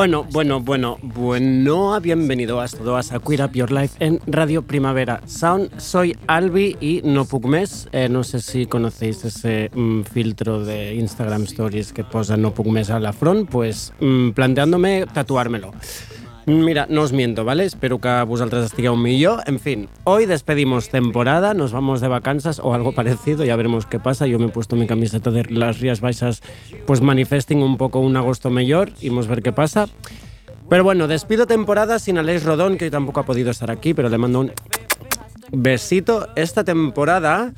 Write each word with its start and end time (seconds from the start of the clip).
Bueno, 0.00 0.24
bueno, 0.30 0.62
bueno, 0.62 0.96
bueno, 1.02 2.00
bienvenidos 2.00 2.74
todos 2.74 3.12
a 3.12 3.18
Queer 3.18 3.44
Up 3.44 3.52
Your 3.52 3.70
Life 3.70 4.02
en 4.02 4.18
Radio 4.26 4.62
Primavera 4.62 5.20
Sound. 5.26 5.78
Soy 5.78 6.16
Albi 6.26 6.78
y 6.80 7.02
no 7.04 7.26
Pugmes. 7.26 7.86
Eh, 7.92 8.08
no 8.08 8.24
sé 8.24 8.40
si 8.40 8.64
conocéis 8.64 9.22
ese 9.26 9.70
mm, 9.74 10.04
filtro 10.04 10.64
de 10.64 10.94
Instagram 10.94 11.42
Stories 11.42 11.92
que 11.92 12.02
posa 12.02 12.38
no 12.38 12.54
Pugmes 12.54 12.88
a 12.88 12.98
la 12.98 13.12
front, 13.12 13.50
pues 13.50 13.92
mm, 14.00 14.30
planteándome 14.30 15.04
tatuármelo. 15.04 15.72
Mira, 16.46 16.86
no 16.88 17.02
os 17.02 17.12
miento, 17.12 17.44
¿vale? 17.44 17.64
Espero 17.64 18.00
que 18.00 18.08
vosotras 18.24 18.64
estigueu 18.64 18.96
millor. 18.96 19.42
En 19.46 19.60
fin, 19.60 19.88
hoy 20.04 20.24
despedimos 20.24 20.88
temporada, 20.88 21.52
nos 21.52 21.72
vamos 21.72 22.00
de 22.00 22.08
vacanzas 22.08 22.60
o 22.60 22.72
algo 22.72 22.92
parecido, 22.92 23.44
ya 23.44 23.56
veremos 23.56 23.84
qué 23.84 24.00
pasa. 24.00 24.26
Yo 24.26 24.38
me 24.38 24.46
he 24.46 24.48
puesto 24.48 24.74
mi 24.74 24.86
camiseta 24.86 25.30
de 25.30 25.44
las 25.44 25.80
Rías 25.80 26.00
Baixas, 26.00 26.42
pues 26.86 27.02
manifesting 27.02 27.62
un 27.62 27.76
poco 27.76 28.00
un 28.00 28.16
agosto 28.16 28.48
mejor 28.50 28.90
y 29.00 29.10
vamos 29.10 29.26
a 29.26 29.30
ver 29.30 29.42
qué 29.42 29.52
pasa. 29.52 29.86
Pero 30.68 30.82
bueno, 30.82 31.08
despido 31.08 31.46
temporada 31.46 31.98
sin 31.98 32.16
Aleix 32.16 32.44
Rodón, 32.44 32.78
que 32.78 32.86
hoy 32.86 32.90
tampoco 32.90 33.20
ha 33.20 33.26
podido 33.26 33.50
estar 33.50 33.70
aquí, 33.70 33.92
pero 33.92 34.08
le 34.08 34.18
mando 34.18 34.40
un 34.40 34.52
besito. 35.52 36.28
Esta 36.36 36.64
temporada 36.64 37.52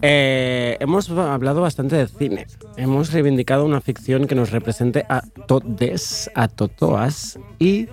eh, 0.00 0.76
hemos 0.80 1.10
hablado 1.10 1.60
bastante 1.60 1.96
de 1.96 2.06
cine. 2.06 2.46
Hemos 2.76 3.12
reivindicado 3.12 3.64
una 3.64 3.80
ficción 3.80 4.26
que 4.26 4.34
nos 4.34 4.50
represente 4.50 5.04
a 5.08 5.22
todes, 5.46 6.30
a 6.34 6.46
totoas 6.48 7.38
y 7.58 7.88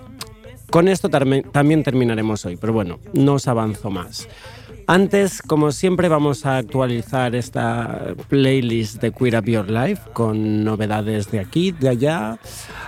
con 0.70 0.88
esto 0.88 1.08
también 1.08 1.82
terminaremos 1.82 2.44
hoy, 2.44 2.56
pero 2.56 2.72
bueno, 2.72 2.98
no 3.12 3.34
os 3.34 3.48
avanzo 3.48 3.90
más. 3.90 4.28
Antes, 4.88 5.42
como 5.42 5.72
siempre, 5.72 6.08
vamos 6.08 6.46
a 6.46 6.58
actualizar 6.58 7.34
esta 7.34 8.14
playlist 8.28 9.00
de 9.00 9.10
Queer 9.10 9.38
Up 9.38 9.44
Your 9.46 9.68
Life 9.68 10.02
con 10.12 10.64
novedades 10.64 11.30
de 11.30 11.40
aquí, 11.40 11.72
de 11.72 11.88
allá, 11.88 12.38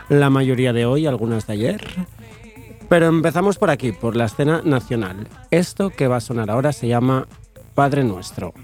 la 0.08 0.30
mayoría 0.30 0.72
de 0.72 0.86
hoy, 0.86 1.06
algunas 1.06 1.48
de 1.48 1.54
ayer. 1.54 1.84
Pero 2.88 3.06
empezamos 3.06 3.58
por 3.58 3.70
aquí, 3.70 3.90
por 3.92 4.14
la 4.14 4.26
escena 4.26 4.62
nacional. 4.64 5.26
Esto 5.50 5.90
que 5.90 6.06
va 6.06 6.16
a 6.16 6.20
sonar 6.20 6.50
ahora 6.50 6.72
se 6.72 6.86
llama 6.86 7.26
Padre 7.74 8.04
Nuestro. 8.04 8.54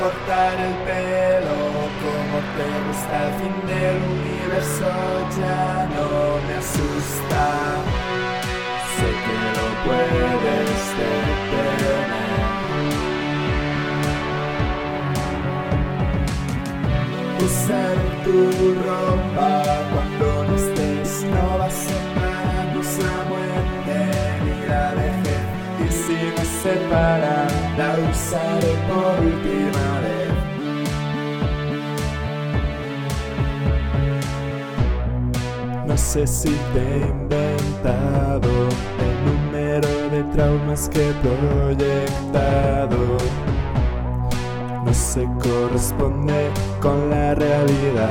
Cortar 0.00 0.54
el 0.58 0.74
pelo 0.88 1.58
como 2.02 2.36
te 2.56 2.68
gusta 2.86 3.16
el 3.26 3.32
fin 3.40 3.56
del 3.68 3.98
universo 4.16 4.90
ya 5.38 5.88
no 5.94 6.08
me 6.46 6.54
asusta. 6.54 7.44
Sé 8.96 9.08
que 9.24 9.38
lo 9.56 9.66
puedes 9.84 10.80
detener 10.98 12.10
usar 17.44 17.96
tu 18.24 18.38
ropa 18.86 19.50
cuando 19.92 20.44
no 20.44 20.54
estés 20.56 21.24
no 21.24 21.58
va 21.58 21.66
a 21.66 21.70
para 22.16 23.12
muerte 23.30 23.96
ni 24.44 24.56
la 24.68 24.86
vejez 24.94 25.44
y 25.84 25.88
si 26.02 26.18
me 26.36 26.44
separa 26.62 27.38
la 27.78 27.90
usaré 28.10 28.72
por 28.88 29.24
última 29.24 29.59
No 36.10 36.14
sé 36.14 36.26
si 36.26 36.48
te 36.48 36.80
he 36.80 37.06
inventado 37.06 38.50
el 38.98 39.14
número 39.30 39.88
de 40.10 40.24
traumas 40.34 40.88
que 40.88 41.08
he 41.08 41.12
proyectado. 41.12 42.96
No 44.84 44.92
se 44.92 45.24
corresponde 45.40 46.50
con 46.80 47.10
la 47.10 47.36
realidad. 47.36 48.10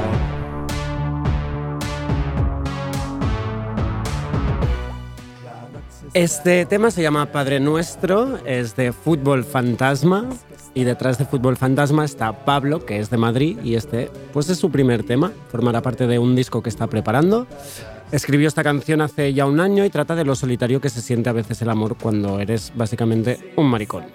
Este 6.13 6.65
tema 6.65 6.91
se 6.91 7.01
llama 7.01 7.25
Padre 7.25 7.59
Nuestro, 7.59 8.37
es 8.45 8.77
de 8.77 8.93
Fútbol 8.93 9.43
Fantasma 9.43 10.25
y 10.73 10.83
detrás 10.83 11.17
de 11.17 11.25
Fútbol 11.25 11.57
Fantasma 11.57 12.05
está 12.05 12.45
Pablo, 12.45 12.85
que 12.85 12.99
es 12.99 13.09
de 13.09 13.17
Madrid, 13.17 13.57
y 13.63 13.75
este 13.75 14.09
pues 14.33 14.49
es 14.49 14.57
su 14.57 14.71
primer 14.71 15.03
tema, 15.03 15.31
formará 15.49 15.81
parte 15.81 16.07
de 16.07 16.19
un 16.19 16.35
disco 16.35 16.61
que 16.61 16.69
está 16.69 16.87
preparando. 16.87 17.47
Escribió 18.11 18.47
esta 18.47 18.63
canción 18.63 19.01
hace 19.01 19.33
ya 19.33 19.45
un 19.45 19.59
año 19.59 19.85
y 19.85 19.89
trata 19.89 20.15
de 20.15 20.25
lo 20.25 20.35
solitario 20.35 20.81
que 20.81 20.89
se 20.89 21.01
siente 21.01 21.29
a 21.29 21.33
veces 21.33 21.61
el 21.61 21.69
amor 21.69 21.95
cuando 22.01 22.39
eres 22.39 22.71
básicamente 22.75 23.53
un 23.55 23.67
maricón. 23.67 24.05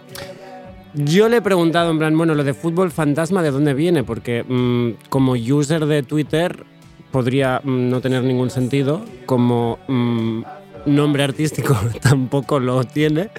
Yo 0.94 1.28
le 1.28 1.38
he 1.38 1.42
preguntado, 1.42 1.90
en 1.90 1.98
plan, 1.98 2.16
bueno, 2.16 2.34
lo 2.34 2.44
de 2.44 2.54
fútbol 2.54 2.90
fantasma, 2.92 3.42
¿de 3.42 3.50
dónde 3.50 3.74
viene? 3.74 4.04
Porque 4.04 4.44
mm, 4.44 5.08
como 5.08 5.32
user 5.32 5.86
de 5.86 6.02
Twitter 6.04 6.64
podría 7.10 7.60
mm, 7.62 7.88
no 7.88 8.00
tener 8.00 8.22
ningún 8.22 8.50
sentido, 8.50 9.04
como 9.26 9.78
mm, 9.88 10.42
nombre 10.86 11.22
artístico 11.22 11.76
tampoco 12.00 12.60
lo 12.60 12.84
tiene. 12.84 13.30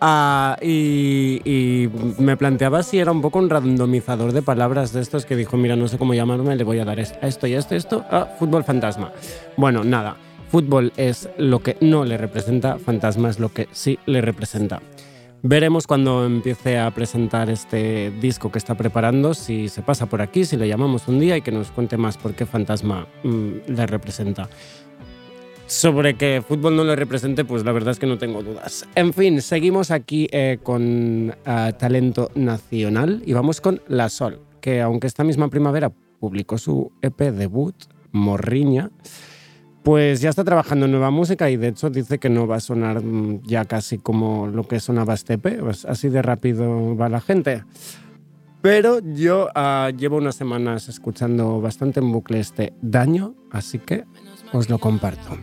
Ah, 0.00 0.56
y, 0.60 1.88
me 2.18 2.36
planteaba 2.36 2.82
si 2.82 2.98
era 2.98 3.12
un 3.12 3.20
poco 3.20 3.38
un 3.38 3.50
randomizador 3.50 4.32
de 4.32 4.42
palabras 4.42 4.92
de 4.92 5.00
estos 5.00 5.26
que 5.26 5.36
dijo, 5.36 5.56
mira, 5.56 5.76
no 5.76 5.88
sé 5.88 5.98
cómo 5.98 6.14
llamarme, 6.14 6.56
le 6.56 6.64
voy 6.64 6.78
a 6.78 6.84
dar 6.84 7.00
esto 7.00 7.46
y 7.46 7.54
esto 7.54 7.74
y 7.74 7.78
esto. 7.78 8.04
Ah, 8.10 8.28
fútbol 8.38 8.64
fantasma. 8.64 9.12
Bueno, 9.56 9.84
nada. 9.84 10.16
Fútbol 10.50 10.92
es 10.96 11.30
lo 11.38 11.60
que 11.60 11.78
no 11.80 12.04
le 12.04 12.18
representa, 12.18 12.78
fantasma 12.78 13.30
es 13.30 13.38
lo 13.38 13.48
que 13.48 13.68
sí 13.72 13.98
le 14.04 14.20
representa. 14.20 14.82
Veremos 15.44 15.88
cuando 15.88 16.24
empiece 16.24 16.78
a 16.78 16.88
presentar 16.92 17.50
este 17.50 18.12
disco 18.20 18.52
que 18.52 18.58
está 18.58 18.76
preparando, 18.76 19.34
si 19.34 19.68
se 19.68 19.82
pasa 19.82 20.06
por 20.06 20.22
aquí, 20.22 20.44
si 20.44 20.56
le 20.56 20.68
llamamos 20.68 21.08
un 21.08 21.18
día 21.18 21.36
y 21.36 21.42
que 21.42 21.50
nos 21.50 21.72
cuente 21.72 21.96
más 21.96 22.16
por 22.16 22.34
qué 22.34 22.46
fantasma 22.46 23.08
mm, 23.24 23.72
le 23.72 23.86
representa. 23.88 24.48
Sobre 25.72 26.18
que 26.18 26.42
fútbol 26.46 26.76
no 26.76 26.84
le 26.84 26.94
represente, 26.94 27.46
pues 27.46 27.64
la 27.64 27.72
verdad 27.72 27.92
es 27.92 27.98
que 27.98 28.06
no 28.06 28.18
tengo 28.18 28.42
dudas. 28.42 28.86
En 28.94 29.14
fin, 29.14 29.40
seguimos 29.40 29.90
aquí 29.90 30.28
eh, 30.30 30.58
con 30.62 31.34
eh, 31.46 31.72
talento 31.78 32.30
nacional 32.34 33.22
y 33.24 33.32
vamos 33.32 33.62
con 33.62 33.80
La 33.88 34.10
Sol, 34.10 34.42
que 34.60 34.82
aunque 34.82 35.06
esta 35.06 35.24
misma 35.24 35.48
primavera 35.48 35.90
publicó 36.20 36.58
su 36.58 36.92
EP 37.00 37.18
debut, 37.32 37.74
Morriña, 38.12 38.90
pues 39.82 40.20
ya 40.20 40.28
está 40.28 40.44
trabajando 40.44 40.84
en 40.84 40.92
nueva 40.92 41.10
música 41.10 41.48
y 41.48 41.56
de 41.56 41.68
hecho 41.68 41.88
dice 41.88 42.18
que 42.18 42.28
no 42.28 42.46
va 42.46 42.56
a 42.56 42.60
sonar 42.60 43.02
mm, 43.02 43.40
ya 43.42 43.64
casi 43.64 43.96
como 43.96 44.48
lo 44.48 44.68
que 44.68 44.78
sonaba 44.78 45.14
este 45.14 45.34
EP, 45.34 45.58
pues 45.58 45.86
así 45.86 46.10
de 46.10 46.20
rápido 46.20 46.94
va 46.98 47.08
la 47.08 47.22
gente. 47.22 47.64
Pero 48.60 49.00
yo 49.00 49.48
ah, 49.54 49.90
llevo 49.96 50.18
unas 50.18 50.34
semanas 50.34 50.90
escuchando 50.90 51.62
bastante 51.62 52.00
en 52.00 52.12
bucle 52.12 52.40
este 52.40 52.74
daño, 52.82 53.34
así 53.50 53.78
que 53.78 54.04
os 54.52 54.68
lo 54.68 54.78
comparto 54.78 55.38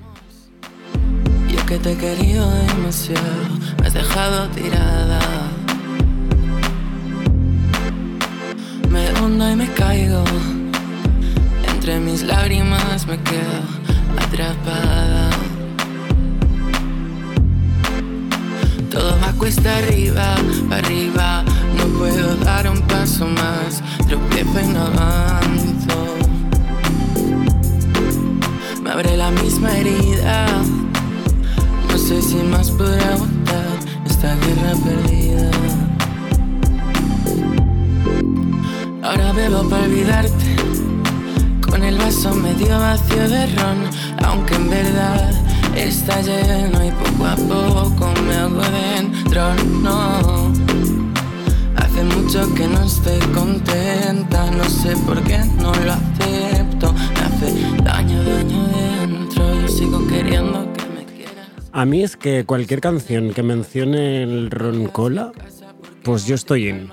que 1.70 1.78
te 1.78 1.92
he 1.92 1.98
querido 1.98 2.50
demasiado, 2.50 3.46
me 3.80 3.86
has 3.86 3.94
dejado 3.94 4.48
tirada. 4.48 5.20
Me 8.90 9.14
hundo 9.22 9.52
y 9.52 9.56
me 9.56 9.72
caigo, 9.74 10.24
entre 11.72 12.00
mis 12.00 12.24
lágrimas 12.24 13.06
me 13.06 13.20
quedo 13.22 13.62
atrapada. 14.18 15.30
Todo 18.90 19.16
va 19.24 19.32
cuesta 19.34 19.78
arriba, 19.78 20.38
arriba, 20.72 21.44
No 21.78 21.86
puedo 22.00 22.36
dar 22.38 22.68
un 22.68 22.82
paso 22.88 23.28
más, 23.28 23.84
tropiezo 24.08 24.60
y 24.60 24.74
no 24.74 24.82
avanzo. 24.82 26.00
Me 28.82 28.90
abre 28.90 29.16
la 29.16 29.30
misma 29.30 29.78
herida. 29.78 30.48
Sé 32.10 32.24
si 32.24 32.38
más 32.38 32.72
podré 32.72 33.04
aguantar 33.04 33.68
esta 34.04 34.34
guerra 34.38 34.74
perdida. 34.84 35.52
Ahora 39.04 39.32
bebo 39.32 39.70
para 39.70 39.84
olvidarte. 39.84 40.56
Con 41.70 41.84
el 41.84 42.00
vaso 42.00 42.34
medio 42.34 42.80
vacío 42.80 43.30
de 43.30 43.46
ron, 43.58 43.78
aunque 44.26 44.56
en 44.56 44.70
verdad 44.72 45.32
está 45.76 46.20
lleno 46.22 46.84
y 46.84 46.90
poco 46.90 47.28
a 47.28 47.36
poco 47.36 48.12
me 48.28 48.36
hago 48.38 48.64
dentro. 48.72 49.54
No, 49.84 50.52
hace 51.76 52.04
mucho 52.06 52.52
que 52.56 52.68
no 52.68 52.86
estoy 52.86 53.20
contenta, 53.36 54.50
no 54.50 54.64
sé 54.64 54.98
por 55.06 55.22
qué 55.22 55.38
no 55.62 55.76
lo 55.76 55.94
acepto. 55.94 56.19
A 61.80 61.86
mí 61.86 62.04
es 62.04 62.18
que 62.18 62.44
cualquier 62.44 62.82
canción 62.82 63.34
que 63.34 63.42
mencione 63.42 64.22
el 64.22 64.52
roncola, 64.52 65.32
pues 66.04 66.26
yo 66.26 66.36
estoy 66.36 66.68
en. 66.68 66.90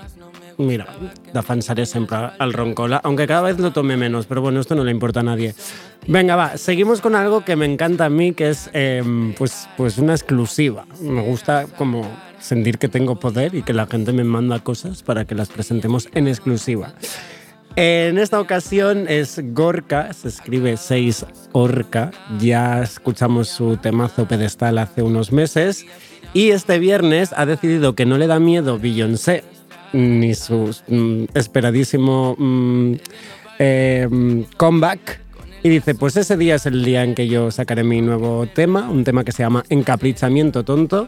Mira, 0.57 0.87
defensaré 1.33 1.85
siempre 1.85 2.17
al 2.39 2.53
roncola, 2.53 3.01
aunque 3.03 3.27
cada 3.27 3.41
vez 3.41 3.59
lo 3.59 3.73
tome 3.73 3.97
menos, 3.97 4.27
pero 4.27 4.41
bueno, 4.41 4.61
esto 4.61 4.75
no 4.75 4.85
le 4.85 4.91
importa 4.91 5.19
a 5.19 5.23
nadie. 5.23 5.53
Venga, 6.07 6.37
va, 6.37 6.55
seguimos 6.55 7.01
con 7.01 7.15
algo 7.15 7.43
que 7.43 7.57
me 7.57 7.65
encanta 7.65 8.05
a 8.05 8.09
mí, 8.09 8.31
que 8.31 8.47
es 8.47 8.69
em, 8.71 9.33
pues, 9.33 9.67
pues 9.75 9.97
una 9.97 10.13
exclusiva. 10.13 10.85
Me 11.01 11.21
gusta 11.21 11.65
como 11.77 12.09
sentir 12.39 12.77
que 12.77 12.87
tengo 12.87 13.19
poder 13.19 13.55
y 13.55 13.63
que 13.63 13.73
la 13.73 13.87
gente 13.87 14.13
me 14.13 14.23
manda 14.23 14.59
cosas 14.61 15.03
para 15.03 15.25
que 15.25 15.35
las 15.35 15.49
presentemos 15.49 16.07
en 16.13 16.29
exclusiva. 16.29 16.93
En 17.79 18.17
esta 18.17 18.41
ocasión 18.41 19.05
es 19.07 19.39
Gorka, 19.53 20.11
se 20.11 20.29
escribe 20.29 20.77
6 20.77 21.27
Orca. 21.51 22.09
Ya 22.39 22.81
escuchamos 22.81 23.49
su 23.49 23.77
temazo 23.77 24.27
pedestal 24.27 24.79
hace 24.79 25.03
unos 25.03 25.31
meses. 25.31 25.85
Y 26.33 26.49
este 26.49 26.79
viernes 26.79 27.35
ha 27.37 27.45
decidido 27.45 27.93
que 27.93 28.07
no 28.07 28.17
le 28.17 28.25
da 28.25 28.39
miedo 28.39 28.79
Beyoncé 28.79 29.43
ni 29.93 30.33
su 30.33 30.75
mm, 30.87 31.25
esperadísimo 31.35 32.35
mm, 32.39 32.93
mm, 34.09 34.41
comeback. 34.57 35.21
Y 35.61 35.69
dice, 35.69 35.93
pues 35.93 36.17
ese 36.17 36.35
día 36.35 36.55
es 36.55 36.65
el 36.65 36.83
día 36.83 37.03
en 37.03 37.13
que 37.13 37.27
yo 37.27 37.51
sacaré 37.51 37.83
mi 37.83 38.01
nuevo 38.01 38.47
tema, 38.47 38.89
un 38.89 39.03
tema 39.03 39.23
que 39.23 39.31
se 39.31 39.43
llama 39.43 39.63
Encaprichamiento 39.69 40.65
Tonto, 40.65 41.07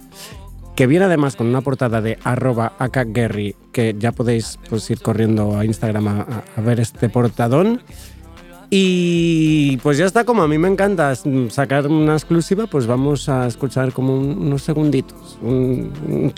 que 0.79 0.87
viene 0.87 1.03
además 1.03 1.35
con 1.35 1.47
una 1.47 1.59
portada 1.59 1.99
de 1.99 2.17
arroba 2.23 2.71
que 3.73 3.95
ya 3.99 4.13
podéis 4.13 4.57
pues, 4.69 4.89
ir 4.89 5.01
corriendo 5.01 5.57
a 5.57 5.65
Instagram 5.65 6.07
a, 6.07 6.61
ver 6.61 6.79
este 6.79 7.09
portadón. 7.09 7.81
Y 8.69 9.75
pues 9.83 9.97
ya 9.97 10.05
está, 10.05 10.23
como 10.23 10.41
a 10.41 10.47
mí 10.47 10.57
me 10.57 10.69
encanta 10.69 11.13
sacar 11.49 11.85
una 11.87 12.13
exclusiva, 12.13 12.65
pues 12.67 12.87
vamos 12.87 13.27
a 13.27 13.45
escuchar 13.45 13.91
como 13.91 14.17
un- 14.17 14.37
unos 14.37 14.63
segunditos, 14.63 15.37
un, 15.41 15.91
un. 16.07 16.33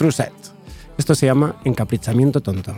Esto 0.98 1.14
se 1.14 1.28
llama 1.28 1.58
Encaprichamiento 1.64 2.42
Tonto. 2.42 2.74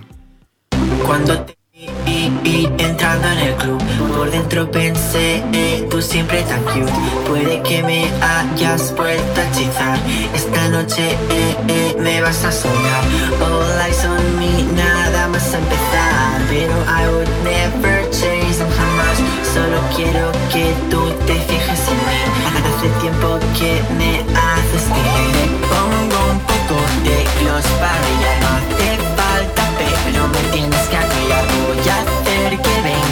Vi 2.43 2.69
entrando 2.77 3.27
en 3.27 3.39
el 3.39 3.55
club. 3.55 3.81
Por 4.15 4.31
dentro 4.31 4.69
pensé, 4.69 5.43
eh, 5.53 5.87
tú 5.89 6.01
siempre 6.01 6.41
tan 6.43 6.61
cute 6.63 6.91
Puede 7.27 7.61
que 7.61 7.83
me 7.83 8.05
hayas 8.21 8.95
vuelto 8.95 9.41
a 9.41 9.43
hechizar. 9.47 9.97
Esta 10.33 10.69
noche 10.69 11.11
eh, 11.11 11.55
eh, 11.67 11.95
me 11.99 12.21
vas 12.21 12.43
a 12.43 12.51
soñar. 12.51 13.03
All 13.41 13.87
eyes 13.87 14.05
on 14.05 14.39
me, 14.39 14.63
nada 14.73 15.27
más 15.27 15.53
empezar. 15.53 16.41
Pero 16.49 16.73
I 16.87 17.07
would 17.09 17.29
never 17.43 18.09
chase 18.11 18.57
them 18.57 18.69
jamás. 18.79 19.17
Solo 19.53 19.77
quiero 19.95 20.31
que 20.51 20.73
tú 20.89 21.01
te 21.25 21.35
fijes 21.47 21.81
en 21.91 21.99
mí. 22.07 22.21
Hace 22.63 22.89
tiempo 23.01 23.39
que 23.57 23.81
me 23.97 24.19
haces 24.37 24.85
Me 24.89 25.47
pongo 25.71 26.31
un 26.31 26.39
poco 26.39 26.75
de 27.03 27.17
gloss 27.39 27.65
para 27.79 27.99
brillar. 28.03 28.39
No 28.41 28.47
hace 28.57 28.97
falta 29.17 29.63
pero 29.77 30.27
me 30.27 30.39
tienes 30.51 30.87
que 30.89 30.97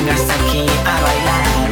vengas 0.01 0.21
aquí 0.21 0.65
a 0.86 1.01
bailar. 1.01 1.71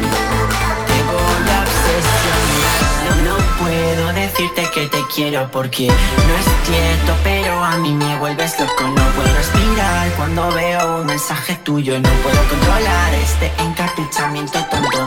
Te 0.86 0.98
voy 1.10 1.50
a 1.50 1.60
obsesionar 1.66 2.82
No, 3.06 3.12
no 3.28 3.36
puedo 3.58 4.12
decirte 4.12 4.70
que 4.74 4.88
te 4.88 5.02
quiero 5.14 5.50
porque 5.50 5.86
no 5.88 6.34
es 6.40 6.46
cierto 6.66 7.14
Pero 7.24 7.64
a 7.64 7.76
mí 7.78 7.92
me 7.92 8.16
vuelves 8.18 8.58
loco. 8.58 8.84
No 8.84 9.04
puedo 9.16 9.34
respirar 9.34 10.10
cuando 10.16 10.50
veo 10.52 11.00
un 11.00 11.06
mensaje 11.06 11.56
tuyo. 11.64 11.98
No 11.98 12.10
puedo 12.22 12.42
controlar 12.48 13.14
este 13.14 13.50
encaprichamiento 13.58 14.58
tonto. 14.70 14.98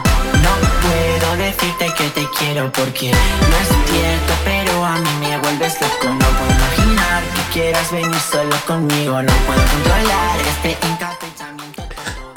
No 0.45 0.53
puedo 0.83 1.37
decirte 1.37 1.93
que 1.97 2.09
te 2.09 2.27
quiero 2.37 2.71
porque 2.71 3.11
no 3.11 3.55
es 3.63 3.69
cierto 3.91 4.33
Pero 4.43 4.85
a 4.85 4.97
mí 4.97 5.09
me 5.21 5.37
vuelves 5.37 5.79
loco. 5.81 6.07
No 6.09 6.27
puedo 6.37 6.51
imaginar 6.51 7.23
que 7.35 7.53
quieras 7.53 7.91
venir 7.91 8.19
solo 8.19 8.55
conmigo. 8.67 9.21
No 9.21 9.33
puedo 9.45 9.61
controlar 9.73 10.39
este 10.41 10.71
encaprichamiento 10.71 11.17
tonto 11.19 11.22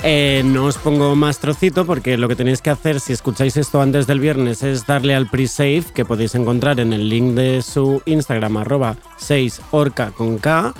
Eh, 0.09 0.43
no 0.45 0.67
os 0.67 0.79
pongo 0.79 1.17
más 1.17 1.41
trocito 1.41 1.85
porque 1.85 2.17
lo 2.17 2.29
que 2.29 2.37
tenéis 2.37 2.63
que 2.63 2.71
hacer 2.71 3.01
si 3.01 3.13
escucháis 3.13 3.57
esto 3.57 3.81
antes 3.81 4.07
del 4.07 4.21
viernes 4.21 4.63
es 4.63 4.87
darle 4.87 5.17
al 5.17 5.29
pre-save 5.29 5.83
que 5.93 6.05
podéis 6.05 6.37
encontrar 6.37 6.79
en 6.79 6.93
el 6.93 7.09
link 7.09 7.35
de 7.35 7.61
su 7.61 8.01
Instagram 8.07 8.59
arroba 8.59 8.95
6orca 9.19 10.13
con 10.13 10.39
K 10.39 10.73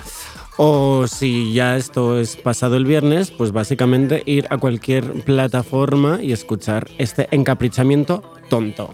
o 0.55 1.07
si 1.07 1.51
ya 1.51 1.75
esto 1.75 2.21
es 2.21 2.37
pasado 2.37 2.77
el 2.77 2.85
viernes 2.85 3.31
pues 3.31 3.51
básicamente 3.51 4.23
ir 4.25 4.47
a 4.49 4.59
cualquier 4.59 5.03
plataforma 5.25 6.19
y 6.23 6.31
escuchar 6.31 6.87
este 6.97 7.27
encaprichamiento 7.31 8.23
tonto. 8.49 8.89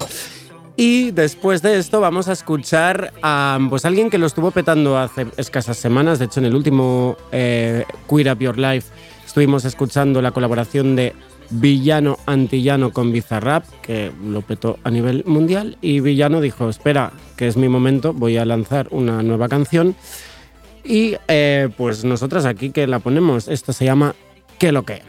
Y 0.76 1.12
después 1.12 1.62
de 1.62 1.78
esto 1.78 2.02
vamos 2.02 2.28
a 2.28 2.32
escuchar 2.32 3.14
a 3.22 3.60
pues, 3.70 3.86
alguien 3.86 4.10
que 4.10 4.18
lo 4.18 4.26
estuvo 4.26 4.50
petando 4.50 4.98
hace 4.98 5.28
escasas 5.38 5.78
semanas. 5.78 6.18
De 6.18 6.26
hecho, 6.26 6.40
en 6.40 6.48
el 6.48 6.56
último 6.56 7.16
eh, 7.32 7.86
Queer 8.10 8.34
Up 8.34 8.40
Your 8.40 8.58
Life 8.58 8.88
estuvimos 9.34 9.66
escuchando 9.66 10.22
la 10.22 10.30
colaboración 10.30 10.96
de 10.96 11.16
Villano 11.50 12.20
Antillano 12.28 12.94
con 12.94 13.12
Bizarrap, 13.12 13.66
que 13.82 14.12
lo 14.24 14.44
petó 14.44 14.78
a 14.84 14.92
nivel 14.92 15.24
mundial. 15.26 15.76
Y 15.82 16.02
Villano 16.02 16.40
dijo, 16.40 16.70
espera, 16.70 17.12
que 17.36 17.48
es 17.48 17.58
mi 17.58 17.68
momento, 17.68 18.14
voy 18.14 18.38
a 18.38 18.46
lanzar 18.46 18.88
una 18.92 19.24
nueva 19.24 19.50
canción. 19.50 19.96
Y 20.84 21.16
eh, 21.28 21.70
pues 21.76 22.06
nosotras 22.06 22.46
aquí 22.46 22.70
que 22.70 22.86
la 22.86 23.00
ponemos, 23.00 23.48
esto 23.48 23.74
se 23.74 23.86
llama 23.86 24.14
¿Qué 24.60 24.72
lo 24.72 24.84
que? 24.84 25.02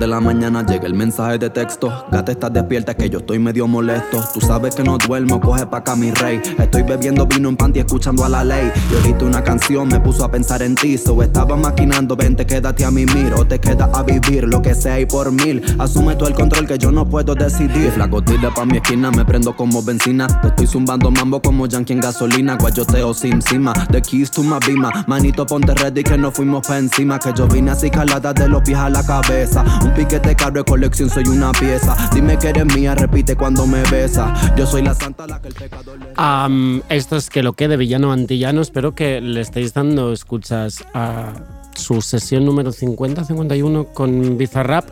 De 0.00 0.06
la 0.06 0.18
mañana 0.18 0.64
llega 0.64 0.86
el 0.86 0.94
mensaje 0.94 1.36
de 1.36 1.50
texto. 1.50 1.92
Gata, 2.10 2.32
estás 2.32 2.50
despierta, 2.50 2.94
que 2.94 3.10
yo 3.10 3.18
estoy 3.18 3.38
medio 3.38 3.68
molesto. 3.68 4.24
Tú 4.32 4.40
sabes 4.40 4.74
que 4.74 4.82
no 4.82 4.96
duermo, 4.96 5.38
coge 5.40 5.66
pa' 5.66 5.78
acá 5.78 5.94
mi 5.94 6.10
rey. 6.10 6.40
Estoy 6.58 6.82
bebiendo 6.82 7.26
vino 7.26 7.50
en 7.50 7.56
panty, 7.56 7.80
escuchando 7.80 8.24
a 8.24 8.30
la 8.30 8.42
ley. 8.42 8.72
Y 8.90 8.94
ahorita 8.94 9.26
una 9.26 9.44
canción 9.44 9.88
me 9.88 10.00
puso 10.00 10.24
a 10.24 10.30
pensar 10.30 10.62
en 10.62 10.74
ti. 10.74 10.96
So 10.96 11.22
estaba 11.22 11.54
maquinando, 11.54 12.16
vente, 12.16 12.46
quédate 12.46 12.82
a 12.86 12.90
mimir. 12.90 13.34
O 13.34 13.44
te 13.44 13.60
quedas 13.60 13.90
a 13.92 14.02
vivir, 14.02 14.44
lo 14.44 14.62
que 14.62 14.74
sea 14.74 14.98
y 14.98 15.04
por 15.04 15.30
mil. 15.32 15.62
Asume 15.78 16.16
tú 16.16 16.24
el 16.24 16.32
control 16.32 16.66
que 16.66 16.78
yo 16.78 16.90
no 16.90 17.04
puedo 17.04 17.34
decidir. 17.34 17.90
Flaco, 17.92 18.22
tira 18.22 18.48
pa' 18.54 18.64
mi 18.64 18.78
esquina, 18.78 19.10
me 19.10 19.26
prendo 19.26 19.54
como 19.54 19.82
benzina. 19.82 20.26
Te 20.40 20.48
estoy 20.48 20.66
zumbando 20.66 21.10
mambo 21.10 21.42
como 21.42 21.66
yankee 21.66 21.92
en 21.92 22.00
gasolina. 22.00 22.56
Guayoteo 22.56 23.12
sin 23.12 23.42
cima, 23.42 23.74
the 23.92 24.00
keys 24.00 24.30
to 24.30 24.42
my 24.42 24.58
bima. 24.66 24.90
Manito, 25.06 25.44
ponte 25.44 25.74
ready 25.74 26.02
que 26.02 26.16
no 26.16 26.30
fuimos 26.30 26.66
pa' 26.66 26.78
encima. 26.78 27.18
Que 27.18 27.34
yo 27.36 27.46
vine 27.46 27.72
así 27.72 27.90
calada 27.90 28.32
de 28.32 28.48
los 28.48 28.62
pies 28.62 28.78
a 28.78 28.88
la 28.88 29.04
cabeza. 29.04 29.62
Piquete 29.94 30.34
caro 30.36 30.52
de 30.52 30.64
colección, 30.64 31.10
soy 31.10 31.24
una 31.28 31.52
pieza. 31.52 31.96
Dime 32.14 32.38
que 32.38 32.48
eres 32.48 32.66
mía, 32.74 32.94
repite 32.94 33.36
cuando 33.36 33.66
me 33.66 33.82
besa. 33.90 34.34
Yo 34.56 34.66
soy 34.66 34.82
la 34.82 34.94
santa 34.94 35.26
la 35.26 35.40
que 35.40 35.48
el 35.48 35.54
pecador 35.54 35.98
le... 35.98 36.82
esto 36.88 37.16
es 37.16 37.30
que 37.30 37.42
lo 37.42 37.52
que 37.54 37.68
de 37.68 37.76
villano 37.76 38.12
antillano. 38.12 38.60
Espero 38.60 38.94
que 38.94 39.20
le 39.20 39.40
estéis 39.40 39.74
dando 39.74 40.12
escuchas 40.12 40.84
a 40.94 41.32
su 41.74 42.02
sesión 42.02 42.44
número 42.44 42.72
50-51 42.72 43.92
con 43.92 44.36
Bizarrap. 44.36 44.88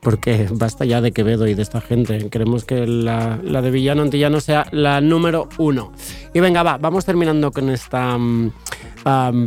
porque 0.00 0.48
basta 0.50 0.84
ya 0.84 1.00
de 1.00 1.12
Quevedo 1.12 1.46
y 1.46 1.54
de 1.54 1.62
esta 1.62 1.80
gente. 1.80 2.28
Queremos 2.30 2.64
que 2.64 2.86
la, 2.86 3.38
la, 3.42 3.62
de 3.62 3.70
Villano 3.70 4.02
Antillano 4.02 4.40
sea 4.40 4.66
la 4.72 5.00
número 5.00 5.48
uno. 5.58 5.92
Y 6.34 6.40
venga, 6.40 6.62
va, 6.62 6.78
vamos 6.78 7.04
terminando 7.04 7.50
con 7.50 7.70
esta 7.70 8.18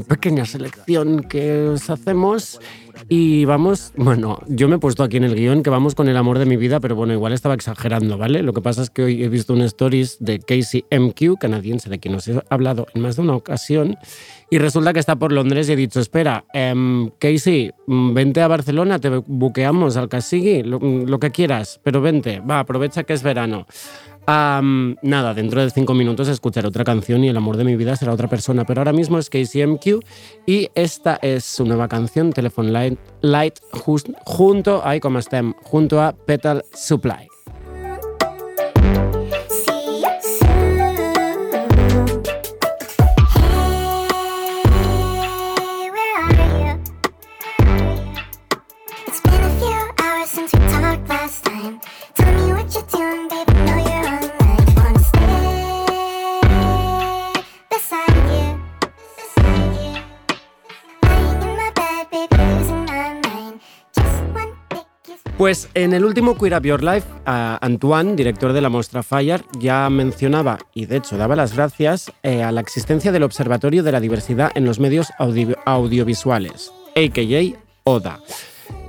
pequeña 0.07 0.45
selección 0.45 1.23
que 1.23 1.67
os 1.69 1.89
hacemos. 1.89 2.59
Y 3.09 3.45
vamos, 3.45 3.91
bueno, 3.95 4.39
yo 4.47 4.67
me 4.67 4.75
he 4.75 4.79
puesto 4.79 5.03
aquí 5.03 5.17
en 5.17 5.23
el 5.23 5.35
guion 5.35 5.63
que 5.63 5.69
vamos 5.69 5.95
con 5.95 6.07
el 6.07 6.17
amor 6.17 6.39
de 6.39 6.45
mi 6.45 6.57
vida, 6.57 6.79
pero 6.79 6.95
bueno, 6.95 7.13
igual 7.13 7.33
estaba 7.33 7.55
exagerando, 7.55 8.17
¿vale? 8.17 8.43
Lo 8.43 8.53
que 8.53 8.61
pasa 8.61 8.81
es 8.81 8.89
que 8.89 9.03
hoy 9.03 9.23
he 9.23 9.29
visto 9.29 9.53
un 9.53 9.61
stories 9.61 10.17
de 10.19 10.39
Casey 10.39 10.85
MQ, 10.91 11.37
canadiense 11.39 11.89
de 11.89 11.99
quien 11.99 12.15
os 12.15 12.27
he 12.27 12.41
hablado 12.49 12.87
en 12.93 13.01
más 13.01 13.15
de 13.15 13.23
una 13.23 13.35
ocasión, 13.35 13.97
y 14.49 14.57
resulta 14.57 14.93
que 14.93 14.99
está 14.99 15.15
por 15.15 15.31
Londres 15.31 15.67
y 15.69 15.73
he 15.73 15.75
dicho, 15.75 15.99
espera, 15.99 16.45
em, 16.53 17.09
Casey, 17.19 17.71
mm, 17.87 18.13
vente 18.13 18.41
a 18.41 18.47
Barcelona, 18.47 18.99
te 18.99 19.09
buqueamos 19.09 19.97
al 19.97 20.09
Casigi, 20.09 20.63
lo, 20.63 20.79
lo 20.79 21.19
que 21.19 21.31
quieras, 21.31 21.79
pero 21.83 22.01
vente, 22.01 22.39
va, 22.39 22.59
aprovecha 22.59 23.03
que 23.03 23.13
es 23.13 23.23
verano 23.23 23.65
nada, 24.27 25.33
dentro 25.33 25.61
de 25.61 25.69
cinco 25.69 25.93
minutos 25.93 26.27
escucharé 26.27 26.67
otra 26.67 26.83
canción 26.83 27.23
y 27.23 27.29
el 27.29 27.37
amor 27.37 27.57
de 27.57 27.63
mi 27.63 27.75
vida 27.75 27.95
será 27.95 28.13
otra 28.13 28.27
persona, 28.27 28.65
pero 28.65 28.81
ahora 28.81 28.93
mismo 28.93 29.19
es 29.19 29.29
KCMQ 29.29 30.03
y 30.45 30.69
esta 30.75 31.19
es 31.21 31.43
su 31.43 31.65
nueva 31.65 31.87
canción, 31.87 32.31
Telephone 32.31 32.71
Light, 32.71 32.99
Light 33.21 33.59
junto, 34.25 34.81
ay, 34.83 34.99
como 34.99 35.19
estem, 35.19 35.53
junto 35.63 36.01
a 36.01 36.13
Petal 36.13 36.63
Supply. 36.73 37.32
En 65.75 65.93
el 65.93 66.05
último 66.05 66.37
Queer 66.37 66.55
Up 66.57 66.63
Your 66.63 66.83
Life, 66.83 67.07
Antoine, 67.25 68.15
director 68.15 68.53
de 68.53 68.61
la 68.61 68.69
muestra 68.69 69.03
Fire, 69.03 69.43
ya 69.59 69.89
mencionaba 69.89 70.59
y 70.73 70.85
de 70.85 70.97
hecho 70.97 71.17
daba 71.17 71.35
las 71.35 71.55
gracias 71.55 72.11
eh, 72.21 72.43
a 72.43 72.51
la 72.51 72.61
existencia 72.61 73.11
del 73.11 73.23
Observatorio 73.23 73.83
de 73.83 73.91
la 73.91 73.99
Diversidad 73.99 74.51
en 74.55 74.65
los 74.65 74.79
Medios 74.79 75.07
Audiovisuales, 75.65 76.71
a.k.a. 76.95 77.59
ODA. 77.85 78.19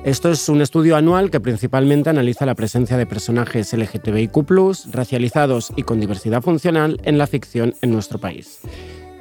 Esto 0.05 0.31
es 0.31 0.49
un 0.49 0.61
estudio 0.61 0.97
anual 0.97 1.31
que 1.31 1.41
principalmente 1.41 2.11
analiza 2.11 2.45
la 2.45 2.55
presencia 2.55 2.99
de 2.99 3.07
personajes 3.07 3.73
LGTBIQ, 3.73 4.93
racializados 4.93 5.73
y 5.77 5.83
con 5.83 5.99
diversidad 5.99 6.43
funcional 6.43 7.01
en 7.05 7.17
la 7.17 7.27
ficción 7.27 7.75
en 7.81 7.91
nuestro 7.91 8.19
país. 8.19 8.61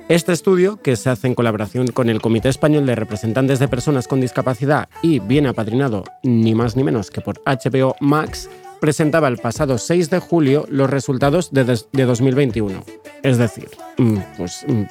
Este 0.09 0.33
estudio, 0.33 0.81
que 0.81 0.97
se 0.97 1.09
hace 1.09 1.27
en 1.27 1.33
colaboración 1.33 1.87
con 1.87 2.09
el 2.09 2.21
Comité 2.21 2.49
Español 2.49 2.85
de 2.85 2.93
Representantes 2.93 3.59
de 3.59 3.69
Personas 3.69 4.09
con 4.09 4.19
Discapacidad 4.19 4.89
y 5.01 5.19
viene 5.19 5.47
apadrinado 5.47 6.03
ni 6.23 6.53
más 6.53 6.75
ni 6.75 6.83
menos 6.83 7.09
que 7.09 7.21
por 7.21 7.41
HBO 7.45 7.95
Max, 8.01 8.49
presentaba 8.81 9.29
el 9.29 9.37
pasado 9.37 9.77
6 9.77 10.09
de 10.09 10.19
julio 10.19 10.65
los 10.69 10.89
resultados 10.89 11.51
de, 11.53 11.63
2021. 11.63 12.83
Es 13.23 13.37
decir, 13.37 13.69
mm, 13.97 14.17
pues, 14.35 14.65
mm, 14.67 14.83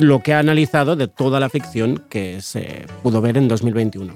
lo 0.00 0.22
que 0.22 0.34
ha 0.34 0.40
analizado 0.40 0.96
de 0.96 1.08
toda 1.08 1.40
la 1.40 1.48
ficción 1.48 2.04
que 2.10 2.42
se 2.42 2.84
pudo 3.02 3.22
ver 3.22 3.38
en 3.38 3.48
2021. 3.48 4.14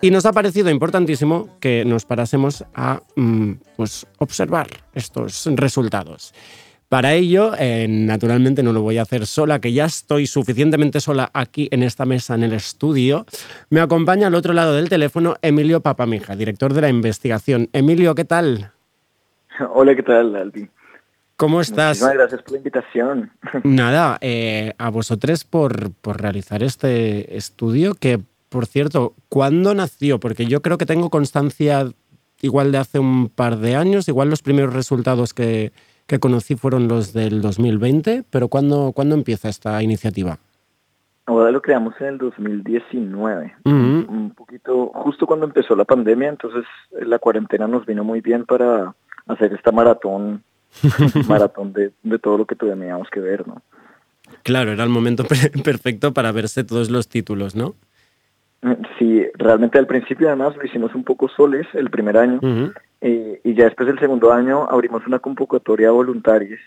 Y 0.00 0.12
nos 0.12 0.24
ha 0.24 0.32
parecido 0.32 0.70
importantísimo 0.70 1.48
que 1.58 1.84
nos 1.84 2.04
parásemos 2.04 2.64
a 2.76 3.02
mm, 3.16 3.54
pues, 3.76 4.06
observar 4.18 4.68
estos 4.94 5.46
resultados. 5.46 6.32
Para 6.88 7.12
ello, 7.12 7.52
eh, 7.58 7.86
naturalmente 7.86 8.62
no 8.62 8.72
lo 8.72 8.80
voy 8.80 8.96
a 8.96 9.02
hacer 9.02 9.26
sola, 9.26 9.60
que 9.60 9.74
ya 9.74 9.84
estoy 9.84 10.26
suficientemente 10.26 11.00
sola 11.00 11.30
aquí 11.34 11.68
en 11.70 11.82
esta 11.82 12.06
mesa 12.06 12.34
en 12.34 12.44
el 12.44 12.54
estudio. 12.54 13.26
Me 13.68 13.82
acompaña 13.82 14.28
al 14.28 14.34
otro 14.34 14.54
lado 14.54 14.74
del 14.74 14.88
teléfono 14.88 15.36
Emilio 15.42 15.82
Papamija, 15.82 16.34
director 16.34 16.72
de 16.72 16.80
la 16.80 16.88
investigación. 16.88 17.68
Emilio, 17.74 18.14
¿qué 18.14 18.24
tal? 18.24 18.72
Hola, 19.74 19.94
¿qué 19.94 20.02
tal, 20.02 20.34
Albi? 20.34 20.70
¿Cómo 21.36 21.60
estás? 21.60 22.00
Muchísimas 22.00 22.14
gracias 22.14 22.42
por 22.42 22.52
la 22.52 22.58
invitación. 22.58 23.32
Nada, 23.64 24.16
eh, 24.22 24.72
a 24.78 24.88
vosotros 24.88 25.44
por, 25.44 25.92
por 25.92 26.22
realizar 26.22 26.62
este 26.62 27.36
estudio, 27.36 27.96
que 27.96 28.20
por 28.48 28.64
cierto, 28.64 29.14
¿cuándo 29.28 29.74
nació? 29.74 30.18
Porque 30.20 30.46
yo 30.46 30.62
creo 30.62 30.78
que 30.78 30.86
tengo 30.86 31.10
constancia 31.10 31.86
igual 32.40 32.72
de 32.72 32.78
hace 32.78 32.98
un 32.98 33.28
par 33.28 33.58
de 33.58 33.76
años, 33.76 34.08
igual 34.08 34.30
los 34.30 34.40
primeros 34.40 34.72
resultados 34.72 35.34
que, 35.34 35.70
que 36.08 36.18
conocí 36.18 36.56
fueron 36.56 36.88
los 36.88 37.12
del 37.12 37.42
2020, 37.42 38.24
pero 38.30 38.48
¿cuándo, 38.48 38.92
¿cuándo 38.92 39.14
empieza 39.14 39.48
esta 39.48 39.80
iniciativa? 39.82 40.38
Ahora 41.26 41.50
lo 41.50 41.60
creamos 41.60 41.94
en 42.00 42.06
el 42.06 42.18
2019, 42.18 43.56
un 43.66 44.32
poquito 44.34 44.90
justo 44.94 45.26
cuando 45.26 45.44
empezó 45.44 45.76
la 45.76 45.84
pandemia, 45.84 46.30
entonces 46.30 46.64
la 47.02 47.18
cuarentena 47.18 47.68
nos 47.68 47.84
vino 47.84 48.02
muy 48.02 48.22
bien 48.22 48.46
para 48.46 48.94
hacer 49.26 49.52
esta 49.52 49.70
maratón, 49.70 50.42
maratón 51.28 51.74
de, 51.74 51.92
de 52.02 52.18
todo 52.18 52.38
lo 52.38 52.46
que 52.46 52.56
teníamos 52.56 53.10
que 53.10 53.20
ver, 53.20 53.46
¿no? 53.46 53.60
Claro, 54.42 54.72
era 54.72 54.84
el 54.84 54.90
momento 54.90 55.24
perfecto 55.64 56.14
para 56.14 56.32
verse 56.32 56.64
todos 56.64 56.88
los 56.88 57.08
títulos, 57.08 57.54
¿no? 57.54 57.74
Sí, 58.98 59.24
realmente 59.34 59.78
al 59.78 59.86
principio 59.86 60.28
además 60.28 60.56
lo 60.56 60.64
hicimos 60.64 60.94
un 60.94 61.04
poco 61.04 61.28
soles 61.28 61.66
el 61.74 61.90
primer 61.90 62.16
año 62.16 62.40
eh, 63.00 63.40
y 63.44 63.54
ya 63.54 63.64
después 63.64 63.86
del 63.86 63.98
segundo 63.98 64.32
año 64.32 64.68
abrimos 64.68 65.06
una 65.06 65.18
convocatoria 65.18 65.88
a 65.88 65.92
voluntarios. 65.92 66.60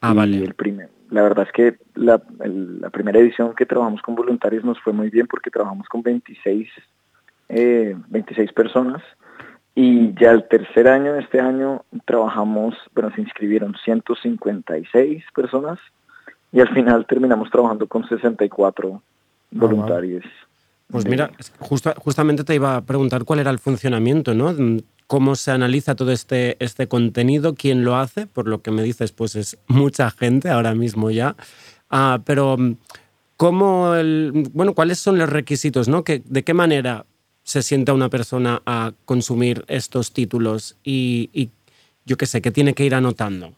Ah, 0.00 0.14
vale. 0.14 0.38
El 0.38 0.54
primer, 0.54 0.88
la 1.10 1.22
verdad 1.22 1.46
es 1.46 1.52
que 1.52 1.76
la, 1.94 2.18
primera 2.90 3.18
edición 3.18 3.54
que 3.54 3.66
trabajamos 3.66 4.02
con 4.02 4.14
voluntarios 4.14 4.64
nos 4.64 4.80
fue 4.80 4.92
muy 4.92 5.10
bien 5.10 5.26
porque 5.26 5.50
trabajamos 5.50 5.86
con 5.88 6.02
26, 6.02 6.68
eh, 7.50 7.96
26 8.08 8.52
personas 8.52 9.02
y 9.74 10.14
ya 10.14 10.32
el 10.32 10.48
tercer 10.48 10.88
año, 10.88 11.14
este 11.16 11.40
año, 11.40 11.84
trabajamos, 12.04 12.74
bueno, 12.94 13.12
se 13.14 13.20
inscribieron 13.20 13.74
156 13.84 15.24
personas 15.34 15.78
y 16.52 16.60
al 16.60 16.68
final 16.74 17.06
terminamos 17.06 17.50
trabajando 17.50 17.86
con 17.86 18.08
64 18.08 18.92
ah, 18.94 19.00
voluntarios. 19.52 20.24
Pues 20.90 21.06
mira, 21.06 21.30
justamente 21.60 22.42
te 22.42 22.56
iba 22.56 22.76
a 22.76 22.80
preguntar 22.80 23.24
cuál 23.24 23.38
era 23.38 23.50
el 23.50 23.60
funcionamiento, 23.60 24.34
¿no? 24.34 24.52
Cómo 25.10 25.34
se 25.34 25.50
analiza 25.50 25.96
todo 25.96 26.12
este, 26.12 26.56
este 26.60 26.86
contenido, 26.86 27.56
quién 27.56 27.84
lo 27.84 27.96
hace, 27.96 28.28
por 28.28 28.46
lo 28.46 28.62
que 28.62 28.70
me 28.70 28.84
dices, 28.84 29.10
pues 29.10 29.34
es 29.34 29.58
mucha 29.66 30.08
gente 30.12 30.50
ahora 30.50 30.72
mismo 30.72 31.10
ya. 31.10 31.34
Ah, 31.90 32.20
pero, 32.24 32.56
¿cómo 33.36 33.96
el, 33.96 34.48
bueno, 34.52 34.72
¿cuáles 34.72 35.00
son 35.00 35.18
los 35.18 35.28
requisitos, 35.28 35.88
¿no? 35.88 36.04
¿De 36.06 36.44
qué 36.44 36.54
manera 36.54 37.06
se 37.42 37.62
sienta 37.62 37.92
una 37.92 38.08
persona 38.08 38.62
a 38.64 38.92
consumir 39.04 39.64
estos 39.66 40.12
títulos 40.12 40.78
y, 40.84 41.50
yo 42.06 42.16
qué 42.16 42.26
sé, 42.26 42.40
qué 42.40 42.52
tiene 42.52 42.74
que 42.74 42.84
ir 42.84 42.94
anotando? 42.94 43.54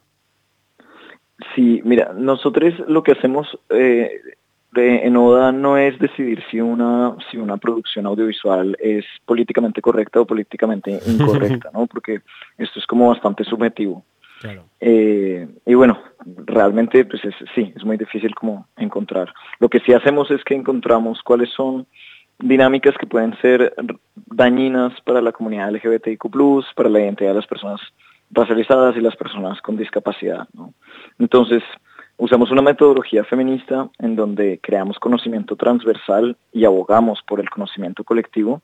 Sí, 1.53 1.81
mira, 1.85 2.13
nosotros 2.13 2.73
lo 2.87 3.03
que 3.03 3.11
hacemos 3.11 3.47
eh, 3.69 4.09
en 4.75 5.17
ODA 5.17 5.51
no 5.51 5.77
es 5.77 5.97
decidir 5.99 6.43
si 6.49 6.59
una, 6.59 7.15
si 7.29 7.37
una 7.37 7.57
producción 7.57 8.05
audiovisual 8.05 8.77
es 8.79 9.05
políticamente 9.25 9.81
correcta 9.81 10.21
o 10.21 10.25
políticamente 10.25 10.99
incorrecta, 11.07 11.69
¿no? 11.73 11.87
Porque 11.87 12.21
esto 12.57 12.79
es 12.79 12.85
como 12.85 13.09
bastante 13.09 13.43
subjetivo. 13.43 14.03
Eh, 14.81 15.47
y 15.65 15.73
bueno, 15.73 15.97
realmente 16.45 17.05
pues 17.05 17.21
sí, 17.55 17.73
es 17.73 17.85
muy 17.85 17.97
difícil 17.97 18.35
como 18.35 18.67
encontrar. 18.75 19.33
Lo 19.59 19.69
que 19.69 19.79
sí 19.79 19.93
hacemos 19.93 20.29
es 20.31 20.43
que 20.43 20.53
encontramos 20.53 21.21
cuáles 21.23 21.49
son 21.51 21.87
dinámicas 22.39 22.95
que 22.97 23.07
pueden 23.07 23.37
ser 23.39 23.73
dañinas 24.25 24.99
para 25.01 25.21
la 25.21 25.31
comunidad 25.31 25.71
LGBTIQ+, 25.71 26.29
para 26.75 26.89
la 26.89 26.99
identidad 26.99 27.29
de 27.29 27.35
las 27.35 27.47
personas 27.47 27.79
racializadas 28.31 28.97
y 28.97 29.01
las 29.01 29.15
personas 29.15 29.61
con 29.61 29.77
discapacidad, 29.77 30.47
¿no? 30.53 30.73
Entonces, 31.19 31.63
Usamos 32.17 32.51
una 32.51 32.61
metodología 32.61 33.23
feminista 33.23 33.89
en 33.99 34.15
donde 34.15 34.59
creamos 34.61 34.99
conocimiento 34.99 35.55
transversal 35.55 36.37
y 36.51 36.65
abogamos 36.65 37.21
por 37.27 37.39
el 37.39 37.49
conocimiento 37.49 38.03
colectivo, 38.03 38.61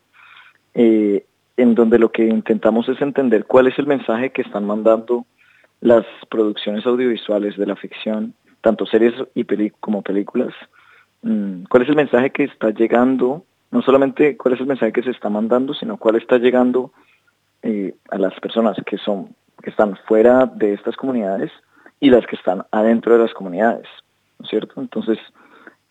eh, 0.73 1.25
en 1.57 1.75
donde 1.75 1.99
lo 1.99 2.11
que 2.11 2.25
intentamos 2.25 2.87
es 2.89 3.01
entender 3.01 3.45
cuál 3.45 3.67
es 3.67 3.77
el 3.79 3.87
mensaje 3.87 4.31
que 4.31 4.43
están 4.43 4.65
mandando 4.65 5.25
las 5.81 6.05
producciones 6.29 6.85
audiovisuales 6.85 7.57
de 7.57 7.65
la 7.65 7.75
ficción, 7.75 8.33
tanto 8.61 8.85
series 8.85 9.13
y 9.33 9.43
como 9.79 10.01
películas, 10.01 10.53
mm, 11.23 11.63
cuál 11.69 11.83
es 11.83 11.89
el 11.89 11.95
mensaje 11.95 12.29
que 12.31 12.43
está 12.43 12.69
llegando 12.69 13.43
no 13.71 13.81
solamente 13.81 14.35
cuál 14.37 14.55
es 14.55 14.59
el 14.61 14.67
mensaje 14.67 14.91
que 14.91 15.03
se 15.03 15.11
está 15.11 15.29
mandando, 15.29 15.73
sino 15.73 15.97
cuál 15.97 16.15
está 16.15 16.37
llegando 16.37 16.91
eh, 17.61 17.95
a 18.09 18.17
las 18.17 18.33
personas 18.39 18.77
que 18.85 18.97
son 18.97 19.35
que 19.61 19.69
están 19.69 19.97
fuera 20.07 20.45
de 20.45 20.73
estas 20.73 20.95
comunidades 20.95 21.51
y 21.99 22.09
las 22.09 22.25
que 22.25 22.35
están 22.35 22.65
adentro 22.71 23.13
de 23.13 23.23
las 23.23 23.33
comunidades, 23.33 23.87
¿no 24.37 24.43
es 24.45 24.49
cierto? 24.49 24.79
Entonces, 24.81 25.17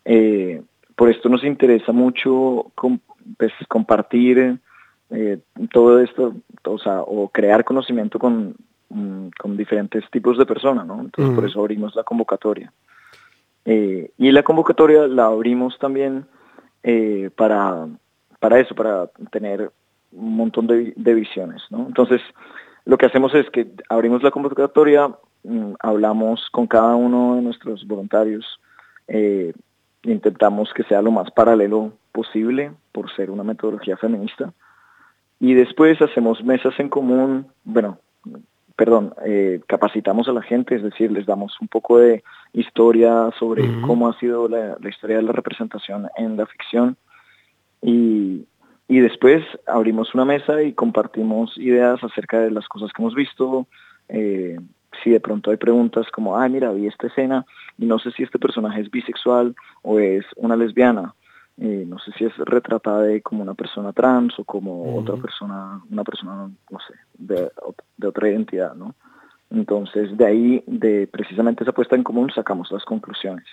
eh, 0.04 0.62
por 0.96 1.10
esto 1.10 1.28
nos 1.28 1.44
interesa 1.44 1.92
mucho 1.92 2.72
pues, 3.36 3.52
compartir 3.68 4.58
eh, 5.10 5.38
todo 5.72 6.00
esto, 6.00 6.34
o 6.64 6.78
sea, 6.78 7.02
o 7.02 7.28
crear 7.28 7.64
conocimiento 7.64 8.18
con, 8.18 8.56
mm, 8.88 9.28
con 9.38 9.56
diferentes 9.56 10.04
tipos 10.10 10.38
de 10.38 10.46
personas, 10.46 10.86
¿no? 10.86 11.00
Entonces, 11.00 11.34
por 11.34 11.44
eso 11.44 11.60
abrimos 11.60 11.94
la 11.94 12.04
convocatoria. 12.04 12.72
y 13.64 14.32
la 14.32 14.42
convocatoria 14.42 15.06
la 15.06 15.26
abrimos 15.26 15.78
también 15.78 16.26
para, 17.36 17.86
para 18.38 18.60
eso, 18.60 18.74
para 18.74 19.08
tener 19.30 19.70
un 20.12 20.36
montón 20.36 20.66
de, 20.66 21.14
visiones, 21.14 21.62
¿no? 21.70 21.86
Entonces, 21.86 22.20
lo 22.88 22.96
que 22.96 23.04
hacemos 23.04 23.34
es 23.34 23.50
que 23.50 23.68
abrimos 23.90 24.22
la 24.22 24.30
convocatoria, 24.30 25.08
mm, 25.44 25.74
hablamos 25.78 26.48
con 26.50 26.66
cada 26.66 26.96
uno 26.96 27.36
de 27.36 27.42
nuestros 27.42 27.86
voluntarios, 27.86 28.58
eh, 29.08 29.52
intentamos 30.04 30.72
que 30.72 30.84
sea 30.84 31.02
lo 31.02 31.10
más 31.10 31.30
paralelo 31.30 31.92
posible 32.12 32.72
por 32.90 33.14
ser 33.14 33.30
una 33.30 33.44
metodología 33.44 33.98
feminista, 33.98 34.54
y 35.38 35.52
después 35.52 36.00
hacemos 36.00 36.42
mesas 36.42 36.80
en 36.80 36.88
común, 36.88 37.48
bueno, 37.62 37.98
perdón, 38.74 39.12
eh, 39.26 39.60
capacitamos 39.66 40.26
a 40.28 40.32
la 40.32 40.42
gente, 40.42 40.74
es 40.74 40.82
decir, 40.82 41.12
les 41.12 41.26
damos 41.26 41.60
un 41.60 41.68
poco 41.68 41.98
de 41.98 42.24
historia 42.54 43.30
sobre 43.38 43.64
cómo 43.82 44.08
ha 44.08 44.18
sido 44.18 44.48
la, 44.48 44.78
la, 44.80 44.88
historia 44.88 45.16
de 45.16 45.24
la 45.24 45.32
representación 45.32 46.08
en 46.16 46.38
la 46.38 46.46
ficción. 46.46 46.96
Y, 47.82 48.46
y 48.88 49.00
después 49.00 49.44
abrimos 49.66 50.14
una 50.14 50.24
mesa 50.24 50.62
y 50.62 50.72
compartimos 50.72 51.56
ideas 51.58 52.02
acerca 52.02 52.40
de 52.40 52.50
las 52.50 52.66
cosas 52.68 52.90
que 52.92 53.02
hemos 53.02 53.14
visto. 53.14 53.66
Eh, 54.08 54.58
si 55.04 55.10
de 55.10 55.20
pronto 55.20 55.50
hay 55.50 55.58
preguntas 55.58 56.06
como, 56.10 56.36
ah, 56.36 56.48
mira, 56.48 56.72
vi 56.72 56.86
esta 56.86 57.06
escena 57.06 57.44
y 57.76 57.84
no 57.84 57.98
sé 57.98 58.10
si 58.12 58.22
este 58.22 58.38
personaje 58.38 58.80
es 58.80 58.90
bisexual 58.90 59.54
o 59.82 59.98
es 59.98 60.24
una 60.36 60.56
lesbiana. 60.56 61.14
Eh, 61.60 61.84
no 61.86 61.98
sé 61.98 62.12
si 62.16 62.24
es 62.24 62.36
retratada 62.38 63.02
de 63.02 63.20
como 63.20 63.42
una 63.42 63.54
persona 63.54 63.92
trans 63.92 64.38
o 64.38 64.44
como 64.44 64.96
otra 64.96 65.16
persona, 65.16 65.82
una 65.90 66.04
persona, 66.04 66.48
no 66.70 66.78
sé, 66.78 66.94
de, 67.18 67.50
de, 67.96 68.06
otra 68.06 68.30
identidad, 68.30 68.74
¿no? 68.74 68.94
Entonces, 69.50 70.16
de 70.16 70.24
ahí, 70.24 70.64
de 70.66 71.08
precisamente 71.08 71.64
esa 71.64 71.72
puesta 71.72 71.96
en 71.96 72.04
común, 72.04 72.30
sacamos 72.32 72.70
las 72.70 72.84
conclusiones. 72.84 73.44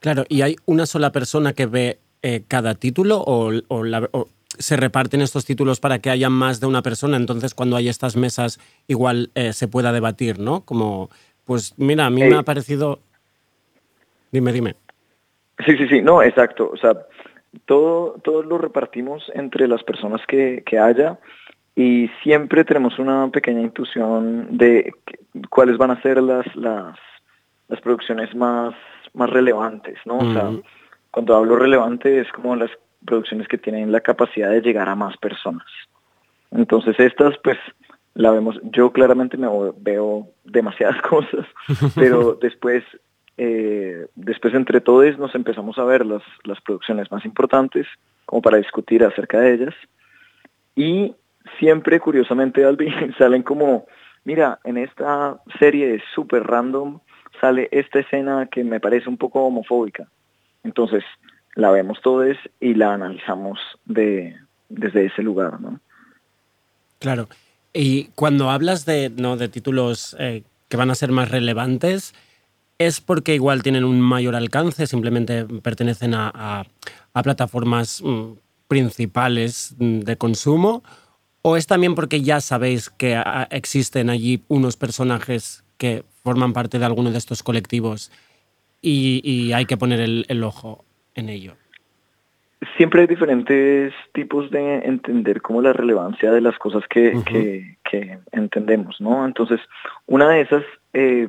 Claro, 0.00 0.24
¿y 0.28 0.42
hay 0.42 0.56
una 0.66 0.86
sola 0.86 1.12
persona 1.12 1.52
que 1.52 1.66
ve 1.66 1.98
eh, 2.22 2.42
cada 2.48 2.74
título 2.74 3.18
o, 3.20 3.52
o, 3.68 3.84
la, 3.84 4.08
o 4.12 4.26
se 4.58 4.76
reparten 4.76 5.20
estos 5.20 5.44
títulos 5.44 5.80
para 5.80 5.98
que 5.98 6.10
haya 6.10 6.28
más 6.28 6.60
de 6.60 6.66
una 6.66 6.82
persona, 6.82 7.16
entonces 7.16 7.54
cuando 7.54 7.76
hay 7.76 7.88
estas 7.88 8.16
mesas 8.16 8.60
igual 8.86 9.30
eh, 9.34 9.52
se 9.52 9.68
pueda 9.68 9.92
debatir, 9.92 10.38
¿no? 10.38 10.64
Como, 10.64 11.10
pues 11.44 11.74
mira, 11.78 12.06
a 12.06 12.10
mí 12.10 12.22
me 12.22 12.36
ha 12.36 12.42
parecido... 12.42 13.00
Dime, 14.30 14.52
dime. 14.52 14.76
Sí, 15.66 15.76
sí, 15.76 15.86
sí, 15.88 16.00
no, 16.00 16.22
exacto. 16.22 16.70
O 16.72 16.76
sea, 16.76 16.96
todo, 17.66 18.16
todo 18.24 18.42
lo 18.42 18.58
repartimos 18.58 19.30
entre 19.34 19.68
las 19.68 19.82
personas 19.82 20.20
que, 20.26 20.62
que 20.64 20.78
haya 20.78 21.18
y 21.74 22.08
siempre 22.22 22.64
tenemos 22.64 22.98
una 22.98 23.28
pequeña 23.28 23.60
intuición 23.60 24.56
de 24.56 24.92
cuáles 25.50 25.78
van 25.78 25.90
a 25.90 26.02
ser 26.02 26.22
las, 26.22 26.44
las, 26.54 26.98
las 27.68 27.80
producciones 27.80 28.34
más, 28.34 28.74
más 29.14 29.30
relevantes, 29.30 29.98
¿no? 30.04 30.18
O 30.18 30.32
sea, 30.32 30.50
cuando 31.10 31.36
hablo 31.36 31.56
relevante 31.56 32.20
es 32.20 32.30
como 32.32 32.56
las 32.56 32.70
producciones 33.04 33.48
que 33.48 33.58
tienen 33.58 33.92
la 33.92 34.00
capacidad 34.00 34.50
de 34.50 34.60
llegar 34.60 34.88
a 34.88 34.94
más 34.94 35.16
personas. 35.16 35.66
Entonces 36.50 36.98
estas, 36.98 37.36
pues, 37.42 37.58
la 38.14 38.30
vemos, 38.30 38.60
yo 38.64 38.92
claramente 38.92 39.36
me 39.36 39.48
veo 39.78 40.28
demasiadas 40.44 41.00
cosas, 41.08 41.46
pero 41.94 42.34
después, 42.40 42.84
eh, 43.38 44.06
después 44.14 44.54
entre 44.54 44.80
todos 44.80 45.18
nos 45.18 45.34
empezamos 45.34 45.78
a 45.78 45.84
ver 45.84 46.04
las, 46.04 46.22
las 46.44 46.60
producciones 46.60 47.10
más 47.10 47.24
importantes, 47.24 47.86
como 48.26 48.42
para 48.42 48.58
discutir 48.58 49.04
acerca 49.04 49.40
de 49.40 49.54
ellas. 49.54 49.74
Y 50.74 51.14
siempre, 51.58 52.00
curiosamente, 52.00 52.64
Alvin, 52.64 53.14
salen 53.18 53.42
como, 53.42 53.86
mira, 54.24 54.58
en 54.64 54.78
esta 54.78 55.40
serie 55.58 56.02
súper 56.14 56.44
random 56.44 57.00
sale 57.40 57.68
esta 57.72 57.98
escena 58.00 58.46
que 58.46 58.62
me 58.62 58.78
parece 58.78 59.08
un 59.08 59.16
poco 59.16 59.42
homofóbica. 59.44 60.06
Entonces, 60.62 61.02
la 61.54 61.70
vemos 61.70 62.00
todos 62.02 62.36
y 62.60 62.74
la 62.74 62.94
analizamos 62.94 63.58
de, 63.84 64.36
desde 64.68 65.06
ese 65.06 65.22
lugar, 65.22 65.60
¿no? 65.60 65.80
Claro. 66.98 67.28
Y 67.72 68.04
cuando 68.14 68.50
hablas 68.50 68.84
de, 68.84 69.10
¿no? 69.10 69.36
de 69.36 69.48
títulos 69.48 70.16
eh, 70.18 70.42
que 70.68 70.76
van 70.76 70.90
a 70.90 70.94
ser 70.94 71.10
más 71.10 71.30
relevantes, 71.30 72.14
¿es 72.78 73.00
porque 73.00 73.34
igual 73.34 73.62
tienen 73.62 73.84
un 73.84 74.00
mayor 74.00 74.36
alcance, 74.36 74.86
simplemente 74.86 75.44
pertenecen 75.44 76.14
a, 76.14 76.64
plataformas 77.22 78.02
mm, 78.02 78.32
principales 78.68 79.74
mm, 79.78 80.00
de 80.00 80.16
consumo? 80.16 80.82
¿O 81.42 81.56
es 81.56 81.66
también 81.66 81.94
porque 81.94 82.22
ya 82.22 82.40
sabéis 82.40 82.88
que 82.88 83.20
existen 83.50 84.10
allí 84.10 84.44
unos 84.48 84.76
personajes 84.76 85.64
que 85.76 86.04
forman 86.22 86.52
parte 86.52 86.78
de 86.78 86.84
alguno 86.84 87.10
de 87.10 87.18
estos 87.18 87.42
colectivos 87.42 88.12
y, 88.80 89.52
hay 89.52 89.66
que 89.66 89.76
poner 89.76 90.00
el 90.00 90.44
ojo 90.44 90.84
en 91.14 91.28
ello? 91.28 91.54
Siempre 92.76 93.02
hay 93.02 93.06
diferentes 93.08 93.92
tipos 94.12 94.50
de 94.50 94.76
entender 94.76 95.42
como 95.42 95.60
la 95.60 95.72
relevancia 95.72 96.30
de 96.30 96.40
las 96.40 96.56
cosas 96.58 96.84
que, 96.88 97.12
que, 97.90 98.18
entendemos, 98.30 99.00
¿no? 99.00 99.26
Entonces, 99.26 99.60
una 100.06 100.28
de 100.28 100.42
esas, 100.42 100.64
eh, 100.92 101.28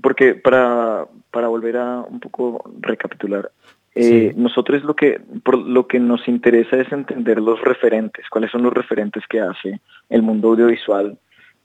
porque 0.00 0.34
para, 0.34 1.06
para 1.32 1.48
volver 1.48 1.76
a 1.76 2.00
un 2.00 2.20
poco 2.20 2.70
recapitular, 2.80 3.50
eh, 3.98 4.34
nosotros 4.36 4.84
lo 4.84 4.94
que, 4.94 5.20
por 5.42 5.58
lo 5.58 5.86
que 5.86 5.98
nos 5.98 6.28
interesa 6.28 6.76
es 6.76 6.92
entender 6.92 7.40
los 7.40 7.60
referentes, 7.62 8.28
cuáles 8.28 8.50
son 8.50 8.62
los 8.62 8.72
referentes 8.72 9.26
que 9.26 9.40
hace 9.40 9.80
el 10.10 10.22
mundo 10.22 10.48
audiovisual 10.48 11.18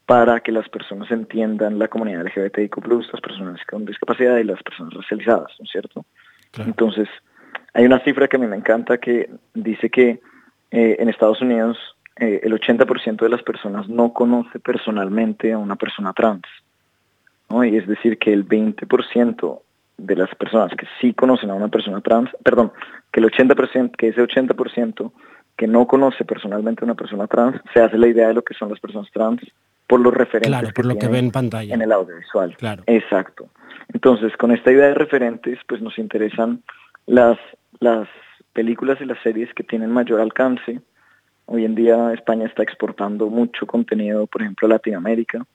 para 0.06 0.40
que 0.40 0.54
las 0.54 0.68
personas 0.70 1.12
entiendan 1.12 1.78
la 1.78 1.90
comunidad 1.90 2.26
LGBTIQ+, 2.26 2.78
las 3.12 3.22
personas 3.22 3.60
con 3.70 3.86
discapacidad 3.86 4.38
y 4.38 4.46
las 4.46 4.64
personas 4.64 4.94
racializadas, 4.94 5.52
¿no 5.60 5.66
es 5.66 5.72
cierto? 5.72 6.06
Entonces, 6.58 7.08
hay 7.74 7.86
una 7.86 8.00
cifra 8.04 8.28
que 8.28 8.38
a 8.38 8.40
mí 8.40 8.48
me 8.48 8.58
encanta 8.58 8.98
que 8.98 9.30
dice 9.54 9.90
que 9.90 10.20
eh, 10.72 10.98
en 11.00 11.10
Estados 11.10 11.42
Unidos 11.42 11.78
eh, 12.18 12.42
el 12.44 12.54
80% 12.54 13.18
de 13.18 13.30
las 13.30 13.44
personas 13.44 13.88
no 13.88 14.14
conoce 14.14 14.60
personalmente 14.60 15.54
a 15.54 15.58
una 15.58 15.76
persona 15.76 16.14
trans. 16.14 16.44
¿no? 17.50 17.64
Y 17.64 17.78
es 17.78 17.88
decir, 17.88 18.18
que 18.18 18.34
el 18.34 18.48
20% 18.48 19.62
de 19.98 20.16
las 20.16 20.34
personas 20.36 20.72
que 20.78 20.88
sí 21.00 21.14
conocen 21.14 21.50
a 21.52 21.54
una 21.54 21.68
persona 21.68 22.02
trans, 22.02 22.30
perdón, 22.44 22.72
que 23.12 23.20
el 23.20 23.32
80%, 23.32 23.96
que 23.96 24.10
ese 24.10 24.22
80% 24.22 25.12
que 25.58 25.68
no 25.68 25.86
conoce 25.86 26.26
personalmente 26.26 26.84
a 26.84 26.86
una 26.86 26.96
persona 26.96 27.28
trans, 27.28 27.62
se 27.74 27.82
hace 27.82 27.98
la 27.98 28.08
idea 28.08 28.30
de 28.30 28.34
lo 28.34 28.42
que 28.42 28.54
son 28.54 28.70
las 28.70 28.80
personas 28.80 29.10
trans 29.12 29.42
por 29.88 30.00
los 30.00 30.14
referentes 30.14 30.50
claro, 30.50 30.70
por 30.74 30.86
lo 30.86 30.96
que 30.96 31.08
ve 31.08 31.20
en 31.20 31.32
pantalla. 31.32 31.74
En 31.74 31.82
el 31.82 31.92
audiovisual. 31.92 32.56
Claro. 32.58 32.84
Exacto. 32.88 33.50
Entonces, 33.94 34.36
con 34.38 34.52
esta 34.52 34.72
idea 34.72 34.88
de 34.88 34.94
referentes, 34.94 35.60
pues 35.68 35.82
nos 35.82 35.98
interesan 35.98 36.64
las, 37.06 37.38
las 37.80 38.08
películas 38.54 39.00
y 39.02 39.06
las 39.06 39.22
series 39.22 39.54
que 39.54 39.64
tienen 39.64 39.92
mayor 39.92 40.22
alcance. 40.22 40.82
Hoy 41.46 41.66
en 41.66 41.76
día 41.76 42.14
España 42.14 42.46
está 42.46 42.64
exportando 42.64 43.28
mucho 43.28 43.66
contenido, 43.66 44.28
por 44.28 44.42
ejemplo, 44.42 44.68
a 44.68 44.70
Latinoamérica. 44.70 45.46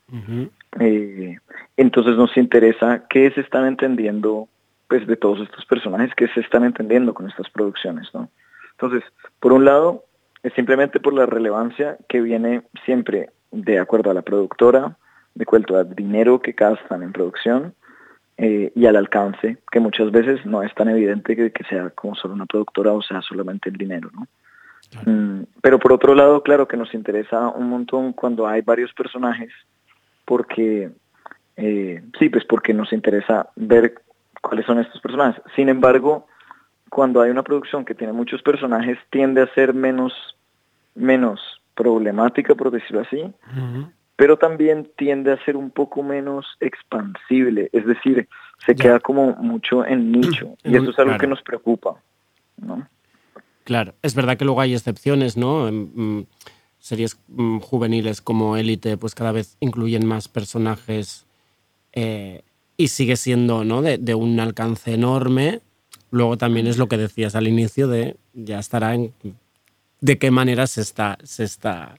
Eh, 0.80 1.38
entonces 1.76 2.16
nos 2.16 2.36
interesa 2.36 3.06
qué 3.08 3.30
se 3.30 3.40
están 3.40 3.66
entendiendo 3.66 4.48
pues 4.88 5.06
de 5.06 5.16
todos 5.16 5.40
estos 5.40 5.64
personajes, 5.66 6.14
qué 6.16 6.28
se 6.28 6.40
están 6.40 6.64
entendiendo 6.64 7.14
con 7.14 7.28
estas 7.28 7.50
producciones. 7.50 8.08
¿no? 8.14 8.28
Entonces, 8.72 9.02
por 9.40 9.52
un 9.52 9.64
lado, 9.64 10.04
es 10.42 10.52
simplemente 10.54 11.00
por 11.00 11.12
la 11.14 11.26
relevancia 11.26 11.96
que 12.08 12.20
viene 12.20 12.62
siempre 12.84 13.30
de 13.50 13.78
acuerdo 13.78 14.10
a 14.10 14.14
la 14.14 14.22
productora, 14.22 14.96
de 15.34 15.42
acuerdo 15.42 15.78
al 15.78 15.94
dinero 15.94 16.40
que 16.40 16.52
gastan 16.52 17.02
en 17.02 17.12
producción, 17.12 17.74
eh, 18.38 18.70
y 18.74 18.86
al 18.86 18.96
alcance, 18.96 19.58
que 19.70 19.80
muchas 19.80 20.10
veces 20.10 20.44
no 20.44 20.62
es 20.62 20.74
tan 20.74 20.88
evidente 20.88 21.34
que, 21.34 21.64
sea 21.64 21.90
como 21.90 22.14
solo 22.14 22.34
una 22.34 22.46
productora 22.46 22.92
o 22.92 23.02
sea 23.02 23.22
solamente 23.22 23.70
el 23.70 23.76
dinero, 23.76 24.10
¿no? 24.12 24.26
Mm, 25.04 25.44
pero 25.62 25.78
por 25.78 25.92
otro 25.92 26.14
lado, 26.14 26.42
claro 26.42 26.68
que 26.68 26.76
nos 26.76 26.92
interesa 26.94 27.48
un 27.48 27.68
montón 27.70 28.12
cuando 28.12 28.46
hay 28.46 28.60
varios 28.60 28.92
personajes, 28.92 29.52
porque, 30.24 30.90
eh, 31.56 32.02
sí, 32.18 32.28
pues 32.28 32.44
porque 32.44 32.74
nos 32.74 32.92
interesa 32.92 33.48
ver 33.56 34.02
cuáles 34.42 34.66
son 34.66 34.78
estos 34.78 35.00
personajes. 35.00 35.42
Sin 35.54 35.68
embargo, 35.68 36.26
cuando 36.90 37.20
hay 37.20 37.30
una 37.30 37.42
producción 37.42 37.84
que 37.84 37.94
tiene 37.94 38.12
muchos 38.12 38.42
personajes, 38.42 38.98
tiende 39.10 39.42
a 39.42 39.54
ser 39.54 39.74
menos, 39.74 40.12
menos 40.94 41.40
problemática, 41.74 42.54
por 42.54 42.70
decirlo 42.70 43.00
así, 43.00 43.32
pero 44.16 44.38
también 44.38 44.90
tiende 44.96 45.32
a 45.32 45.44
ser 45.44 45.56
un 45.56 45.70
poco 45.70 46.02
menos 46.02 46.46
expansible, 46.60 47.68
es 47.72 47.86
decir, 47.86 48.28
se 48.64 48.74
queda 48.74 48.98
como 48.98 49.36
mucho 49.36 49.84
en 49.84 50.10
nicho 50.10 50.56
y 50.64 50.74
eso 50.76 50.90
es 50.90 50.98
algo 50.98 51.18
que 51.18 51.26
nos 51.26 51.42
preocupa. 51.42 52.00
¿no? 52.56 52.88
Claro, 53.64 53.94
es 54.02 54.14
verdad 54.14 54.36
que 54.36 54.44
luego 54.44 54.60
hay 54.60 54.74
excepciones, 54.74 55.36
¿no? 55.36 55.70
Mm, 55.70 56.24
series 56.78 57.18
mm, 57.28 57.58
juveniles 57.58 58.22
como 58.22 58.56
Élite, 58.56 58.96
pues 58.96 59.14
cada 59.14 59.32
vez 59.32 59.56
incluyen 59.60 60.06
más 60.06 60.28
personajes 60.28 61.26
eh, 61.92 62.42
y 62.76 62.88
sigue 62.88 63.16
siendo 63.16 63.64
¿no? 63.64 63.82
de, 63.82 64.14
un 64.14 64.38
alcance 64.40 64.94
enorme. 64.94 65.60
Luego 66.10 66.38
también 66.38 66.66
es 66.66 66.78
lo 66.78 66.88
que 66.88 66.96
decías 66.96 67.34
al 67.34 67.48
inicio 67.48 67.88
de 67.88 68.16
ya 68.32 68.58
estará 68.60 68.94
en 68.94 69.12
de 70.00 70.18
qué 70.18 70.30
manera 70.30 70.66
se 70.66 70.80
está, 70.80 71.18
se 71.22 71.44
está 71.44 71.96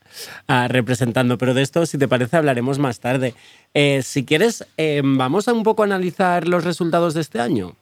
ah, 0.48 0.68
representando. 0.68 1.38
Pero 1.38 1.54
de 1.54 1.62
esto, 1.62 1.86
si 1.86 1.98
te 1.98 2.08
parece, 2.08 2.38
hablaremos 2.38 2.80
más 2.80 3.00
tarde. 3.00 3.34
Eh, 3.74 4.02
si 4.04 4.26
quieres, 4.26 4.68
eh, 4.78 5.02
vamos 5.04 5.48
a 5.48 5.54
un 5.54 5.64
poco 5.64 5.84
analizar 5.84 6.48
los 6.48 6.64
resultados 6.64 7.14
de 7.14 7.22
este 7.22 7.40
año. 7.40 7.76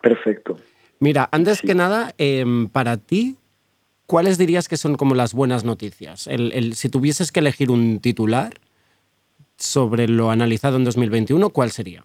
Perfecto. 0.00 0.56
Mira, 0.98 1.28
antes 1.30 1.60
que 1.60 1.74
nada, 1.74 2.14
em, 2.16 2.68
para 2.68 2.96
ti, 2.96 3.36
¿cuáles 4.06 4.38
dirías 4.38 4.68
que 4.68 4.76
son 4.76 4.96
como 4.96 5.14
las 5.14 5.34
buenas 5.34 5.64
noticias? 5.64 6.26
El, 6.26 6.74
si 6.74 6.88
tuvieses 6.88 7.32
que 7.32 7.40
elegir 7.40 7.70
un 7.70 8.00
titular 8.00 8.54
sobre 9.58 10.08
lo 10.08 10.30
analizado 10.30 10.76
en 10.76 10.84
2021, 10.84 11.50
¿cuál 11.50 11.70
sería? 11.70 12.04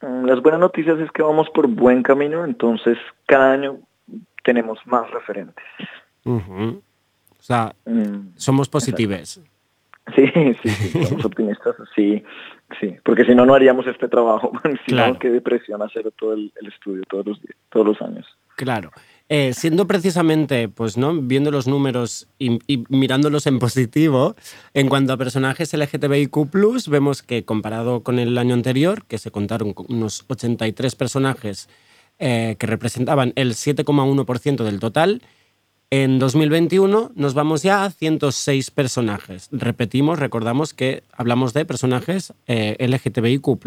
Mm, 0.00 0.26
las 0.26 0.40
buenas 0.42 0.60
noticias 0.60 0.98
es 1.00 1.10
que 1.10 1.22
vamos 1.22 1.48
por 1.50 1.66
buen 1.66 2.02
camino, 2.02 2.44
entonces 2.44 2.98
cada 3.26 3.52
año 3.52 3.80
tenemos 4.42 4.78
más 4.86 5.10
referentes. 5.10 5.64
O 6.24 7.42
sea, 7.42 7.74
mm, 7.84 8.36
somos 8.36 8.68
positivos. 8.68 9.40
Sí, 10.14 10.26
sí, 10.62 10.68
sí, 10.68 11.04
somos 11.04 11.24
optimistas, 11.24 11.76
sí, 11.94 12.24
sí, 12.80 12.96
porque 13.04 13.24
si 13.24 13.34
no, 13.34 13.46
no 13.46 13.54
haríamos 13.54 13.86
este 13.86 14.08
trabajo, 14.08 14.52
si 14.86 14.94
no, 14.94 15.18
qué 15.18 15.30
depresión 15.30 15.80
hacer 15.82 16.10
todo 16.18 16.34
el, 16.34 16.52
estudio 16.66 17.02
todos 17.08 17.26
los, 17.26 17.40
todos 17.70 17.86
los 17.86 18.02
años. 18.02 18.26
Claro. 18.56 18.90
Eh, 19.28 19.54
siendo 19.54 19.86
precisamente, 19.86 20.68
pues, 20.68 20.98
¿no? 20.98 21.14
Viendo 21.14 21.50
los 21.50 21.66
números 21.66 22.28
y, 22.38 22.58
mirándolos 22.90 23.46
en 23.46 23.58
positivo, 23.58 24.34
en 24.74 24.88
cuanto 24.88 25.14
a 25.14 25.16
personajes 25.16 25.72
LGTBIQ, 25.72 26.50
vemos 26.90 27.22
que 27.22 27.44
comparado 27.44 28.02
con 28.02 28.18
el 28.18 28.36
año 28.36 28.54
anterior, 28.54 29.04
que 29.06 29.16
se 29.16 29.30
contaron 29.30 29.74
unos 29.88 30.26
83 30.28 30.96
personajes 30.96 31.68
eh, 32.24 32.54
que 32.56 32.68
representaban 32.68 33.32
el 33.34 33.54
7,1% 33.54 34.62
del 34.62 34.78
total, 34.78 35.22
en 35.90 36.20
2021 36.20 37.10
nos 37.16 37.34
vamos 37.34 37.64
ya 37.64 37.84
a 37.84 37.90
106 37.90 38.70
personajes. 38.70 39.48
Repetimos, 39.50 40.20
recordamos 40.20 40.72
que 40.72 41.02
hablamos 41.10 41.52
de 41.52 41.64
personajes 41.64 42.32
eh, 42.46 42.76
LGTBIQ. 42.78 43.58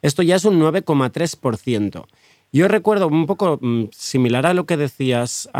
Esto 0.00 0.22
ya 0.22 0.36
es 0.36 0.44
un 0.44 0.60
9,3%. 0.60 2.06
Yo 2.52 2.68
recuerdo 2.68 3.08
un 3.08 3.26
poco 3.26 3.58
mm, 3.60 3.86
similar 3.90 4.46
a 4.46 4.54
lo 4.54 4.64
que 4.64 4.76
decías, 4.76 5.50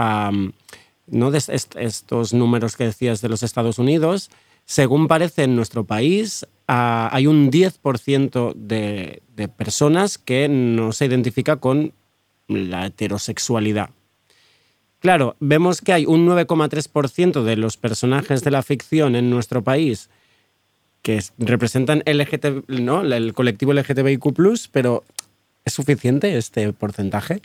¿no? 1.09 1.33
estos 1.35 2.33
números 2.35 2.77
que 2.77 2.85
decías 2.85 3.21
de 3.21 3.31
los 3.31 3.43
Estados 3.43 3.81
Unidos. 3.81 4.31
Según 4.65 5.09
parece 5.09 5.43
en 5.43 5.57
nuestro 5.57 5.85
país, 5.85 6.47
ah, 6.69 7.09
hay 7.11 7.27
un 7.27 7.51
10% 7.51 8.55
de, 8.55 9.23
de 9.35 9.49
personas 9.49 10.19
que 10.19 10.49
no 10.49 10.93
se 10.93 11.07
identifica 11.07 11.57
con 11.57 11.95
la 12.49 12.87
heterosexualidad. 12.87 13.91
Claro, 15.01 15.37
vemos 15.39 15.81
que 15.81 15.93
hay 15.93 16.07
un 16.07 16.27
9,3% 16.27 17.45
de 17.45 17.57
los 17.57 17.77
personajes 17.77 18.43
de 18.43 18.51
la 18.51 18.63
ficción 18.63 19.15
en 19.15 19.31
nuestro 19.31 19.63
país 19.63 20.11
que 21.03 21.23
representan 21.39 22.03
¿no? 22.67 23.03
el 23.03 23.33
colectivo 23.35 23.73
LGTBIQ, 23.73 24.69
pero 24.73 25.05
¿es 25.65 25.73
suficiente 25.73 26.37
este 26.37 26.73
porcentaje? 26.73 27.41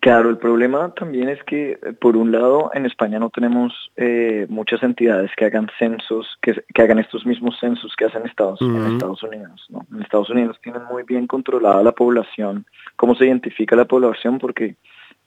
Claro, 0.00 0.30
el 0.30 0.38
problema 0.38 0.92
también 0.94 1.28
es 1.28 1.42
que, 1.44 1.78
por 2.00 2.16
un 2.16 2.32
lado, 2.32 2.70
en 2.74 2.86
España 2.86 3.18
no 3.18 3.30
tenemos 3.30 3.90
eh, 3.96 4.46
muchas 4.48 4.82
entidades 4.82 5.30
que 5.36 5.44
hagan 5.44 5.68
censos, 5.78 6.38
que, 6.42 6.64
hagan 6.80 6.98
estos 6.98 7.24
mismos 7.24 7.58
censos 7.60 7.94
que 7.96 8.04
hacen 8.04 8.26
Estados, 8.26 8.60
en 8.60 8.94
Estados 8.94 9.22
Unidos. 9.22 9.66
¿no? 9.68 9.86
En 9.92 10.02
Estados 10.02 10.30
Unidos 10.30 10.58
tienen 10.62 10.84
muy 10.84 11.02
bien 11.04 11.26
controlada 11.26 11.82
la 11.82 11.92
población, 11.92 12.66
cómo 12.96 13.14
se 13.14 13.26
identifica 13.26 13.76
la 13.76 13.84
población, 13.84 14.38
porque, 14.38 14.76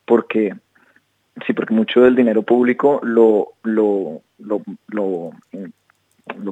porque 0.05 0.55
sí, 1.45 1.53
porque 1.53 1.73
mucho 1.73 2.01
del 2.01 2.15
dinero 2.15 2.43
público 2.43 2.99
lo, 3.03 3.53
lo, 3.63 4.21
lo, 4.38 4.62
lo, 4.88 5.32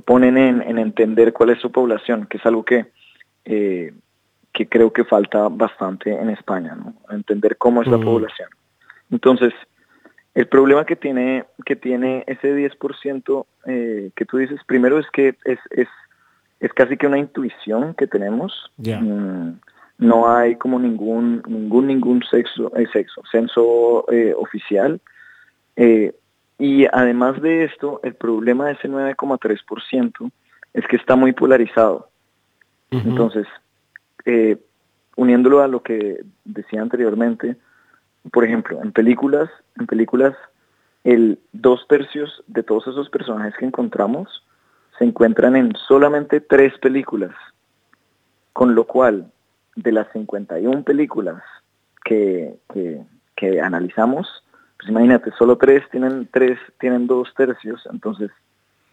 ponen 0.01 0.38
en, 0.38 0.77
entender 0.77 1.34
cuál 1.34 1.51
es 1.51 1.60
su 1.60 1.71
población, 1.71 2.27
que 2.30 2.38
es 2.38 2.45
algo 2.45 2.63
que 2.63 2.88
eh, 3.45 3.93
que 4.53 4.67
creo 4.67 4.91
que 4.91 5.03
falta 5.03 5.47
bastante 5.49 6.12
en 6.12 6.29
España, 6.29 6.75
¿no? 6.75 6.93
entender 7.10 7.57
cómo 7.57 7.81
es 7.81 7.88
la 7.88 7.97
población. 7.97 8.49
Entonces, 9.12 9.53
el 10.33 10.47
problema 10.47 10.86
que 10.86 10.95
tiene, 10.95 11.45
que 11.65 11.75
tiene 11.75 12.23
ese 12.27 12.55
10% 12.55 13.45
eh, 13.65 14.12
que 14.15 14.25
tú 14.25 14.38
dices, 14.38 14.60
primero 14.67 14.99
es 14.99 15.07
que 15.12 15.36
es, 15.45 15.60
es, 15.71 15.88
es 16.60 16.73
casi 16.73 16.97
que 16.97 17.07
una 17.07 17.17
intuición 17.17 17.95
que 17.95 18.07
tenemos. 18.07 18.71
Mm, 18.77 19.53
no 19.97 20.29
hay 20.29 20.55
como 20.55 20.79
ningún, 20.79 21.41
ningún, 21.47 21.88
ningún 21.88 22.23
sexo, 22.29 22.71
eh, 22.77 22.86
sexo 22.93 23.23
censo 23.31 24.05
eh, 24.12 24.33
oficial. 24.38 25.01
y 26.60 26.86
además 26.91 27.41
de 27.41 27.63
esto, 27.63 27.99
el 28.03 28.13
problema 28.13 28.67
de 28.67 28.73
ese 28.73 28.89
9,3% 28.89 30.31
es 30.73 30.88
que 30.88 30.97
está 30.97 31.15
muy 31.15 31.33
polarizado. 31.33 32.10
Entonces, 32.91 33.47
eh, 34.27 34.57
uniéndolo 35.15 35.61
a 35.61 35.69
lo 35.69 35.81
que 35.81 36.21
decía 36.43 36.81
anteriormente, 36.81 37.55
por 38.31 38.43
ejemplo, 38.43 38.83
en 38.83 38.91
películas, 38.91 39.49
en 39.79 39.87
películas, 39.87 40.35
el 41.05 41.39
dos 41.53 41.87
tercios 41.87 42.43
de 42.47 42.61
todos 42.61 42.87
esos 42.87 43.09
personajes 43.09 43.55
que 43.57 43.65
encontramos 43.65 44.43
se 44.99 45.05
encuentran 45.05 45.55
en 45.55 45.73
solamente 45.87 46.41
tres 46.41 46.77
películas, 46.79 47.31
con 48.51 48.75
lo 48.75 48.83
cual 48.83 49.31
de 49.77 49.93
las 49.93 50.11
51 50.11 50.83
películas 50.83 51.41
que, 52.03 52.57
que, 52.73 53.01
que 53.37 53.61
analizamos, 53.61 54.27
pues 54.77 54.89
imagínate, 54.89 55.31
solo 55.39 55.57
tres 55.57 55.83
tienen 55.89 56.27
tres, 56.33 56.59
tienen 56.81 57.07
dos 57.07 57.33
tercios, 57.33 57.87
entonces 57.93 58.29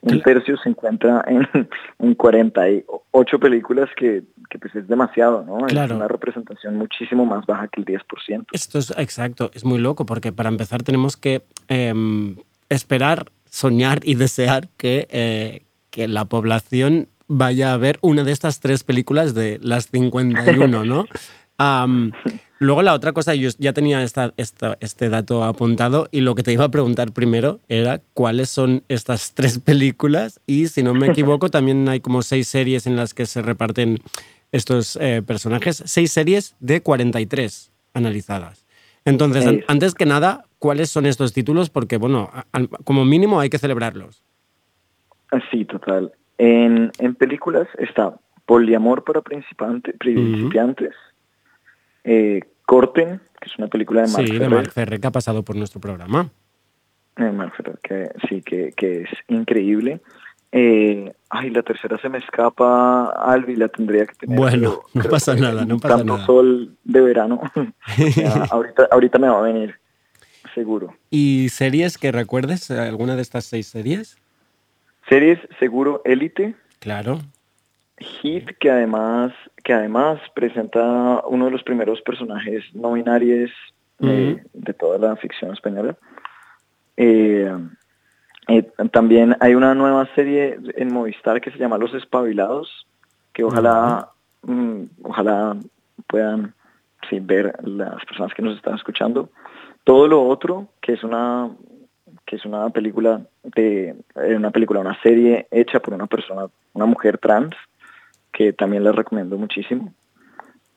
un 0.05 0.21
tercio 0.23 0.57
se 0.59 0.69
encuentra 0.69 1.25
en, 1.27 1.49
en 1.99 2.15
48 2.15 3.39
películas 3.39 3.89
que, 3.97 4.23
que 4.51 4.59
pues 4.59 4.75
es 4.75 4.87
demasiado, 4.87 5.45
¿no? 5.45 5.67
Es 5.67 5.91
una 5.91 6.09
representación 6.09 6.77
muchísimo 6.77 7.25
más 7.25 7.47
baja 7.47 7.69
que 7.69 7.81
el 7.81 7.87
10%. 7.87 8.47
Esto 8.53 8.79
es 8.79 8.93
exacto, 8.97 9.51
es 9.55 9.65
muy 9.65 9.79
loco 9.79 10.07
porque 10.07 10.33
para 10.33 10.51
empezar 10.51 10.83
tenemos 10.83 11.17
que 11.17 11.43
em, 11.69 12.37
esperar, 12.69 13.27
soñar 13.47 14.01
y 14.03 14.15
desear 14.15 14.69
que, 14.77 15.07
eh, 15.11 15.63
que 15.91 16.09
la 16.09 16.27
población 16.27 17.09
vaya 17.27 17.73
a 17.73 17.77
ver 17.79 17.99
una 18.03 18.25
de 18.25 18.33
estas 18.33 18.61
tres 18.61 18.85
películas 18.85 19.35
de 19.35 19.59
las 19.63 19.89
51, 19.89 20.85
¿no? 20.85 21.07
luego 22.59 22.83
la 22.83 22.95
otra 22.95 23.13
cosa, 23.13 23.35
yo 23.35 23.51
ya 23.59 23.73
tenía 23.73 24.03
esta, 24.03 24.33
este 24.37 25.09
dato 25.09 25.45
apuntado 25.45 26.09
y 26.11 26.21
lo 26.21 26.35
que 26.35 26.43
te 26.43 26.53
iba 26.53 26.65
a 26.65 26.71
preguntar 26.71 27.13
primero 27.13 27.61
era 27.69 28.01
cuáles 28.13 28.51
son 28.51 28.83
estas 28.89 29.33
tres 29.35 29.59
películas 29.59 30.41
y 30.47 30.69
si 30.69 30.83
no 30.83 30.95
me 30.95 31.09
equivoco 31.09 31.51
también 31.51 31.89
hay 31.89 32.01
como 32.01 32.23
seis 32.23 32.49
series 32.49 32.87
en 32.87 32.97
las 32.97 33.15
que 33.15 33.27
se 33.27 33.43
reparten 33.43 33.99
estos 34.53 34.97
eh, 35.01 35.23
personajes, 35.27 35.83
seis 35.85 36.13
series 36.13 36.57
de 36.61 36.81
43 36.81 37.73
analizadas. 37.93 38.65
Entonces, 39.05 39.63
antes 39.67 39.95
que 39.95 40.07
nada, 40.07 40.45
¿cuáles 40.59 40.89
son 40.91 41.05
estos 41.07 41.33
títulos? 41.33 41.69
Porque, 41.69 41.99
bueno, 41.99 42.31
como 42.85 43.05
mínimo 43.05 43.39
hay 43.39 43.51
que 43.51 43.59
celebrarlos. 43.59 44.25
Sí, 45.51 45.65
total. 45.65 46.13
En, 46.39 46.91
películas 47.19 47.69
está 47.79 48.15
Poliamor 48.47 49.05
para 49.05 49.23
principiantes, 49.23 50.93
eh, 52.05 52.41
Corten, 52.67 53.21
que 53.41 53.49
es 53.49 53.59
una 53.59 53.69
película 53.69 54.03
de 54.03 54.13
Mark 54.13 54.27
Sí, 54.27 54.39
de 54.39 54.49
Mark 54.49 54.71
Ferrer, 54.71 55.01
que 55.01 55.07
ha 55.07 55.13
pasado 55.13 55.43
por 55.43 55.57
nuestro 55.57 55.81
programa. 55.81 56.31
Ferrer, 57.17 57.79
que 57.83 58.11
sí, 58.29 58.43
que, 58.43 58.73
que 58.77 59.03
es 59.03 59.11
increíble. 59.29 60.01
Eh, 60.57 61.13
ay, 61.31 61.51
la 61.51 61.65
tercera 61.65 61.99
se 61.99 62.09
me 62.09 62.19
escapa, 62.19 63.11
Albi, 63.11 63.57
la 63.57 63.67
tendría 63.67 64.07
que 64.07 64.15
tener. 64.15 64.39
Bueno, 64.39 64.83
no 64.93 65.03
pasa 65.11 65.35
nada, 65.35 65.65
no 65.65 65.79
pasa 65.79 65.99
tanto 65.99 66.19
sol 66.19 66.77
de 66.85 67.01
verano. 67.01 67.41
ahorita, 68.51 68.89
ahorita 68.91 69.19
me 69.19 69.29
va 69.29 69.39
a 69.41 69.43
venir, 69.43 69.75
seguro. 70.55 70.95
¿Y 71.11 71.49
series 71.49 71.99
que 71.99 72.13
recuerdes? 72.13 72.71
¿Alguna 72.71 73.17
de 73.17 73.23
estas 73.23 73.47
seis 73.47 73.67
series? 73.67 74.17
Series, 75.09 75.41
seguro, 75.59 76.03
Élite. 76.05 76.55
Claro. 76.79 77.21
Hit, 77.99 78.51
que 78.61 78.71
además, 78.71 79.33
que 79.65 79.73
además 79.73 80.21
presenta 80.35 81.23
uno 81.27 81.47
de 81.47 81.51
los 81.51 81.63
primeros 81.63 82.01
personajes 82.03 82.63
no 82.75 82.93
binarios 82.93 83.51
eh, 84.01 84.45
de 84.53 84.75
toda 84.75 84.99
la 84.99 85.17
ficción 85.17 85.53
española. 85.53 85.97
Eh, 86.97 87.51
eh, 88.49 88.63
también 88.93 89.37
hay 89.41 89.55
una 89.55 89.75
nueva 89.75 90.07
serie 90.15 90.59
en 90.77 90.93
Movistar 90.93 91.41
que 91.41 91.51
se 91.51 91.59
llama 91.59 91.79
Los 91.79 91.95
Espabilados, 91.95 92.87
que 93.33 93.43
ojalá, 93.43 94.11
mm, 94.43 94.83
ojalá 95.03 95.57
puedan 96.07 96.55
ver 97.23 97.55
las 97.63 98.05
personas 98.05 98.35
que 98.35 98.43
nos 98.43 98.57
están 98.57 98.75
escuchando. 98.75 99.31
Todo 99.85 100.09
lo 100.09 100.27
otro, 100.27 100.69
que 100.81 100.93
es 100.93 101.05
una 101.05 101.51
que 102.27 102.37
es 102.37 102.45
una 102.45 102.71
película 102.71 103.21
de 103.43 103.95
una 104.15 104.51
película, 104.51 104.81
una 104.81 105.01
serie 105.03 105.47
hecha 105.51 105.81
por 105.81 105.95
una 105.95 106.07
persona, 106.07 106.47
una 106.73 106.87
mujer 106.87 107.19
trans, 107.19 107.55
que 108.37 108.53
también 108.53 108.85
les 108.85 108.95
recomiendo 108.95 109.39
muchísimo. 109.39 109.95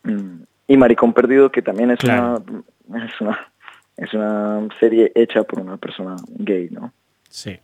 Mm, 0.04 0.44
y 0.68 0.78
Maricón 0.78 1.14
Perdido, 1.14 1.52
que 1.52 1.62
también 1.62 1.92
es 1.92 2.04
una 2.04 2.36
es 2.36 3.22
una 3.22 3.52
es 3.98 4.14
una 4.14 4.68
serie 4.80 5.12
hecha 5.16 5.44
por 5.44 5.60
una 5.60 5.78
persona 5.78 6.16
gay, 6.38 6.70
¿no? 6.70 6.94
Sí 7.30 7.60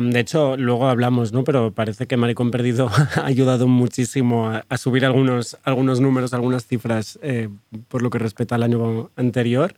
de 0.00 0.20
hecho, 0.20 0.56
luego 0.56 0.88
hablamos, 0.88 1.32
¿no? 1.32 1.44
Pero 1.44 1.72
parece 1.72 2.06
que 2.06 2.16
Maricón 2.16 2.50
Perdido 2.50 2.88
ha 3.16 3.26
ayudado 3.26 3.66
muchísimo 3.66 4.48
a, 4.48 4.76
subir 4.78 5.04
algunos, 5.04 5.58
algunos 5.62 6.00
números, 6.00 6.32
algunas 6.32 6.66
cifras 6.66 7.18
eh, 7.22 7.48
por 7.88 8.02
lo 8.02 8.10
que 8.10 8.18
respecta 8.18 8.54
al 8.54 8.62
año 8.62 9.10
anterior. 9.16 9.74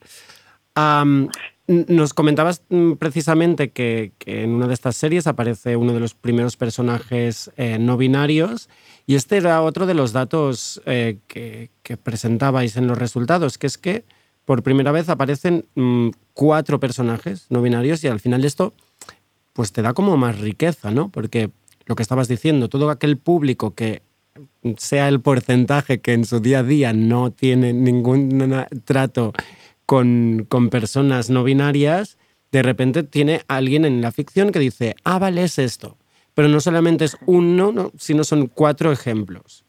Nos 1.68 2.14
comentabas 2.14 2.62
mm, 2.68 2.92
precisamente 2.92 3.70
que, 3.70 4.12
en 4.24 4.50
una 4.50 4.68
de 4.68 4.74
estas 4.74 4.96
series 4.96 5.26
aparece 5.26 5.76
uno 5.76 5.92
de 5.92 6.00
los 6.00 6.14
primeros 6.14 6.56
personajes 6.56 7.50
eh, 7.56 7.78
no 7.78 7.96
binarios 7.96 8.68
y 9.06 9.16
este 9.16 9.36
era 9.36 9.62
otro 9.62 9.86
de 9.86 9.94
los 9.94 10.12
datos 10.12 10.80
eh, 10.86 11.18
que, 11.26 11.70
presentabais 12.02 12.76
en 12.76 12.86
los 12.86 12.98
resultados, 12.98 13.58
que 13.58 13.66
es 13.66 13.78
que 13.78 14.04
por 14.44 14.62
primera 14.62 14.92
vez 14.92 15.08
aparecen 15.08 15.66
mm, 15.74 16.10
cuatro 16.34 16.78
personajes 16.78 17.46
no 17.48 17.62
binarios 17.62 18.02
y 18.04 18.08
al 18.08 18.20
final 18.20 18.44
esto 18.44 18.72
pues 19.52 19.72
te 19.72 19.82
da 19.82 19.94
como 19.94 20.16
más 20.16 20.38
riqueza, 20.38 20.90
¿no? 20.90 21.08
Porque 21.08 21.50
lo 21.86 21.96
que 21.96 22.02
estabas 22.02 22.28
diciendo, 22.28 22.68
todo 22.68 22.90
aquel 22.90 23.16
público 23.16 23.74
que 23.74 24.02
sea 24.76 25.08
el 25.08 25.20
porcentaje 25.20 26.00
que 26.00 26.12
en 26.12 26.24
su 26.24 26.40
día 26.40 26.58
a 26.58 26.62
día 26.62 26.92
no 26.92 27.30
tiene 27.30 27.72
ningún 27.72 28.66
trato 28.84 29.32
con, 29.86 30.46
personas 30.70 31.30
no 31.30 31.44
binarias, 31.44 32.18
de 32.52 32.62
repente 32.62 33.02
tiene 33.02 33.42
alguien 33.48 33.84
en 33.84 34.00
la 34.00 34.12
ficción 34.12 34.52
que 34.52 34.58
dice, 34.58 34.94
ah, 35.04 35.18
vale, 35.18 35.44
es 35.44 35.58
esto. 35.58 35.96
Pero 36.34 36.48
no 36.48 36.60
solamente 36.60 37.06
es 37.06 37.16
uno, 37.26 37.92
sino 37.96 38.24
son 38.24 38.48
cuatro 38.48 38.92
ejemplos. 38.92 39.64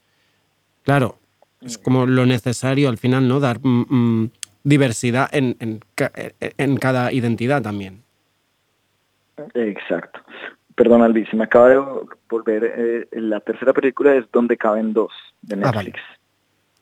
Claro, 0.84 1.18
es 1.62 1.78
como 1.78 2.06
lo 2.06 2.26
necesario 2.26 2.90
al 2.90 2.98
final, 2.98 3.28
¿no? 3.28 3.40
Dar 3.40 3.60
mm, 3.62 3.86
mm, 3.90 4.32
diversidad 4.64 5.30
en, 5.32 5.56
en 5.60 6.78
cada 6.78 7.14
identidad 7.14 7.62
también. 7.62 8.04
Exacto. 9.54 10.20
Perdón, 10.76 11.02
Albi, 11.02 11.26
se 11.26 11.36
me 11.36 11.46
acaba 11.46 11.70
de 11.70 11.84
volver. 12.30 12.74
Eh, 12.78 13.08
la 13.14 13.40
tercera 13.40 13.74
película 13.74 14.16
es 14.16 14.30
Donde 14.32 14.58
caben 14.58 14.94
dos, 14.94 15.12
de 15.42 15.56
ah, 15.56 15.72
Netflix. 15.72 16.00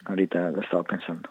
Ahorita 0.06 0.52
lo 0.52 0.62
estaba 0.62 0.84
pensando. 0.84 1.30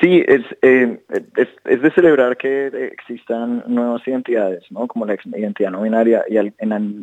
Sí, 0.00 0.22
es, 0.26 0.42
eh, 0.62 1.00
es, 1.36 1.48
es, 1.64 1.82
de 1.82 1.90
celebrar 1.90 2.36
que 2.36 2.66
existan 2.92 3.64
nuevas 3.66 4.06
identidades, 4.06 4.64
¿no? 4.70 4.86
Como 4.86 5.04
la 5.04 5.16
identidad 5.24 5.72
no 5.72 5.82
binaria, 5.82 6.24
y 6.28 6.36
en, 6.36 6.52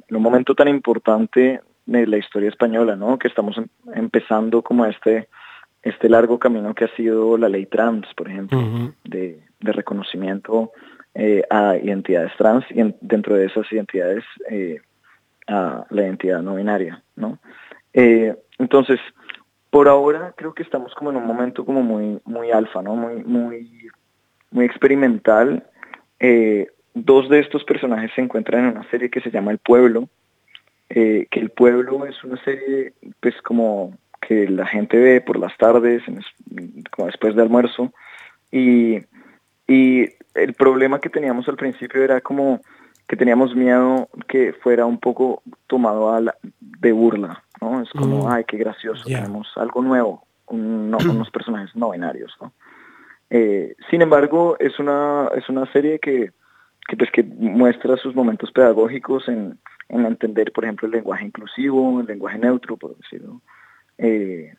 un 0.09 0.21
momento 0.21 0.55
tan 0.55 0.69
importante 0.69 1.59
de 1.85 2.07
la 2.07 2.17
historia 2.17 2.49
española, 2.49 2.95
¿no? 2.95 3.19
Que 3.19 3.27
estamos 3.27 3.57
em, 3.57 3.67
empezando 3.93 4.61
como 4.61 4.85
este, 4.85 5.27
este 5.83 6.07
largo 6.07 6.39
camino 6.39 6.73
que 6.73 6.85
ha 6.85 6.95
sido 6.95 7.37
la 7.37 7.49
ley 7.49 7.65
trans, 7.65 8.07
por 8.15 8.29
ejemplo, 8.29 8.93
de, 9.03 9.41
de 9.59 9.71
reconocimiento 9.73 10.71
eh, 11.13 11.43
a 11.49 11.75
identidades 11.75 12.31
trans 12.37 12.63
y 12.69 12.95
dentro 13.01 13.35
de 13.35 13.47
esas 13.47 13.69
identidades 13.69 14.23
eh, 14.49 14.79
a 15.47 15.85
la 15.89 16.01
identidad 16.03 16.41
no 16.41 16.55
binaria, 16.55 17.03
¿no? 17.17 17.37
Eh, 17.93 18.33
entonces, 18.57 18.99
por 19.71 19.87
ahora 19.87 20.33
creo 20.37 20.53
que 20.53 20.61
estamos 20.61 20.93
como 20.93 21.09
en 21.09 21.17
un 21.17 21.25
momento 21.25 21.65
como 21.65 21.81
muy, 21.81 22.19
muy 22.25 22.51
alfa, 22.51 22.83
¿no? 22.83 22.95
Muy, 22.95 23.23
muy, 23.23 23.89
muy 24.51 24.65
experimental. 24.65 25.65
dos 26.93 27.29
de 27.29 27.39
estos 27.39 27.63
personajes 27.63 28.11
se 28.13 28.21
encuentran 28.21 28.65
en 28.65 28.77
una 28.77 28.89
serie 28.91 29.09
que 29.09 29.21
se 29.21 29.31
llama 29.31 29.51
El 29.51 29.57
Pueblo, 29.57 30.09
que 30.89 31.27
El 31.31 31.49
Pueblo 31.49 32.05
es 32.05 32.23
una 32.23 32.37
serie 32.43 32.93
pues 33.21 33.41
como 33.41 33.97
que 34.19 34.47
la 34.47 34.67
gente 34.67 34.97
ve 34.99 35.21
por 35.21 35.39
las 35.39 35.57
tardes, 35.57 36.03
como 36.91 37.07
después 37.07 37.35
de 37.35 37.41
almuerzo, 37.41 37.91
y, 38.51 38.99
y 39.67 40.09
el 40.35 40.53
problema 40.53 40.99
que 40.99 41.09
teníamos 41.09 41.47
al 41.47 41.55
principio 41.55 42.03
era 42.03 42.21
como 42.21 42.61
que 43.07 43.15
teníamos 43.17 43.55
miedo 43.55 44.09
que 44.27 44.53
fuera 44.53 44.85
un 44.85 44.99
poco 44.99 45.41
tomado 45.67 46.13
a 46.13 46.35
de 46.59 46.91
burla, 46.91 47.43
¿no? 47.61 47.81
Es 47.81 47.89
como, 47.91 48.25
mm. 48.25 48.31
ay, 48.31 48.43
qué 48.45 48.57
gracioso, 48.57 49.03
tenemos 49.05 49.47
algo 49.55 49.81
nuevo, 49.81 50.25
unos 50.47 51.29
personajes 51.31 51.75
no 51.75 51.91
binarios, 51.91 52.35
¿no? 52.41 52.51
Eh, 53.29 53.75
sin 53.89 54.01
embargo, 54.01 54.57
es 54.59 54.77
una, 54.77 55.29
es 55.35 55.47
una 55.47 55.71
serie 55.71 55.99
que, 55.99 56.31
que, 56.87 56.97
pues, 56.97 57.09
que 57.11 57.23
muestra 57.23 57.95
sus 57.95 58.13
momentos 58.13 58.51
pedagógicos 58.51 59.29
en, 59.29 59.57
en 59.87 60.05
entender, 60.05 60.51
por 60.51 60.65
ejemplo, 60.65 60.87
el 60.87 60.93
lenguaje 60.93 61.25
inclusivo, 61.25 62.01
el 62.01 62.07
lenguaje 62.07 62.37
neutro, 62.37 62.75
por 62.75 62.97
decirlo. 62.97 63.41
Eh, 63.97 64.53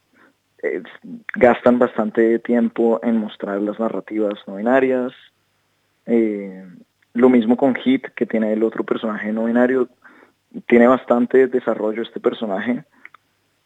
gastan 1.34 1.78
bastante 1.78 2.38
tiempo 2.38 3.00
en 3.02 3.16
mostrar 3.16 3.60
las 3.60 3.80
narrativas 3.80 4.34
no 4.46 4.56
binarias, 4.56 5.12
eh, 6.06 6.64
lo 7.14 7.28
mismo 7.28 7.56
con 7.56 7.74
Hit, 7.74 8.06
que 8.14 8.26
tiene 8.26 8.52
el 8.52 8.62
otro 8.62 8.84
personaje 8.84 9.32
no 9.32 9.44
binario. 9.44 9.88
Tiene 10.66 10.86
bastante 10.86 11.46
desarrollo 11.46 12.02
este 12.02 12.20
personaje. 12.20 12.84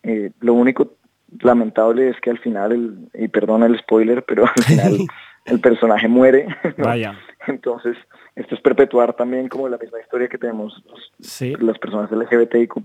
Eh, 0.03 0.31
lo 0.41 0.55
único 0.55 0.95
lamentable 1.41 2.11
es 2.11 2.21
que 2.21 2.31
al 2.31 2.39
final, 2.39 2.73
el, 2.73 3.09
y 3.15 3.29
perdona 3.29 3.67
el 3.67 3.79
spoiler, 3.79 4.25
pero 4.25 4.45
al 4.45 4.65
final 4.65 4.99
el 5.47 5.61
personaje 5.61 6.09
muere. 6.09 6.47
Vaya. 6.79 7.19
Entonces, 7.47 7.97
esto 8.35 8.55
es 8.55 8.61
perpetuar 8.61 9.15
también 9.15 9.49
como 9.49 9.69
la 9.69 9.79
misma 9.79 10.01
historia 10.01 10.29
que 10.29 10.39
tenemos 10.39 10.83
las 11.59 11.79
personas 11.79 12.11
LGBTIQ 12.11 12.77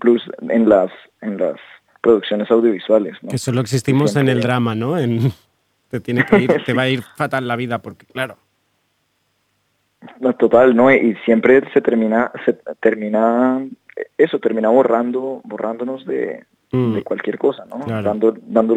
en 0.50 0.70
las, 0.70 0.92
en 1.22 1.38
las 1.38 1.58
producciones 2.02 2.50
audiovisuales. 2.50 3.18
Que 3.30 3.38
solo 3.38 3.62
existimos 3.62 4.16
en 4.16 4.30
el 4.30 4.42
drama, 4.42 4.76
¿no? 4.76 4.98
En, 4.98 5.32
te, 5.90 6.00
tiene 6.00 6.26
que 6.26 6.40
ir, 6.40 6.64
te 6.66 6.74
va 6.74 6.84
a 6.84 6.90
ir 6.90 7.02
fatal 7.16 7.48
la 7.48 7.56
vida, 7.56 7.80
porque 7.80 8.06
claro. 8.06 8.38
No, 10.20 10.34
total, 10.34 10.76
¿no? 10.76 10.92
Y 10.92 11.16
siempre 11.26 11.62
se 11.74 11.82
termina, 11.82 12.32
se 12.46 12.54
termina, 12.80 13.64
eso, 14.18 14.40
termina 14.40 14.70
borrando, 14.70 15.42
borrándonos 15.44 16.06
de, 16.06 16.46
mm. 16.72 17.00
cualquier 17.00 17.38
cosa, 17.38 17.66
¿no? 17.66 17.80
Dando, 17.86 18.36
dando, 18.42 18.76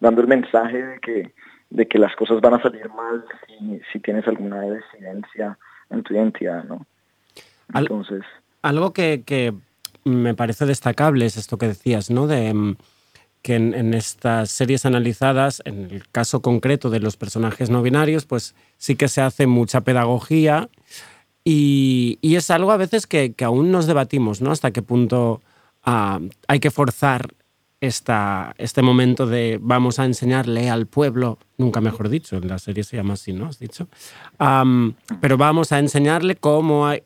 dando 0.00 0.20
el 0.20 0.26
mensaje 0.28 0.82
de 0.82 1.00
que, 1.00 1.32
de 1.70 1.86
que 1.86 1.98
las 1.98 2.14
cosas 2.16 2.40
van 2.40 2.54
a 2.54 2.62
salir 2.62 2.88
mal 2.90 3.24
si, 3.46 3.80
si 3.92 4.00
tienes 4.00 4.26
alguna 4.28 4.62
disidencia 4.62 5.58
en 5.90 6.02
tu 6.02 6.14
identidad, 6.14 6.64
¿no? 6.64 6.86
Entonces... 7.74 8.22
Algo 8.62 8.92
que, 8.92 9.22
que 9.24 9.52
me 10.04 10.34
parece 10.34 10.66
destacable 10.66 11.26
es 11.26 11.36
esto 11.36 11.58
que 11.58 11.68
decías, 11.68 12.10
¿no? 12.10 12.26
De 12.26 12.52
mm, 12.52 12.76
que 13.42 13.56
en, 13.56 13.92
estas 13.92 14.50
series 14.50 14.86
analizadas, 14.86 15.62
en 15.64 15.90
el 15.90 16.08
caso 16.10 16.42
concreto 16.42 16.90
de 16.90 17.00
los 17.00 17.16
personajes 17.16 17.70
no 17.70 17.82
binarios, 17.82 18.24
pues 18.24 18.54
sí 18.78 18.94
que 18.94 19.08
se 19.08 19.20
hace 19.20 19.48
mucha 19.48 19.80
pedagogía 19.80 20.68
y, 21.44 22.18
es 22.22 22.50
algo 22.50 22.72
a 22.72 22.76
veces 22.76 23.06
que, 23.06 23.34
aún 23.44 23.70
nos 23.70 23.86
debatimos, 23.86 24.40
¿no? 24.40 24.52
Hasta 24.52 24.70
qué 24.70 24.82
punto 24.82 25.40
ah, 25.84 26.20
hay 26.48 26.60
que 26.60 26.70
forzar 26.70 27.34
esta, 27.80 28.54
este 28.58 28.80
momento 28.80 29.26
de 29.26 29.58
vamos 29.60 29.98
a 29.98 30.04
enseñarle 30.04 30.70
al 30.70 30.86
pueblo, 30.86 31.38
nunca 31.58 31.80
mejor 31.80 32.08
dicho, 32.08 32.36
en 32.36 32.46
la 32.46 32.58
serie 32.58 32.84
se 32.84 32.96
llama 32.96 33.14
así, 33.14 33.32
¿no? 33.32 33.46
Has 33.46 33.58
dicho. 33.58 33.88
pero 35.20 35.36
vamos 35.36 35.72
a 35.72 35.80
enseñarle 35.80 36.36
cómo 36.36 36.86
hay, 36.86 37.02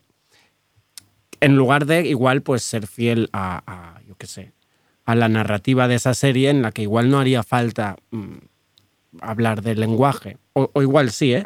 en 1.40 1.56
lugar 1.56 1.86
de 1.86 2.06
igual 2.06 2.42
pues 2.42 2.62
ser 2.62 2.86
fiel 2.86 3.30
a, 3.32 3.62
a 3.66 4.02
yo 4.06 4.16
qué 4.16 4.26
sé, 4.26 4.52
a 5.06 5.14
la 5.14 5.28
narrativa 5.28 5.88
de 5.88 5.94
esa 5.94 6.12
serie 6.12 6.50
en 6.50 6.60
la 6.60 6.72
que 6.72 6.82
igual 6.82 7.08
no 7.08 7.18
haría 7.18 7.42
falta 7.42 7.96
mm, 8.10 8.34
hablar 9.20 9.62
del 9.62 9.80
lenguaje, 9.80 10.36
o, 10.52 10.70
igual 10.82 11.10
sí, 11.10 11.32
¿eh? 11.32 11.44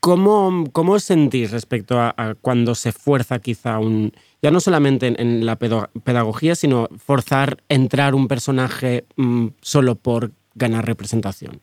¿Cómo, 0.00 0.64
¿Cómo 0.72 0.98
sentís 0.98 1.50
respecto 1.50 2.00
a, 2.00 2.34
cuando 2.40 2.74
se 2.74 2.92
fuerza 2.92 3.38
quizá 3.38 3.78
un... 3.78 4.12
Ya 4.40 4.50
no 4.50 4.60
solamente 4.60 5.06
en, 5.06 5.44
la 5.44 5.56
pedagogía, 5.56 6.54
sino 6.54 6.88
forzar 6.98 7.58
entrar 7.68 8.14
un 8.14 8.28
personaje 8.28 9.04
mm, 9.16 9.48
solo 9.60 9.96
por 9.96 10.30
ganar 10.54 10.86
representación? 10.86 11.60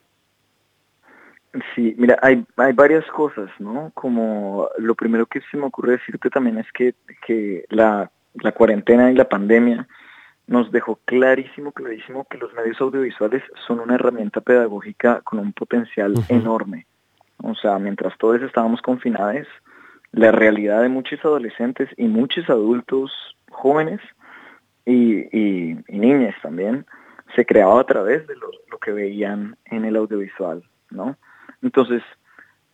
Sí, 1.74 1.96
mira, 1.98 2.20
hay, 2.22 2.46
hay 2.58 2.74
varias 2.74 3.06
cosas, 3.06 3.50
¿no? 3.60 3.92
Como 3.94 4.68
lo 4.78 4.94
primero 4.94 5.26
que 5.26 5.40
se 5.50 5.56
me 5.56 5.66
ocurre 5.66 5.94
decirte 5.94 6.30
también 6.30 6.58
es 6.58 6.70
que, 6.74 6.96
que 7.26 7.66
la 7.70 8.12
la 8.42 8.52
cuarentena 8.52 9.12
y 9.12 9.16
la 9.16 9.30
pandemia 9.30 9.88
nos 10.48 10.72
dejó 10.72 11.00
clarísimo, 11.06 11.72
clarísimo 11.72 12.26
que 12.30 12.38
los 12.38 12.54
medios 12.54 12.80
audiovisuales 12.80 13.44
son 13.66 13.80
una 13.80 13.96
herramienta 13.96 14.42
pedagógica 14.42 15.22
con 15.22 15.40
un 15.40 15.54
potencial 15.54 16.14
enorme. 16.30 16.86
O 17.38 17.56
sea, 17.56 17.80
mientras 17.80 18.18
todos 18.18 18.42
estábamos 18.42 18.82
confinados, 18.82 19.48
la 20.12 20.32
realidad 20.32 20.82
de 20.82 20.90
muchos 20.90 21.24
adolescentes 21.24 21.90
y 21.98 22.08
muchos 22.08 22.50
adultos 22.50 23.12
jóvenes 23.52 24.00
y, 24.86 25.76
niñas 25.90 26.36
también 26.42 26.86
se 27.36 27.46
creaba 27.46 27.82
a 27.82 27.86
través 27.86 28.26
de 28.28 28.36
lo, 28.36 28.50
lo 28.70 28.78
que 28.78 28.92
veían 28.92 29.58
en 29.66 29.86
el 29.86 29.96
audiovisual, 29.96 30.64
¿no? 30.92 31.18
Entonces, 31.62 32.04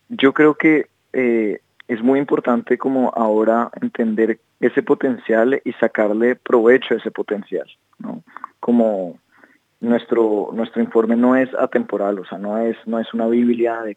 yo 0.08 0.32
creo 0.34 0.54
que 0.54 0.88
eh, 1.12 1.60
es 1.88 2.02
muy 2.02 2.18
importante 2.18 2.78
como 2.78 3.12
ahora 3.14 3.70
entender 3.80 4.38
ese 4.60 4.82
potencial 4.82 5.60
y 5.64 5.72
sacarle 5.74 6.36
provecho 6.36 6.94
a 6.94 6.98
ese 6.98 7.10
potencial, 7.10 7.66
¿no? 7.98 8.22
Como 8.60 9.18
nuestro, 9.82 10.50
nuestro 10.52 10.82
informe 10.82 11.16
no 11.16 11.36
es 11.36 11.52
atemporal, 11.54 12.18
o 12.18 12.24
sea, 12.24 12.38
no 12.38 12.58
es, 12.58 12.76
no 12.86 12.98
es 12.98 13.12
una 13.12 13.26
Biblia 13.26 13.82
de, 13.82 13.96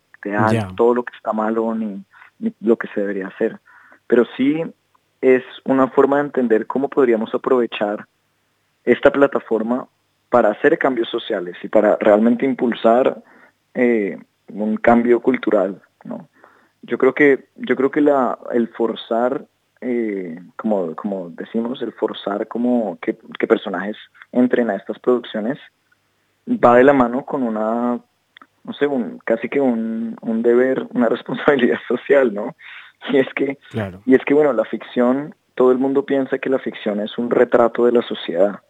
todo 0.75 0.95
lo 0.95 1.03
que 1.03 1.15
está 1.15 1.33
malo 1.33 1.75
ni, 1.75 2.03
ni 2.39 2.51
lo 2.61 2.77
que 2.77 2.87
se 2.87 3.01
debería 3.01 3.27
hacer, 3.27 3.59
pero 4.07 4.25
sí 4.35 4.63
es 5.21 5.43
una 5.63 5.87
forma 5.87 6.17
de 6.17 6.23
entender 6.23 6.65
cómo 6.65 6.89
podríamos 6.89 7.33
aprovechar 7.33 8.07
esta 8.83 9.11
plataforma 9.11 9.87
para 10.29 10.49
hacer 10.49 10.77
cambios 10.77 11.09
sociales 11.09 11.55
y 11.63 11.67
para 11.67 11.95
realmente 11.97 12.45
impulsar 12.45 13.23
eh, 13.73 14.17
un 14.49 14.77
cambio 14.77 15.19
cultural, 15.21 15.81
¿no? 16.03 16.27
Yo 16.81 16.97
creo 16.97 17.13
que, 17.13 17.45
yo 17.55 17.75
creo 17.75 17.89
que 17.89 18.01
la, 18.01 18.37
el 18.51 18.67
forzar, 18.69 19.45
eh, 19.81 20.39
como, 20.55 20.95
como 20.95 21.29
decimos, 21.31 21.81
el 21.81 21.93
forzar 21.93 22.47
como 22.47 22.99
que, 23.01 23.13
personajes 23.47 23.97
entren 24.31 24.69
a 24.69 24.75
estas 24.75 24.99
producciones 24.99 25.57
va 26.47 26.75
de 26.77 26.83
la 26.83 26.93
mano 26.93 27.25
con 27.25 27.43
una, 27.43 27.99
no 28.63 28.73
sé, 28.73 28.87
un, 28.87 29.19
casi 29.23 29.49
que 29.49 29.59
un, 29.59 30.17
un 30.21 30.41
deber, 30.41 30.87
una 30.93 31.09
responsabilidad 31.09 31.79
social, 31.87 32.33
¿no? 32.33 32.55
Y 33.09 33.17
es 33.17 33.27
que, 33.35 33.57
y 34.05 34.15
es 34.15 34.25
que 34.25 34.33
bueno, 34.33 34.53
la 34.53 34.65
ficción, 34.65 35.35
todo 35.53 35.71
el 35.71 35.77
mundo 35.77 36.05
piensa 36.05 36.39
que 36.39 36.49
la 36.49 36.59
ficción 36.59 36.99
es 37.01 37.17
un 37.17 37.29
retrato 37.29 37.85
de 37.85 37.91
la 37.91 38.01
sociedad, 38.01 38.61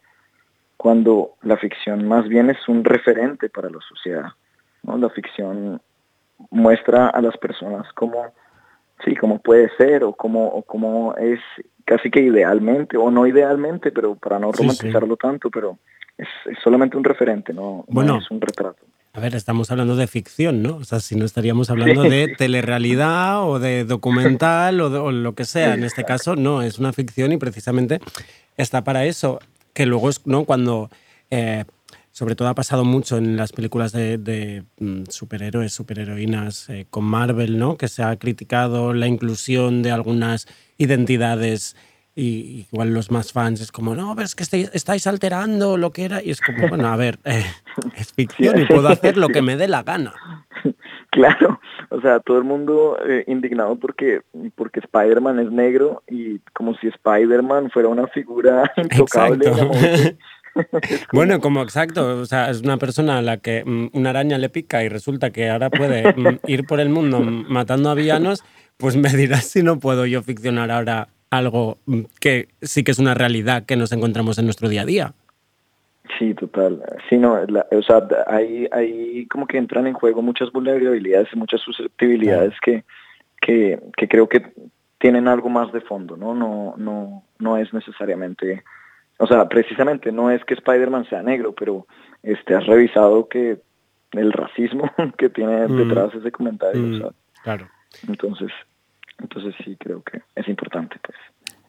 cuando 0.76 1.36
la 1.42 1.56
ficción 1.56 2.06
más 2.06 2.28
bien 2.28 2.50
es 2.50 2.68
un 2.68 2.84
referente 2.84 3.48
para 3.48 3.70
la 3.70 3.80
sociedad. 3.88 4.26
¿no? 4.82 4.98
La 4.98 5.08
ficción 5.08 5.80
muestra 6.50 7.08
a 7.08 7.22
las 7.22 7.36
personas 7.38 7.90
cómo, 7.94 8.34
sí, 9.04 9.14
cómo 9.16 9.38
puede 9.38 9.70
ser 9.76 10.04
o 10.04 10.12
cómo, 10.12 10.46
o 10.48 10.62
cómo 10.62 11.14
es 11.16 11.40
casi 11.86 12.10
que 12.10 12.20
idealmente, 12.20 12.96
o 12.96 13.10
no 13.10 13.26
idealmente, 13.26 13.90
pero 13.90 14.16
para 14.16 14.38
no 14.38 14.52
romantizarlo 14.52 15.16
tanto, 15.16 15.50
pero 15.50 15.78
es, 16.18 16.28
solamente 16.62 16.96
un 16.96 17.04
referente, 17.04 17.52
no, 17.52 17.84
bueno, 17.88 18.18
es 18.18 18.30
un 18.30 18.40
retrato. 18.40 18.78
A 19.12 19.20
ver, 19.20 19.34
estamos 19.34 19.70
hablando 19.70 19.96
de 19.96 20.06
ficción, 20.06 20.62
¿no? 20.62 20.76
O 20.76 20.84
sea, 20.84 21.00
si 21.00 21.14
no 21.16 21.24
estaríamos 21.24 21.70
hablando 21.70 22.02
de 22.02 22.34
telerrealidad 22.36 23.48
o 23.48 23.58
de 23.58 23.84
documental 23.84 24.80
o, 24.80 25.04
o, 25.04 25.10
lo 25.10 25.34
que 25.34 25.46
sea. 25.46 25.74
En 25.74 25.84
este 25.84 26.04
caso, 26.04 26.36
no, 26.36 26.60
es 26.60 26.78
una 26.78 26.92
ficción 26.92 27.32
y 27.32 27.38
precisamente 27.38 28.00
está 28.58 28.84
para 28.84 29.06
eso. 29.06 29.38
Que 29.72 29.86
luego 29.86 30.10
es, 30.10 30.26
¿no? 30.26 30.44
Cuando 30.44 30.90
eh, 31.30 31.64
sobre 32.16 32.34
todo 32.34 32.48
ha 32.48 32.54
pasado 32.54 32.82
mucho 32.82 33.18
en 33.18 33.36
las 33.36 33.52
películas 33.52 33.92
de, 33.92 34.64
mm, 34.78 35.02
superhéroes, 35.10 35.74
superheroínas 35.74 36.70
eh, 36.70 36.86
con 36.88 37.04
Marvel, 37.04 37.58
¿no? 37.58 37.76
Que 37.76 37.88
se 37.88 38.02
ha 38.02 38.16
criticado 38.16 38.94
la 38.94 39.06
inclusión 39.06 39.82
de 39.82 39.90
algunas 39.90 40.46
identidades 40.78 41.76
y 42.18 42.66
igual 42.72 42.94
los 42.94 43.10
más 43.10 43.30
fans 43.30 43.60
es 43.60 43.70
como, 43.70 43.94
no, 43.94 44.14
pero 44.16 44.24
es 44.24 44.34
que 44.34 44.42
estáis 44.72 45.06
alterando 45.06 45.76
lo 45.76 45.92
que 45.92 46.06
era. 46.06 46.22
Y 46.22 46.30
es 46.30 46.40
como, 46.40 46.66
bueno, 46.66 46.88
a 46.88 46.96
ver, 46.96 47.18
eh, 47.24 47.44
es 47.96 48.14
ficción 48.14 48.58
y 48.58 48.64
puedo 48.64 48.88
hacer 48.88 49.18
lo 49.18 49.28
que 49.28 49.42
me 49.42 49.56
dé 49.56 49.68
la 49.68 49.82
gana. 49.82 50.14
Claro, 51.10 51.60
o 51.88 52.00
sea, 52.02 52.20
todo 52.20 52.36
el 52.36 52.44
mundo 52.44 52.98
eh, 53.08 53.24
indignado 53.26 53.76
porque, 53.76 54.20
porque 54.54 54.80
Spider-Man 54.80 55.38
es 55.38 55.50
negro 55.50 56.02
y 56.06 56.40
como 56.52 56.74
si 56.74 56.88
Spider-Man 56.88 57.70
fuera 57.70 57.88
una 57.88 58.06
figura 58.08 58.70
intocable. 58.76 59.50
bueno, 61.14 61.40
como 61.40 61.62
exacto, 61.62 62.18
o 62.18 62.26
sea, 62.26 62.50
es 62.50 62.60
una 62.60 62.76
persona 62.76 63.16
a 63.16 63.22
la 63.22 63.38
que 63.38 63.64
mm, 63.64 63.96
una 63.96 64.10
araña 64.10 64.36
le 64.36 64.50
pica 64.50 64.84
y 64.84 64.90
resulta 64.90 65.30
que 65.30 65.48
ahora 65.48 65.70
puede 65.70 66.12
mm, 66.12 66.40
ir 66.48 66.66
por 66.66 66.80
el 66.80 66.90
mundo 66.90 67.20
matando 67.20 67.88
a 67.88 67.94
villanos, 67.94 68.44
pues 68.76 68.96
me 68.96 69.08
dirás 69.08 69.46
si 69.46 69.62
no 69.62 69.78
puedo 69.78 70.04
yo 70.04 70.22
ficcionar 70.22 70.70
ahora 70.70 71.08
algo 71.38 71.78
que 72.20 72.48
sí 72.62 72.84
que 72.84 72.92
es 72.92 72.98
una 72.98 73.14
realidad 73.14 73.64
que 73.64 73.76
nos 73.76 73.92
encontramos 73.92 74.38
en 74.38 74.44
nuestro 74.44 74.68
día 74.68 74.82
a 74.82 74.86
día. 74.86 75.14
Sí, 76.18 76.34
total. 76.34 76.82
Sí, 77.08 77.18
no, 77.18 77.34
o 77.34 77.82
sea, 77.82 78.06
hay, 78.26 78.68
hay 78.70 79.26
como 79.26 79.46
que 79.46 79.58
entran 79.58 79.86
en 79.86 79.94
juego 79.94 80.22
muchas 80.22 80.52
vulnerabilidades 80.52 81.28
y 81.32 81.36
muchas 81.36 81.60
susceptibilidades 81.60 82.54
que, 82.62 82.84
que, 83.40 83.80
que 83.96 84.08
creo 84.08 84.28
que 84.28 84.52
tienen 84.98 85.26
algo 85.28 85.48
más 85.48 85.72
de 85.72 85.80
fondo, 85.80 86.16
¿no? 86.16 86.34
No, 86.34 86.74
no, 86.76 87.24
no 87.38 87.56
es 87.56 87.72
necesariamente 87.74 88.62
o 89.18 89.26
sea, 89.26 89.48
precisamente 89.48 90.12
no 90.12 90.30
es 90.30 90.44
que 90.44 90.54
Spider-Man 90.54 91.08
sea 91.08 91.22
negro, 91.22 91.54
pero 91.54 91.86
este, 92.22 92.54
has 92.54 92.66
revisado 92.66 93.28
que 93.28 93.58
el 94.12 94.32
racismo 94.32 94.90
que 95.18 95.28
tiene 95.30 95.66
mm. 95.68 95.76
detrás 95.76 96.14
ese 96.14 96.30
comentario. 96.30 96.82
Mm, 96.82 97.02
claro. 97.42 97.68
Entonces, 98.08 98.50
entonces 99.18 99.54
sí 99.64 99.76
creo 99.78 100.02
que 100.02 100.22
es 100.34 100.48
importante, 100.48 100.96
pues. 101.02 101.16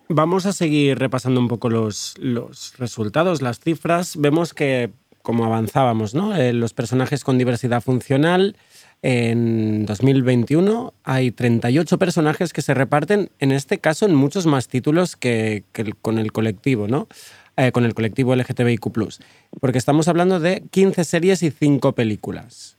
Vamos 0.09 0.45
a 0.45 0.53
seguir 0.53 0.97
repasando 0.97 1.39
un 1.39 1.49
poco 1.49 1.69
los, 1.69 2.15
los 2.17 2.77
resultados, 2.77 3.41
las 3.41 3.59
cifras. 3.59 4.15
Vemos 4.17 4.53
que, 4.53 4.91
como 5.21 5.43
avanzábamos, 5.43 6.15
¿no? 6.15 6.33
Eh, 6.33 6.53
los 6.53 6.73
personajes 6.73 7.25
con 7.25 7.37
diversidad 7.37 7.81
funcional 7.81 8.55
en 9.01 9.85
2021 9.85 10.93
hay 11.03 11.31
38 11.31 11.99
personajes 11.99 12.53
que 12.53 12.61
se 12.61 12.73
reparten, 12.73 13.29
en 13.39 13.51
este 13.51 13.79
caso, 13.79 14.05
en 14.05 14.15
muchos 14.15 14.45
más 14.45 14.67
títulos 14.69 15.15
que, 15.15 15.63
con 16.01 16.17
el 16.19 16.31
colectivo, 16.31 16.87
¿no? 16.87 17.07
Eh, 17.57 17.71
con 17.71 17.85
el 17.85 17.93
colectivo 17.93 18.35
LGTBIQ. 18.35 18.87
Porque 19.59 19.77
estamos 19.77 20.07
hablando 20.07 20.39
de 20.39 20.63
15 20.71 21.03
series 21.03 21.43
y 21.43 21.51
5 21.51 21.93
películas. 21.93 22.77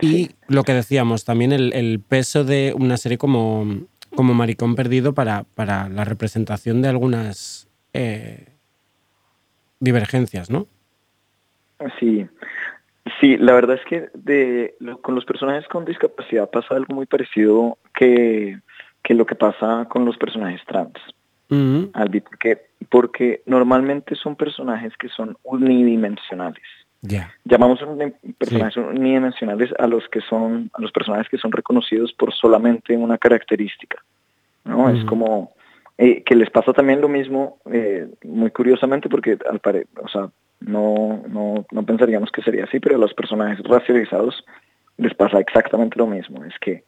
Y 0.00 0.30
lo 0.48 0.62
que 0.62 0.74
decíamos, 0.74 1.24
también 1.24 1.52
el, 1.52 2.00
peso 2.00 2.44
de 2.44 2.74
una 2.76 2.96
serie 2.96 3.18
como, 3.18 3.66
como 4.14 4.34
Maricón 4.34 4.74
Perdido 4.74 5.14
para, 5.14 5.44
para 5.54 5.88
la 5.88 6.04
representación 6.04 6.82
de 6.82 6.88
algunas 6.88 7.68
eh, 7.92 8.52
divergencias, 9.80 10.50
¿no? 10.50 10.66
Sí, 11.98 12.26
Sí, 13.20 13.36
la 13.36 13.54
verdad 13.54 13.76
es 13.76 13.84
que 13.84 14.08
de, 14.14 14.74
con 15.02 15.14
los 15.14 15.24
personajes 15.24 15.66
con 15.68 15.84
discapacidad 15.84 16.50
pasa 16.50 16.74
algo 16.74 16.94
muy 16.94 17.06
parecido 17.06 17.78
que, 17.94 18.58
lo 19.08 19.24
que 19.26 19.36
pasa 19.36 19.86
con 19.88 20.04
los 20.04 20.16
personajes 20.16 20.60
trans. 20.66 20.98
Albi, 21.94 22.20
porque, 22.20 22.66
porque 22.90 23.42
normalmente 23.46 24.16
son 24.16 24.34
personajes 24.34 24.92
que 24.96 25.08
son 25.08 25.36
unidimensionales. 25.44 26.64
Llamamos 27.44 27.80
personajes 28.38 28.76
unidimensionales 28.76 29.70
a 29.78 29.86
los 29.86 30.08
que 30.08 30.20
son, 30.20 30.70
a 30.74 30.80
los 30.80 30.92
personajes 30.92 31.28
que 31.28 31.38
son 31.38 31.52
reconocidos 31.52 32.12
por 32.12 32.32
solamente 32.34 32.96
una 32.96 33.18
característica. 33.18 34.02
¿no? 34.64 34.90
Es 34.90 35.04
como 35.04 35.52
eh, 35.98 36.22
que 36.22 36.34
les 36.34 36.50
pasa 36.50 36.72
también 36.72 37.00
lo 37.00 37.08
mismo, 37.08 37.58
eh, 37.72 38.08
muy 38.24 38.50
curiosamente, 38.50 39.08
porque 39.08 39.38
al 39.48 39.60
pare 39.60 39.86
o 40.02 40.08
sea, 40.08 40.28
no, 40.60 41.22
no, 41.28 41.64
no 41.70 41.82
pensaríamos 41.84 42.30
que 42.30 42.42
sería 42.42 42.64
así, 42.64 42.80
pero 42.80 42.96
a 42.96 42.98
los 42.98 43.14
personajes 43.14 43.64
racializados 43.64 44.44
les 44.98 45.14
pasa 45.14 45.38
exactamente 45.38 45.98
lo 45.98 46.06
mismo. 46.06 46.44
Es 46.44 46.58
que 46.60 46.84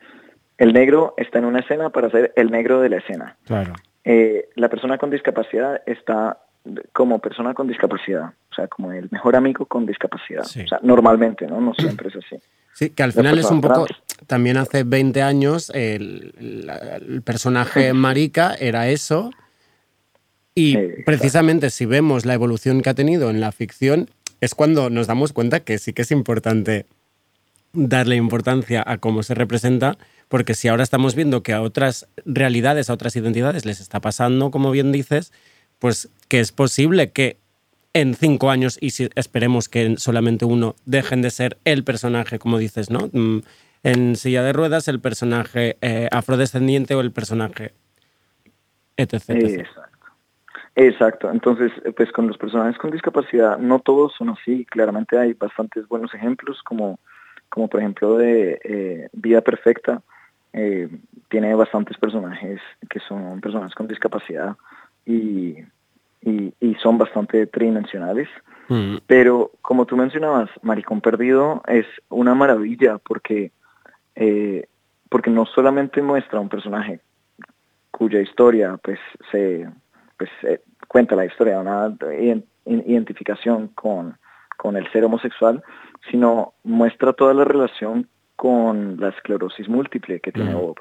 el 0.58 0.72
negro 0.72 1.14
está 1.16 1.38
en 1.38 1.44
una 1.44 1.60
escena 1.60 1.90
para 1.90 2.10
ser 2.10 2.32
el 2.36 2.50
negro 2.50 2.80
de 2.80 2.88
la 2.88 2.96
escena. 2.98 3.36
Claro. 3.46 3.74
Eh, 4.04 4.48
la 4.54 4.68
persona 4.68 4.98
con 4.98 5.10
discapacidad 5.10 5.82
está 5.86 6.38
como 6.92 7.18
persona 7.18 7.54
con 7.54 7.68
discapacidad, 7.68 8.32
o 8.50 8.54
sea, 8.54 8.66
como 8.68 8.92
el 8.92 9.08
mejor 9.10 9.36
amigo 9.36 9.66
con 9.66 9.86
discapacidad. 9.86 10.42
O 10.42 10.68
sea, 10.68 10.80
normalmente, 10.82 11.46
¿no? 11.46 11.60
No 11.60 11.74
siempre 11.74 12.08
es 12.08 12.16
así. 12.16 12.36
Sí, 12.74 12.90
que 12.90 13.02
al 13.02 13.12
final 13.12 13.38
es 13.38 13.50
un 13.50 13.60
poco, 13.60 13.86
también 14.26 14.56
hace 14.56 14.84
20 14.84 15.22
años 15.22 15.70
el, 15.74 16.32
el 16.38 17.22
personaje 17.22 17.92
marica 17.92 18.54
era 18.54 18.88
eso, 18.88 19.30
y 20.54 20.76
precisamente 21.04 21.70
si 21.70 21.86
vemos 21.86 22.26
la 22.26 22.34
evolución 22.34 22.82
que 22.82 22.90
ha 22.90 22.94
tenido 22.94 23.30
en 23.30 23.40
la 23.40 23.52
ficción, 23.52 24.10
es 24.40 24.56
cuando 24.56 24.90
nos 24.90 25.06
damos 25.06 25.32
cuenta 25.32 25.60
que 25.60 25.78
sí 25.78 25.92
que 25.92 26.02
es 26.02 26.10
importante 26.10 26.86
darle 27.72 28.16
importancia 28.16 28.82
a 28.84 28.98
cómo 28.98 29.22
se 29.22 29.34
representa, 29.34 29.98
porque 30.28 30.54
si 30.54 30.66
ahora 30.66 30.82
estamos 30.82 31.14
viendo 31.14 31.44
que 31.44 31.52
a 31.52 31.62
otras 31.62 32.08
realidades, 32.24 32.90
a 32.90 32.94
otras 32.94 33.14
identidades 33.14 33.64
les 33.66 33.80
está 33.80 34.00
pasando, 34.00 34.50
como 34.50 34.70
bien 34.70 34.90
dices, 34.90 35.32
pues 35.78 36.10
que 36.28 36.40
es 36.40 36.52
posible 36.52 37.10
que 37.12 37.38
en 37.94 38.14
cinco 38.14 38.50
años, 38.50 38.78
y 38.80 38.90
si 38.90 39.08
esperemos 39.14 39.68
que 39.68 39.96
solamente 39.96 40.44
uno, 40.44 40.76
dejen 40.84 41.22
de 41.22 41.30
ser 41.30 41.58
el 41.64 41.84
personaje, 41.84 42.38
como 42.38 42.58
dices, 42.58 42.90
¿no? 42.90 43.08
Mm, 43.12 43.40
en 43.82 44.16
silla 44.16 44.42
de 44.42 44.52
ruedas, 44.52 44.88
el 44.88 45.00
personaje 45.00 45.76
eh, 45.80 46.08
afrodescendiente 46.12 46.94
o 46.94 47.00
el 47.00 47.12
personaje 47.12 47.72
etc. 48.98 49.66
Exacto, 50.76 51.30
entonces 51.30 51.72
eh, 51.84 51.92
pues 51.92 52.12
con 52.12 52.28
los 52.28 52.36
personajes 52.36 52.76
con 52.78 52.90
discapacidad 52.90 53.58
no 53.58 53.80
todos 53.80 54.12
son 54.16 54.28
así, 54.30 54.64
claramente 54.66 55.18
hay 55.18 55.32
bastantes 55.32 55.88
buenos 55.88 56.14
ejemplos 56.14 56.62
como, 56.62 57.00
como 57.48 57.68
por 57.68 57.80
ejemplo 57.80 58.16
de 58.16 58.60
eh, 58.62 59.08
Vida 59.12 59.40
Perfecta, 59.40 60.02
eh, 60.52 60.88
tiene 61.30 61.54
bastantes 61.54 61.96
personajes 61.96 62.60
que 62.90 63.00
son 63.00 63.40
personas 63.40 63.74
con 63.74 63.88
discapacidad 63.88 64.56
y, 65.08 65.56
y, 66.20 66.52
y 66.60 66.74
son 66.82 66.98
bastante 66.98 67.46
tridimensionales. 67.46 68.28
Mm. 68.68 68.98
Pero 69.06 69.50
como 69.62 69.86
tú 69.86 69.96
mencionabas, 69.96 70.50
Maricón 70.62 71.00
Perdido 71.00 71.62
es 71.66 71.86
una 72.10 72.34
maravilla 72.34 72.98
porque, 72.98 73.50
eh, 74.14 74.66
porque 75.08 75.30
no 75.30 75.46
solamente 75.46 76.02
muestra 76.02 76.38
un 76.38 76.50
personaje 76.50 77.00
cuya 77.90 78.20
historia 78.20 78.78
pues 78.82 78.98
se 79.32 79.68
pues, 80.18 80.30
eh, 80.42 80.60
cuenta 80.86 81.16
la 81.16 81.24
historia 81.24 81.54
de 81.54 81.60
una 81.60 81.88
ident- 81.88 82.44
identificación 82.66 83.68
con, 83.68 84.18
con 84.58 84.76
el 84.76 84.90
ser 84.92 85.04
homosexual, 85.04 85.62
sino 86.10 86.52
muestra 86.62 87.12
toda 87.14 87.32
la 87.32 87.44
relación 87.44 88.06
con 88.36 89.00
la 89.00 89.08
esclerosis 89.08 89.68
múltiple 89.68 90.20
que 90.20 90.30
tiene 90.32 90.54
Mm. 90.54 90.58
Bob, 90.58 90.76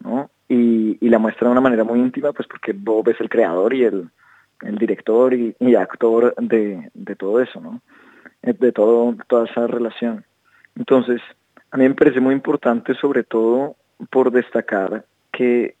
¿no? 0.00 0.30
Y, 0.48 0.98
y 1.00 1.08
la 1.08 1.18
muestra 1.18 1.48
de 1.48 1.52
una 1.52 1.60
manera 1.60 1.84
muy 1.84 2.00
íntima, 2.00 2.32
pues 2.32 2.46
porque 2.46 2.72
Bob 2.72 3.08
es 3.08 3.20
el 3.20 3.28
creador 3.30 3.72
y 3.72 3.84
el, 3.84 4.10
el 4.62 4.76
director 4.76 5.32
y, 5.32 5.54
y 5.58 5.74
actor 5.74 6.34
de, 6.36 6.90
de 6.92 7.16
todo 7.16 7.40
eso, 7.40 7.60
¿no? 7.60 7.80
Eh, 8.42 8.52
De 8.52 8.72
todo, 8.72 9.16
toda 9.26 9.46
esa 9.46 9.66
relación. 9.66 10.24
Entonces, 10.76 11.22
a 11.70 11.76
mí 11.76 11.88
me 11.88 11.94
parece 11.94 12.20
muy 12.20 12.34
importante, 12.34 12.94
sobre 12.94 13.24
todo 13.24 13.76
por 14.10 14.30
destacar 14.30 15.04
que 15.32 15.76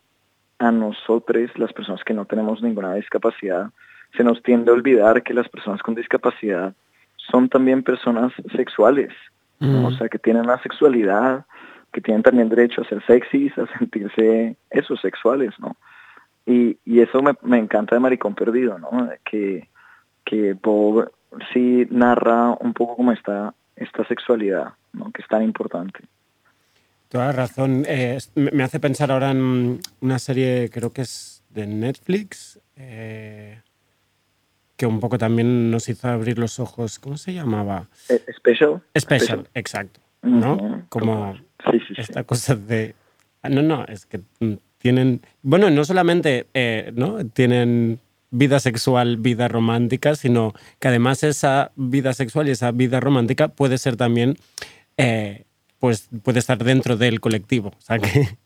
a 0.58 0.70
nosotros, 0.70 1.50
las 1.56 1.72
personas 1.72 2.02
que 2.04 2.14
no 2.14 2.24
tenemos 2.24 2.62
ninguna 2.62 2.94
discapacidad, 2.94 3.70
se 4.16 4.24
nos 4.24 4.42
tiende 4.42 4.70
a 4.70 4.74
olvidar 4.74 5.22
que 5.22 5.34
las 5.34 5.48
personas 5.48 5.82
con 5.82 5.94
discapacidad 5.94 6.72
son 7.30 7.48
también 7.48 7.82
personas 7.82 8.32
sexuales, 8.54 9.12
¿no? 9.60 9.80
Mm. 9.80 9.84
o 9.86 9.90
sea, 9.92 10.08
que 10.08 10.18
tienen 10.18 10.44
una 10.44 10.62
sexualidad, 10.62 11.44
que 11.94 12.00
tienen 12.00 12.24
también 12.24 12.48
derecho 12.48 12.82
a 12.82 12.88
ser 12.88 13.02
sexys, 13.06 13.56
a 13.56 13.66
sentirse 13.78 14.56
esos 14.68 15.00
sexuales, 15.00 15.54
¿no? 15.60 15.76
Y, 16.44 16.76
y 16.84 17.00
eso 17.00 17.22
me, 17.22 17.34
me 17.42 17.58
encanta 17.58 17.94
de 17.94 18.00
Maricón 18.00 18.34
Perdido, 18.34 18.78
¿no? 18.78 18.90
Que, 19.24 19.68
que 20.24 20.54
Bob 20.54 21.12
sí 21.52 21.86
narra 21.90 22.50
un 22.60 22.74
poco 22.74 22.96
como 22.96 23.12
esta, 23.12 23.54
esta 23.76 24.04
sexualidad, 24.08 24.72
¿no? 24.92 25.12
Que 25.12 25.22
es 25.22 25.28
tan 25.28 25.44
importante. 25.44 26.00
Toda 27.08 27.30
razón. 27.30 27.84
Eh, 27.86 28.18
me 28.34 28.64
hace 28.64 28.80
pensar 28.80 29.12
ahora 29.12 29.30
en 29.30 29.78
una 30.00 30.18
serie, 30.18 30.68
creo 30.70 30.92
que 30.92 31.02
es 31.02 31.44
de 31.50 31.68
Netflix, 31.68 32.60
eh, 32.76 33.60
que 34.76 34.86
un 34.86 34.98
poco 34.98 35.16
también 35.16 35.70
nos 35.70 35.88
hizo 35.88 36.08
abrir 36.08 36.40
los 36.40 36.58
ojos. 36.58 36.98
¿Cómo 36.98 37.16
se 37.16 37.32
llamaba? 37.32 37.86
Eh, 38.08 38.20
Special. 38.36 38.82
Special, 38.98 39.48
exacto. 39.54 40.00
¿No? 40.24 40.86
Como 40.88 41.34
Sí, 41.70 41.78
sí, 41.88 41.94
sí. 41.94 42.00
esta 42.00 42.24
cosa 42.24 42.54
de... 42.54 42.94
Ah, 43.42 43.48
No, 43.48 43.62
no, 43.62 43.84
es 43.86 44.06
que 44.06 44.20
mm, 44.40 44.54
tienen... 44.78 45.20
Bueno, 45.42 45.70
no 45.70 45.84
solamente 45.84 46.46
eh, 46.54 46.92
¿no? 46.94 47.24
tienen 47.26 48.00
vida 48.30 48.58
sexual, 48.58 49.16
vida 49.18 49.48
romántica, 49.48 50.14
sino 50.14 50.52
que 50.80 50.88
además 50.88 51.22
esa 51.22 51.72
vida 51.76 52.12
sexual 52.12 52.48
y 52.48 52.52
esa 52.52 52.72
vida 52.72 53.00
romántica 53.00 53.48
puede 53.48 53.78
ser 53.78 53.96
también, 53.96 54.36
eh, 54.96 55.44
pues 55.78 56.08
puede 56.22 56.40
estar 56.40 56.58
dentro 56.58 56.96
del 56.96 57.20
colectivo. 57.20 57.68
O 57.68 57.80
sea 57.80 57.98
que... 57.98 58.28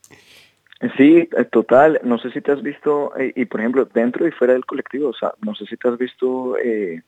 Sí, 0.96 1.28
eh, 1.36 1.44
total. 1.50 2.00
No 2.04 2.18
sé 2.18 2.30
si 2.30 2.40
te 2.40 2.52
has 2.52 2.62
visto, 2.62 3.12
eh, 3.16 3.32
y 3.34 3.46
por 3.46 3.60
ejemplo, 3.60 3.84
dentro 3.92 4.28
y 4.28 4.30
fuera 4.30 4.52
del 4.52 4.64
colectivo, 4.64 5.08
o 5.08 5.12
sea, 5.12 5.32
no 5.44 5.54
sé 5.56 5.66
si 5.66 5.76
te 5.76 5.88
has 5.88 5.98
visto, 5.98 6.56
eh, 6.56 7.02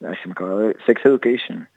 ay, 0.00 0.16
se 0.22 0.28
me 0.28 0.32
acaba 0.32 0.62
de 0.62 0.76
Sex 0.86 1.04
Education, 1.04 1.68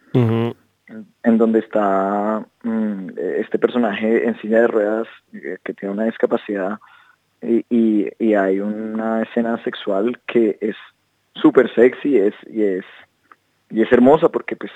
en 1.23 1.37
donde 1.37 1.59
está 1.59 2.45
mm, 2.63 3.09
este 3.37 3.57
personaje 3.59 4.27
en 4.27 4.39
silla 4.41 4.61
de 4.61 4.67
ruedas 4.67 5.07
eh, 5.33 5.57
que 5.63 5.73
tiene 5.73 5.93
una 5.93 6.05
discapacidad 6.05 6.79
y, 7.41 7.65
y, 7.69 8.09
y 8.19 8.33
hay 8.35 8.59
una 8.59 9.23
escena 9.23 9.61
sexual 9.63 10.19
que 10.27 10.57
es 10.61 10.75
súper 11.35 11.73
sexy 11.73 12.17
es, 12.17 12.35
y 12.49 12.63
es 12.63 12.85
y 13.69 13.81
es 13.81 13.91
hermosa 13.91 14.29
porque 14.29 14.55
pues 14.55 14.71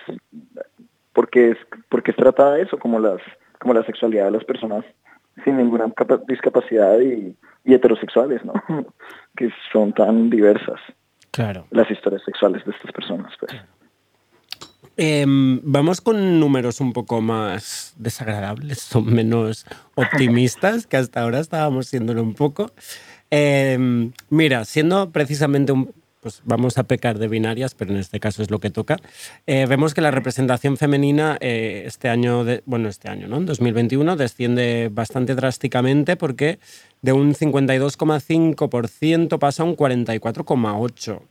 porque 1.14 1.52
es 1.52 1.58
porque 1.90 2.12
es 2.12 2.18
tratada 2.18 2.56
de 2.56 2.64
eso 2.64 2.78
como 2.80 3.00
las 3.00 3.22
como 3.60 3.74
la 3.74 3.84
sexualidad 3.84 4.26
de 4.26 4.32
las 4.32 4.44
personas 4.46 4.86
sin 5.44 5.58
ninguna 5.58 5.86
capa- 5.92 6.22
discapacidad 6.28 7.00
y, 7.00 7.36
y 7.66 7.74
heterosexuales 7.74 8.44
no 8.46 8.54
que 9.38 9.50
son 9.72 9.94
tan 9.94 10.30
diversas 10.30 10.80
Claro. 11.32 11.68
las 11.72 11.92
historias 11.92 12.24
sexuales 12.24 12.64
de 12.64 12.72
estas 12.72 12.92
personas 12.94 13.34
pues 13.40 13.52
Em, 14.98 15.60
vamos 15.64 16.02
con 16.02 16.40
números 16.40 16.80
un 16.80 16.94
poco 16.94 17.22
más 17.22 17.94
desagradables, 17.98 18.80
son 18.80 19.14
menos 19.14 19.66
optimistas, 19.96 20.88
que 20.88 20.98
hasta 20.98 21.22
ahora 21.22 21.40
estábamos 21.40 21.88
siéndolo 21.88 22.24
un 22.24 22.34
poco. 22.34 22.72
Em, 23.30 24.12
mira, 24.30 24.66
siendo 24.66 25.12
precisamente 25.12 25.72
un... 25.72 25.94
Pues 26.22 26.42
vamos 26.44 26.80
a 26.80 26.84
pecar 26.86 27.20
de 27.20 27.28
binarias, 27.28 27.76
pero 27.76 27.92
en 27.92 27.98
este 27.98 28.20
caso 28.20 28.42
es 28.42 28.50
lo 28.50 28.58
que 28.60 28.72
toca. 28.72 28.98
Eh, 29.46 29.68
vemos 29.70 29.94
que 29.94 30.02
la 30.02 30.10
representación 30.10 30.76
femenina 30.76 31.38
eh, 31.40 31.84
este 31.86 32.10
año, 32.10 32.44
de- 32.44 32.64
bueno, 32.66 32.90
este 32.90 33.10
año, 33.10 33.28
¿no? 33.28 33.38
En 33.38 33.46
2021 33.46 34.16
desciende 34.16 34.90
bastante 34.92 35.36
drásticamente 35.36 36.16
porque 36.16 36.58
de 37.04 37.14
un 37.14 37.36
52,5% 37.36 39.38
pasa 39.38 39.62
a 39.62 39.66
un 39.68 39.76
44,8%. 39.78 41.22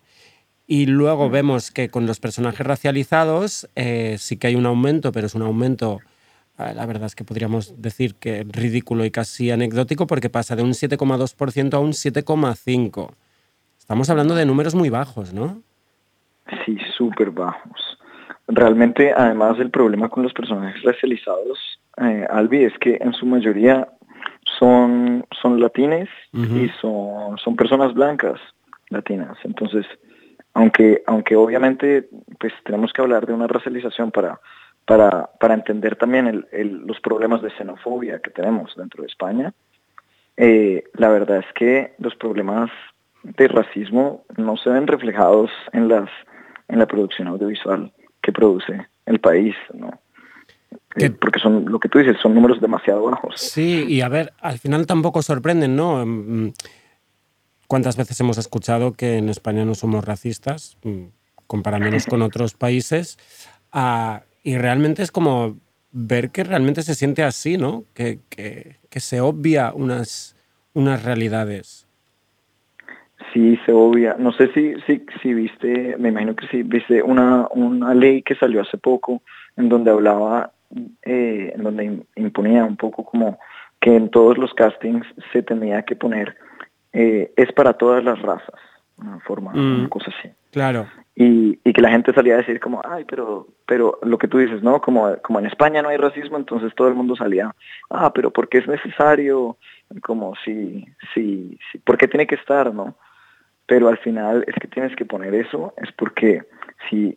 Y 0.66 0.86
luego 0.86 1.28
vemos 1.28 1.70
que 1.70 1.90
con 1.90 2.06
los 2.06 2.20
personajes 2.20 2.66
racializados 2.66 3.68
eh, 3.76 4.16
sí 4.18 4.38
que 4.38 4.46
hay 4.46 4.54
un 4.54 4.66
aumento, 4.66 5.12
pero 5.12 5.26
es 5.26 5.34
un 5.34 5.42
aumento, 5.42 6.00
eh, 6.58 6.72
la 6.74 6.86
verdad 6.86 7.06
es 7.06 7.14
que 7.14 7.24
podríamos 7.24 7.80
decir 7.82 8.14
que 8.14 8.46
ridículo 8.48 9.04
y 9.04 9.10
casi 9.10 9.50
anecdótico, 9.50 10.06
porque 10.06 10.30
pasa 10.30 10.56
de 10.56 10.62
un 10.62 10.70
7,2% 10.70 11.74
a 11.74 11.78
un 11.78 11.92
7,5%. 11.92 13.14
Estamos 13.78 14.08
hablando 14.08 14.34
de 14.34 14.46
números 14.46 14.74
muy 14.74 14.88
bajos, 14.88 15.34
¿no? 15.34 15.60
Sí, 16.64 16.78
súper 16.96 17.30
bajos. 17.30 17.98
Realmente, 18.48 19.12
además, 19.14 19.58
el 19.58 19.70
problema 19.70 20.08
con 20.08 20.22
los 20.22 20.32
personajes 20.32 20.82
racializados, 20.82 21.58
eh, 21.98 22.26
Albi, 22.30 22.64
es 22.64 22.72
que 22.78 22.96
en 23.00 23.12
su 23.12 23.26
mayoría 23.26 23.88
son, 24.58 25.26
son 25.40 25.60
latines 25.60 26.08
y 26.32 26.68
son, 26.80 27.36
son 27.38 27.56
personas 27.56 27.92
blancas 27.94 28.40
latinas. 28.88 29.36
Entonces, 29.44 29.86
aunque, 30.54 31.02
aunque 31.06 31.36
obviamente 31.36 32.08
pues 32.38 32.52
tenemos 32.64 32.92
que 32.92 33.02
hablar 33.02 33.26
de 33.26 33.32
una 33.34 33.46
racialización 33.46 34.10
para, 34.10 34.40
para, 34.86 35.30
para 35.40 35.54
entender 35.54 35.96
también 35.96 36.26
el- 36.26 36.46
el- 36.52 36.86
los 36.86 37.00
problemas 37.00 37.42
de 37.42 37.50
xenofobia 37.50 38.20
que 38.20 38.30
tenemos 38.30 38.74
dentro 38.76 39.02
de 39.02 39.08
España, 39.08 39.52
eh, 40.36 40.84
la 40.94 41.08
verdad 41.08 41.38
es 41.38 41.46
que 41.54 41.94
los 41.98 42.14
problemas 42.16 42.70
de 43.22 43.48
racismo 43.48 44.24
no 44.36 44.56
se 44.56 44.70
ven 44.70 44.86
reflejados 44.86 45.50
en 45.72 45.88
las 45.88 46.08
en 46.68 46.78
la 46.78 46.86
producción 46.86 47.28
audiovisual 47.28 47.92
que 48.22 48.32
produce 48.32 48.86
el 49.06 49.20
país, 49.20 49.54
¿no? 49.74 49.90
Eh, 50.96 51.10
porque 51.10 51.38
son 51.38 51.66
lo 51.70 51.78
que 51.78 51.88
tú 51.88 51.98
dices, 51.98 52.16
son 52.22 52.34
números 52.34 52.60
demasiado 52.60 53.02
bajos. 53.04 53.34
Sí, 53.40 53.84
y 53.86 54.00
a 54.00 54.08
ver, 54.08 54.32
al 54.40 54.58
final 54.58 54.86
tampoco 54.86 55.20
sorprenden, 55.22 55.76
¿no? 55.76 56.04
¿Cuántas 57.74 57.96
veces 57.96 58.20
hemos 58.20 58.38
escuchado 58.38 58.92
que 58.92 59.18
en 59.18 59.28
España 59.28 59.64
no 59.64 59.74
somos 59.74 60.04
racistas, 60.04 60.78
mm, 60.84 61.06
comparándonos 61.48 62.06
con 62.06 62.22
otros 62.22 62.54
países? 62.54 63.18
Ah, 63.72 64.22
y 64.44 64.56
realmente 64.58 65.02
es 65.02 65.10
como 65.10 65.56
ver 65.90 66.30
que 66.30 66.44
realmente 66.44 66.82
se 66.82 66.94
siente 66.94 67.24
así, 67.24 67.56
¿no? 67.58 67.82
Que, 67.92 68.20
que- 68.28 68.76
que 68.90 69.00
se 69.00 69.20
obvia 69.20 69.72
unas, 69.74 70.36
unas 70.72 71.02
realidades. 71.04 71.88
Sí, 73.32 73.58
se 73.66 73.72
obvia. 73.72 74.14
No 74.20 74.30
sé 74.30 74.52
si, 74.54 74.74
si, 74.86 75.04
si 75.20 75.34
viste, 75.34 75.96
me 75.98 76.10
imagino 76.10 76.36
que 76.36 76.46
sí, 76.46 76.62
viste 76.62 77.02
una, 77.02 77.48
una 77.50 77.92
ley 77.92 78.22
que 78.22 78.36
salió 78.36 78.60
hace 78.62 78.78
poco 78.78 79.20
en 79.56 79.68
donde 79.68 79.90
hablaba, 79.90 80.52
eh, 81.02 81.50
en 81.56 81.62
donde 81.64 81.84
im- 81.86 82.04
imponía 82.14 82.64
un 82.64 82.76
poco 82.76 83.04
como 83.04 83.36
que 83.80 83.96
en 83.96 84.10
todos 84.10 84.38
los 84.38 84.54
castings 84.54 85.04
se 85.32 85.42
tenía 85.42 85.82
que 85.82 85.96
poner, 85.96 86.36
eh, 86.94 87.32
es 87.36 87.52
para 87.52 87.74
todas 87.74 88.02
las 88.02 88.20
razas, 88.22 88.58
una 88.96 89.20
forma, 89.20 89.52
Mm. 89.52 89.80
una 89.80 89.88
cosa 89.88 90.10
así. 90.18 90.30
Claro. 90.52 90.86
y, 91.16 91.58
y 91.64 91.72
que 91.72 91.80
la 91.82 91.90
gente 91.90 92.12
salía 92.12 92.34
a 92.34 92.38
decir 92.38 92.58
como, 92.60 92.80
ay, 92.84 93.04
pero, 93.04 93.46
pero 93.66 93.98
lo 94.02 94.18
que 94.18 94.26
tú 94.28 94.38
dices, 94.38 94.62
¿no? 94.62 94.80
Como, 94.80 95.16
como 95.22 95.38
en 95.40 95.46
España 95.46 95.82
no 95.82 95.88
hay 95.88 95.96
racismo, 95.96 96.36
entonces 96.36 96.72
todo 96.74 96.88
el 96.88 96.94
mundo 96.94 97.14
salía, 97.16 97.54
ah, 97.90 98.12
pero 98.12 98.30
¿por 98.32 98.48
qué 98.48 98.58
es 98.58 98.66
necesario? 98.68 99.56
Como 100.02 100.34
si, 100.44 100.86
si, 101.12 101.58
si, 101.70 101.78
¿por 101.78 101.98
qué 101.98 102.08
tiene 102.08 102.26
que 102.26 102.34
estar, 102.36 102.72
no? 102.74 102.96
Pero 103.66 103.88
al 103.88 103.98
final 103.98 104.44
es 104.46 104.54
que 104.54 104.68
tienes 104.68 104.94
que 104.96 105.04
poner 105.04 105.34
eso, 105.34 105.72
es 105.76 105.90
porque 105.92 106.42
si, 106.88 107.16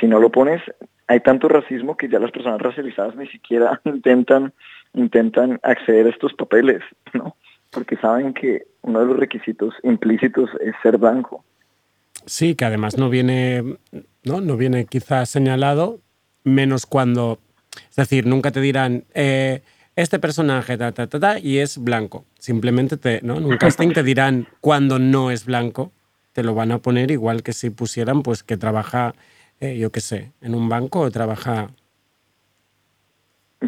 si 0.00 0.06
no 0.06 0.18
lo 0.20 0.30
pones, 0.30 0.62
hay 1.06 1.20
tanto 1.20 1.48
racismo 1.48 1.96
que 1.96 2.08
ya 2.08 2.18
las 2.18 2.30
personas 2.30 2.60
racializadas 2.60 3.16
ni 3.16 3.26
siquiera 3.28 3.80
intentan, 3.84 4.52
intentan 4.94 5.58
acceder 5.62 6.06
a 6.06 6.10
estos 6.10 6.32
papeles, 6.34 6.82
¿no? 7.14 7.34
Porque 7.78 7.96
saben 7.96 8.34
que 8.34 8.66
uno 8.82 8.98
de 8.98 9.06
los 9.06 9.16
requisitos 9.16 9.72
implícitos 9.84 10.50
es 10.60 10.74
ser 10.82 10.98
blanco. 10.98 11.44
Sí, 12.26 12.56
que 12.56 12.64
además 12.64 12.98
no 12.98 13.08
viene, 13.08 13.62
¿no? 14.24 14.40
No 14.40 14.56
viene 14.56 14.86
quizás 14.86 15.30
señalado, 15.30 16.00
menos 16.42 16.86
cuando. 16.86 17.38
Es 17.88 17.94
decir, 17.94 18.26
nunca 18.26 18.50
te 18.50 18.60
dirán. 18.60 19.04
eh, 19.14 19.62
este 19.94 20.18
personaje, 20.18 20.76
ta, 20.76 20.90
ta, 20.92 21.06
ta, 21.06 21.20
ta, 21.20 21.38
y 21.38 21.58
es 21.58 21.78
blanco. 21.78 22.24
Simplemente 22.38 22.96
te, 22.96 23.20
¿no? 23.22 23.36
en 23.36 23.44
un 23.46 23.56
casting 23.58 23.92
te 23.92 24.02
dirán 24.02 24.48
cuando 24.60 24.98
no 24.98 25.30
es 25.30 25.44
blanco. 25.44 25.92
te 26.32 26.42
lo 26.42 26.54
van 26.54 26.72
a 26.72 26.78
poner 26.78 27.12
igual 27.12 27.42
que 27.42 27.52
si 27.52 27.70
pusieran 27.70 28.22
pues 28.22 28.42
que 28.42 28.56
trabaja, 28.56 29.14
eh, 29.60 29.76
yo 29.78 29.90
qué 29.90 30.00
sé, 30.00 30.32
en 30.40 30.54
un 30.56 30.68
banco 30.68 31.00
o 31.00 31.10
trabaja... 31.10 31.70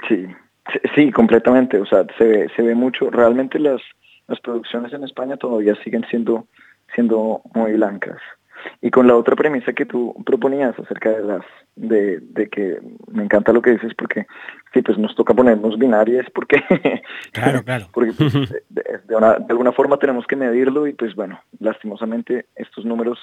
Sí, 0.08 0.26
sí, 0.94 1.10
completamente. 1.10 1.78
O 1.80 1.86
sea, 1.86 2.06
se 2.16 2.24
ve, 2.24 2.48
se 2.54 2.62
ve 2.62 2.74
mucho. 2.74 3.10
Realmente 3.10 3.58
las, 3.58 3.80
las 4.30 4.40
producciones 4.40 4.92
en 4.92 5.02
España 5.02 5.36
todavía 5.36 5.74
siguen 5.82 6.04
siendo, 6.08 6.46
siendo 6.94 7.42
muy 7.52 7.72
blancas. 7.72 8.18
Y 8.80 8.90
con 8.90 9.08
la 9.08 9.16
otra 9.16 9.34
premisa 9.34 9.72
que 9.72 9.86
tú 9.86 10.14
proponías 10.24 10.78
acerca 10.78 11.10
de 11.10 11.24
las 11.24 11.42
de, 11.74 12.20
de 12.20 12.48
que 12.48 12.78
me 13.10 13.24
encanta 13.24 13.52
lo 13.52 13.62
que 13.62 13.72
dices 13.72 13.92
porque 13.96 14.26
sí 14.72 14.82
pues 14.82 14.98
nos 14.98 15.14
toca 15.14 15.34
ponernos 15.34 15.78
binarias 15.78 16.26
porque 16.34 16.62
claro 17.32 17.62
claro 17.64 17.86
porque 17.90 18.12
pues, 18.12 18.32
de, 18.68 19.00
de, 19.08 19.16
una, 19.16 19.34
de, 19.38 19.46
alguna 19.48 19.72
forma 19.72 19.96
tenemos 19.96 20.26
que 20.26 20.36
medirlo 20.36 20.86
y 20.86 20.92
pues 20.92 21.14
bueno 21.14 21.40
lastimosamente 21.58 22.46
estos 22.54 22.84
números 22.84 23.18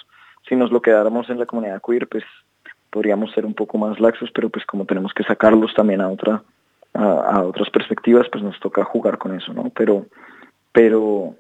si 0.50 0.56
nos 0.56 0.72
lo 0.72 0.82
quedáramos 0.82 1.30
en 1.30 1.38
la 1.38 1.46
comunidad 1.46 1.82
queer 1.86 2.08
pues 2.08 2.24
podríamos 2.90 3.32
ser 3.34 3.46
un 3.46 3.54
poco 3.54 3.78
más 3.78 4.00
laxos 4.00 4.32
pero 4.34 4.50
pues 4.50 4.66
como 4.66 4.86
tenemos 4.86 5.14
que 5.14 5.24
sacarlos 5.24 5.72
también 5.76 6.02
a 6.02 6.10
otra 6.10 6.42
a, 6.96 7.04
a 7.04 7.44
otras 7.44 7.70
perspectivas 7.70 8.28
pues 8.32 8.44
nos 8.44 8.60
toca 8.60 8.84
jugar 8.86 9.20
con 9.20 9.36
eso 9.36 9.54
no 9.54 9.70
pero 9.76 10.08
pero 10.78 11.34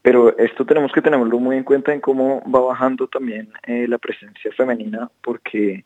pero 0.00 0.38
esto 0.38 0.64
tenemos 0.64 0.92
que 0.92 1.02
tenerlo 1.02 1.40
muy 1.40 1.56
en 1.56 1.64
cuenta 1.64 1.92
en 1.92 2.00
cómo 2.00 2.40
va 2.48 2.60
bajando 2.60 3.08
también 3.08 3.48
eh, 3.64 3.88
la 3.88 3.98
presencia 3.98 4.52
femenina, 4.52 5.10
porque, 5.20 5.84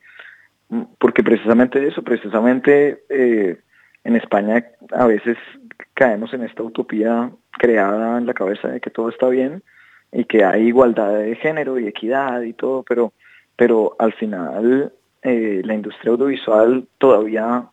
porque 0.98 1.22
precisamente 1.22 1.86
eso, 1.86 2.02
precisamente 2.02 3.02
eh, 3.08 3.58
en 4.04 4.16
España 4.16 4.66
a 4.90 5.06
veces 5.06 5.38
caemos 5.94 6.34
en 6.34 6.42
esta 6.42 6.62
utopía 6.62 7.30
creada 7.52 8.18
en 8.18 8.26
la 8.26 8.34
cabeza 8.34 8.68
de 8.68 8.82
que 8.82 8.90
todo 8.90 9.08
está 9.08 9.30
bien 9.30 9.62
y 10.12 10.26
que 10.26 10.44
hay 10.44 10.66
igualdad 10.66 11.14
de 11.14 11.36
género 11.36 11.78
y 11.78 11.88
equidad 11.88 12.42
y 12.42 12.52
todo, 12.52 12.82
pero, 12.82 13.14
pero 13.56 13.96
al 13.98 14.12
final 14.12 14.92
eh, 15.22 15.62
la 15.64 15.72
industria 15.72 16.12
audiovisual 16.12 16.86
todavía, 16.98 17.64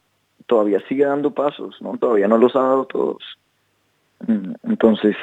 todavía 0.45 0.79
sigue 0.87 1.03
dando 1.03 1.31
pasos, 1.31 1.81
¿no? 1.81 1.97
Todavía 1.97 2.29
no 2.29 2.37
los 2.37 2.55
ha 2.55 2.61
dado 2.61 2.85
todos. 2.85 3.37
Mm, 4.25 4.53
entonces, 4.63 5.15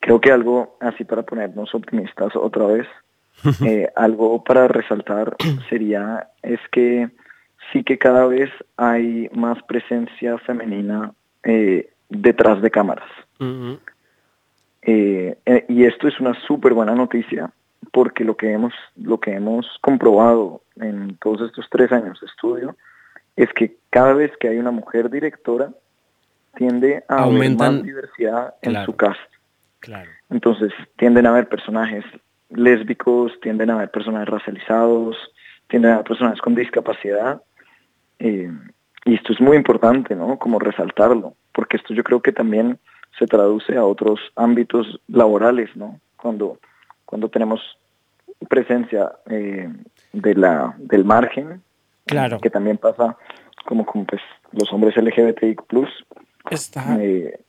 creo 0.00 0.20
que 0.20 0.32
algo 0.32 0.76
así 0.80 1.04
para 1.04 1.22
ponernos 1.22 1.74
optimistas 1.74 2.34
otra 2.36 2.66
vez, 2.66 2.86
eh, 3.64 3.88
algo 3.96 4.42
para 4.44 4.68
resaltar 4.68 5.36
sería 5.68 6.28
es 6.42 6.60
que 6.70 7.10
sí 7.72 7.82
que 7.84 7.98
cada 7.98 8.26
vez 8.26 8.50
hay 8.76 9.28
más 9.32 9.62
presencia 9.64 10.38
femenina 10.38 11.12
eh, 11.42 11.90
detrás 12.08 12.60
de 12.62 12.70
cámaras. 12.70 13.08
Uh 13.40 13.44
-huh. 13.44 13.78
eh, 14.82 15.64
y 15.68 15.84
esto 15.84 16.08
es 16.08 16.20
una 16.20 16.34
súper 16.46 16.74
buena 16.74 16.94
noticia 16.94 17.50
porque 17.90 18.24
lo 18.24 18.36
que 18.36 18.52
hemos 18.52 18.72
lo 18.96 19.18
que 19.18 19.32
hemos 19.32 19.66
comprobado 19.80 20.62
en 20.76 21.16
todos 21.16 21.42
estos 21.42 21.66
tres 21.70 21.90
años 21.92 22.20
de 22.20 22.26
estudio 22.26 22.76
es 23.36 23.52
que 23.52 23.76
cada 23.90 24.12
vez 24.14 24.30
que 24.38 24.48
hay 24.48 24.58
una 24.58 24.70
mujer 24.70 25.10
directora 25.10 25.70
tiende 26.56 27.04
a 27.08 27.22
Aumentan, 27.22 27.66
haber 27.66 27.78
más 27.78 27.86
diversidad 27.86 28.54
en 28.62 28.70
claro. 28.72 28.86
su 28.86 28.96
cast. 28.96 29.20
Claro. 29.80 30.10
Entonces 30.30 30.72
tienden 30.96 31.26
a 31.26 31.30
haber 31.30 31.48
personajes 31.48 32.04
lésbicos, 32.50 33.32
tienden 33.40 33.70
a 33.70 33.74
haber 33.74 33.90
personajes 33.90 34.28
racializados, 34.28 35.16
tienden 35.68 35.90
a 35.90 35.94
haber 35.94 36.06
personajes 36.06 36.40
con 36.40 36.54
discapacidad. 36.54 37.42
Eh, 38.18 38.50
y 39.04 39.14
esto 39.14 39.32
es 39.32 39.40
muy 39.40 39.56
importante, 39.56 40.14
¿no? 40.14 40.38
Como 40.38 40.58
resaltarlo, 40.58 41.34
porque 41.52 41.76
esto 41.76 41.92
yo 41.94 42.04
creo 42.04 42.20
que 42.20 42.32
también 42.32 42.78
se 43.18 43.26
traduce 43.26 43.76
a 43.76 43.84
otros 43.84 44.20
ámbitos 44.36 45.00
laborales, 45.08 45.74
¿no? 45.76 46.00
Cuando, 46.16 46.58
cuando 47.04 47.28
tenemos 47.28 47.60
presencia 48.48 49.12
eh, 49.28 49.68
de 50.12 50.34
la, 50.34 50.74
del 50.78 51.04
margen, 51.04 51.62
claro. 52.06 52.38
que 52.40 52.50
también 52.50 52.78
pasa 52.78 53.16
como 53.64 53.84
con 53.84 54.06
pues, 54.06 54.22
los 54.52 54.72
hombres 54.72 54.96
LGBTIQ+, 54.96 55.64
Está... 56.50 56.98
eh, 57.02 57.40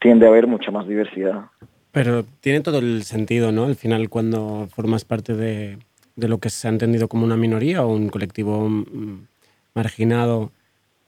tiende 0.00 0.26
a 0.26 0.28
haber 0.28 0.46
mucha 0.46 0.70
más 0.70 0.86
diversidad. 0.86 1.46
Pero 1.92 2.24
tiene 2.40 2.60
todo 2.60 2.78
el 2.78 3.04
sentido, 3.04 3.52
¿no? 3.52 3.64
Al 3.64 3.76
final, 3.76 4.08
cuando 4.08 4.68
formas 4.74 5.04
parte 5.04 5.34
de, 5.34 5.78
de 6.16 6.28
lo 6.28 6.38
que 6.38 6.50
se 6.50 6.66
ha 6.66 6.70
entendido 6.70 7.08
como 7.08 7.24
una 7.24 7.36
minoría 7.36 7.84
o 7.84 7.92
un 7.92 8.08
colectivo 8.08 8.68
mm, 8.68 9.26
marginado 9.74 10.52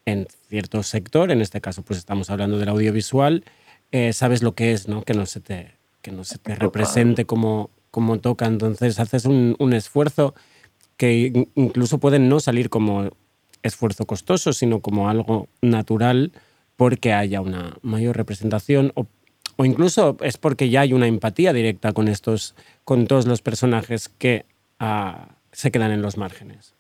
en 0.07 0.27
cierto 0.49 0.83
sector, 0.83 1.31
en 1.31 1.41
este 1.41 1.61
caso 1.61 1.83
pues 1.83 1.99
estamos 1.99 2.29
hablando 2.31 2.59
del 2.59 2.69
audiovisual, 2.69 3.45
eh, 3.93 4.13
sabes 4.13 4.43
lo 4.43 4.55
que 4.55 4.73
es, 4.73 4.89
¿no? 4.89 5.03
Que 5.03 5.15
no 5.15 5.25
se 5.27 5.41
te, 5.41 5.73
que 6.03 6.13
no 6.13 6.25
se 6.25 6.39
te 6.39 6.55
represente 6.55 7.25
como, 7.25 7.71
como 7.91 8.19
toca, 8.19 8.47
entonces 8.47 8.99
haces 9.01 9.25
un, 9.25 9.57
un 9.59 9.73
esfuerzo 9.73 10.35
que 10.97 11.49
incluso 11.55 11.99
puede 11.99 12.19
no 12.19 12.41
salir 12.41 12.69
como 12.69 13.11
esfuerzo 13.63 14.05
costoso, 14.05 14.53
sino 14.53 14.81
como 14.81 15.09
algo 15.09 15.49
natural 15.63 16.33
porque 16.77 17.13
haya 17.13 17.41
una 17.41 17.77
mayor 17.83 18.17
representación 18.17 18.93
o, 18.95 19.07
o, 19.57 19.65
incluso 19.65 20.17
es 20.21 20.37
porque 20.37 20.69
ya 20.69 20.81
hay 20.81 20.93
una 20.93 21.07
empatía 21.07 21.53
directa 21.53 21.93
con 21.93 22.09
estos, 22.09 22.55
con 22.85 23.07
todos 23.07 23.27
los 23.27 23.43
personajes 23.43 24.09
que 24.09 24.45
uh, 24.81 25.27
se 25.53 25.71
quedan 25.71 25.93
en 25.93 26.03
los 26.03 26.17
márgenes. 26.17 26.75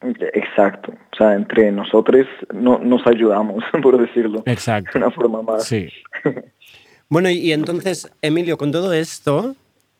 Exacto. 0.00 0.92
O 1.12 1.16
sea, 1.16 1.34
entre 1.34 1.72
nosotros 1.72 2.26
no, 2.54 2.78
nos 2.78 3.06
ayudamos, 3.06 3.64
por 3.82 3.98
decirlo. 3.98 4.42
Exacto. 4.46 4.98
De 4.98 5.04
una 5.04 5.10
forma 5.10 5.42
más. 5.42 5.64
Sí. 5.64 5.88
bueno, 7.08 7.30
y, 7.30 7.52
entonces, 7.52 8.10
Emilio, 8.22 8.56
con 8.58 8.70
todo 8.70 8.92
esto, 8.92 9.56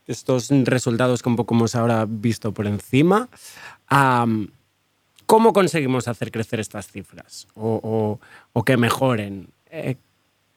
estos 0.07 0.51
resultados 0.65 1.23
que 1.23 1.29
un 1.29 1.37
poco 1.37 1.55
hemos 1.55 1.75
ahora 1.75 2.07
visto 2.09 2.53
por 2.53 2.67
encima, 2.67 3.29
um, 3.91 4.47
¿cómo 5.27 5.53
conseguimos 5.53 6.07
hacer 6.07 6.31
crecer 6.31 6.61
estas 6.61 6.87
cifras? 6.91 7.49
O, 7.55 7.81
o, 7.83 8.21
o 8.53 8.65
que 8.65 8.77
mejoren. 8.77 9.49
Eh, 9.71 9.97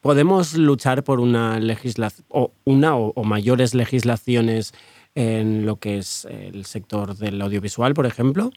¿Podemos 0.02 0.58
luchar 0.58 1.04
por 1.04 1.20
una 1.20 1.60
legislación, 1.60 2.26
o 2.30 2.52
una 2.66 2.96
o, 2.96 3.24
mayores 3.24 3.76
legislaciones 3.76 4.74
en 5.14 5.66
lo 5.66 5.76
que 5.76 5.98
es 5.98 6.26
el 6.26 6.66
sector 6.66 7.16
del 7.16 7.40
audiovisual, 7.42 7.94
por 7.94 8.08
ejemplo? 8.08 8.50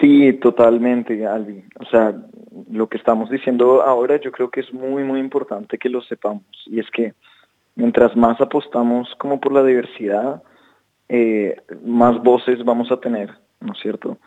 Sí, 0.00 0.32
totalmente, 0.32 1.26
Albi. 1.26 1.62
O 1.78 1.84
sea, 1.84 2.14
lo 2.70 2.88
que 2.88 2.96
estamos 2.96 3.30
diciendo 3.30 3.82
ahora 3.82 4.18
yo 4.20 4.32
creo 4.32 4.50
que 4.50 4.60
es 4.60 4.72
muy, 4.72 5.04
muy 5.04 5.20
importante 5.20 5.78
que 5.78 5.90
lo 5.90 6.00
sepamos. 6.02 6.44
Y 6.66 6.80
es 6.80 6.90
que 6.90 7.14
mientras 7.76 8.16
más 8.16 8.40
apostamos 8.40 9.14
como 9.18 9.38
por 9.38 9.52
la 9.52 9.62
diversidad, 9.62 10.42
eh, 11.08 11.56
más 11.84 12.20
voces 12.22 12.64
vamos 12.64 12.90
a 12.90 12.98
tener, 12.98 13.30
¿no 13.60 13.74
es 13.74 13.78
cierto? 13.80 14.18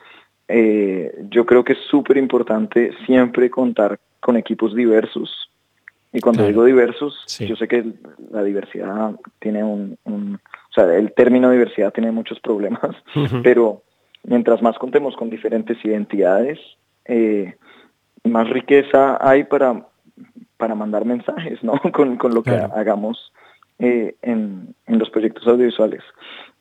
Eh, 0.49 1.25
yo 1.29 1.45
creo 1.45 1.63
que 1.63 1.73
es 1.73 1.79
súper 1.89 2.17
importante 2.17 2.91
siempre 3.05 3.49
contar 3.49 3.99
con 4.19 4.35
equipos 4.35 4.75
diversos. 4.75 5.49
Y 6.11 6.21
cuando 6.21 6.39
claro. 6.39 6.49
digo 6.49 6.65
diversos, 6.65 7.21
sí. 7.27 7.45
yo 7.45 7.55
sé 7.55 7.67
que 7.67 7.85
la 8.31 8.43
diversidad 8.43 9.15
tiene 9.39 9.63
un, 9.63 9.95
un, 10.05 10.35
o 10.35 10.73
sea, 10.73 10.91
el 10.95 11.13
término 11.13 11.51
diversidad 11.51 11.93
tiene 11.93 12.11
muchos 12.11 12.39
problemas, 12.39 12.81
uh 13.15 13.19
-huh. 13.19 13.41
pero 13.43 13.83
mientras 14.23 14.61
más 14.63 14.77
contemos 14.79 15.15
con 15.15 15.29
diferentes 15.29 15.77
identidades, 15.85 16.59
eh, 17.05 17.55
más 18.23 18.49
riqueza 18.49 19.19
hay 19.21 19.43
para, 19.43 19.85
para 20.57 20.73
mandar 20.73 21.05
mensajes, 21.05 21.63
¿no? 21.63 21.73
Con, 21.93 22.17
con 22.17 22.33
lo 22.33 22.43
que 22.43 22.51
claro. 22.51 22.73
hagamos 22.75 23.31
eh, 23.79 24.15
en, 24.21 24.75
en, 24.87 24.99
los 24.99 25.09
proyectos 25.09 25.47
audiovisuales. 25.47 26.03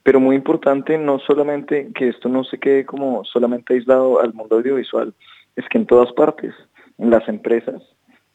Pero 0.03 0.21
muy 0.21 0.37
importante, 0.37 0.97
no 0.97 1.19
solamente 1.19 1.91
que 1.95 2.09
esto 2.09 2.29
no 2.29 2.45
se 2.45 2.59
quede 2.59 2.87
como 2.87 3.25
solamente 3.25 3.75
aislado 3.75 4.21
al 4.21 4.33
mundo 4.33 4.57
audiovisual, 4.57 5.13
es 5.57 5.69
que 5.69 5.79
en 5.79 5.87
todas 5.87 6.13
partes, 6.13 6.55
en 6.99 7.11
las 7.11 7.29
empresas, 7.29 7.83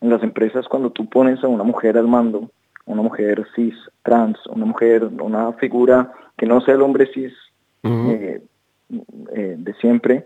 en 0.01 0.09
las 0.09 0.22
empresas 0.24 0.68
cuando 0.68 0.91
tú 0.91 1.09
pones 1.09 1.43
a 1.43 1.47
una 1.47 1.64
mujer 1.64 1.97
al 1.97 2.07
mando, 2.07 2.51
una 2.86 3.01
mujer 3.01 3.45
cis, 3.55 3.76
trans, 4.03 4.38
una 4.47 4.66
mujer, 4.66 5.05
una 5.05 5.53
figura 5.53 6.11
que 6.38 6.45
no 6.45 6.61
sea 6.61 6.76
el 6.76 6.82
hombre 6.82 7.07
cis, 7.14 7.34
uh 7.84 7.88
-huh. 7.88 8.11
eh, 8.11 8.41
eh, 9.34 9.55
de 9.57 9.74
siempre, 9.76 10.26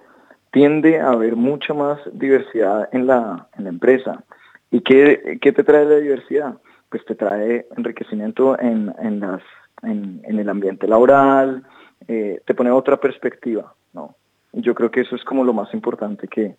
tiende 0.52 1.00
a 1.00 1.10
haber 1.12 1.36
mucha 1.36 1.74
más 1.74 2.00
diversidad 2.14 2.90
en 2.92 3.08
la, 3.08 3.48
en 3.58 3.66
la 3.66 3.70
empresa. 3.70 4.24
¿Y 4.72 4.82
qué, 4.82 5.38
qué, 5.42 5.52
te 5.52 5.64
trae 5.64 5.86
la 5.86 5.98
diversidad? 5.98 6.58
Pues 6.90 7.06
te 7.06 7.16
trae 7.16 7.68
enriquecimiento 7.78 8.60
en, 8.60 8.94
en, 9.00 9.20
las, 9.20 9.42
en, 9.84 10.22
el 10.26 10.50
ambiente 10.50 10.88
laboral, 10.88 11.64
eh, 12.08 12.42
te 12.46 12.54
pone 12.54 12.72
otra 12.72 12.98
perspectiva, 12.98 13.74
¿no? 13.94 14.16
Yo 14.54 14.74
creo 14.74 14.90
que 14.90 15.02
eso 15.02 15.16
es 15.16 15.24
como 15.24 15.44
lo 15.44 15.54
más 15.54 15.74
importante 15.74 16.28
que, 16.28 16.56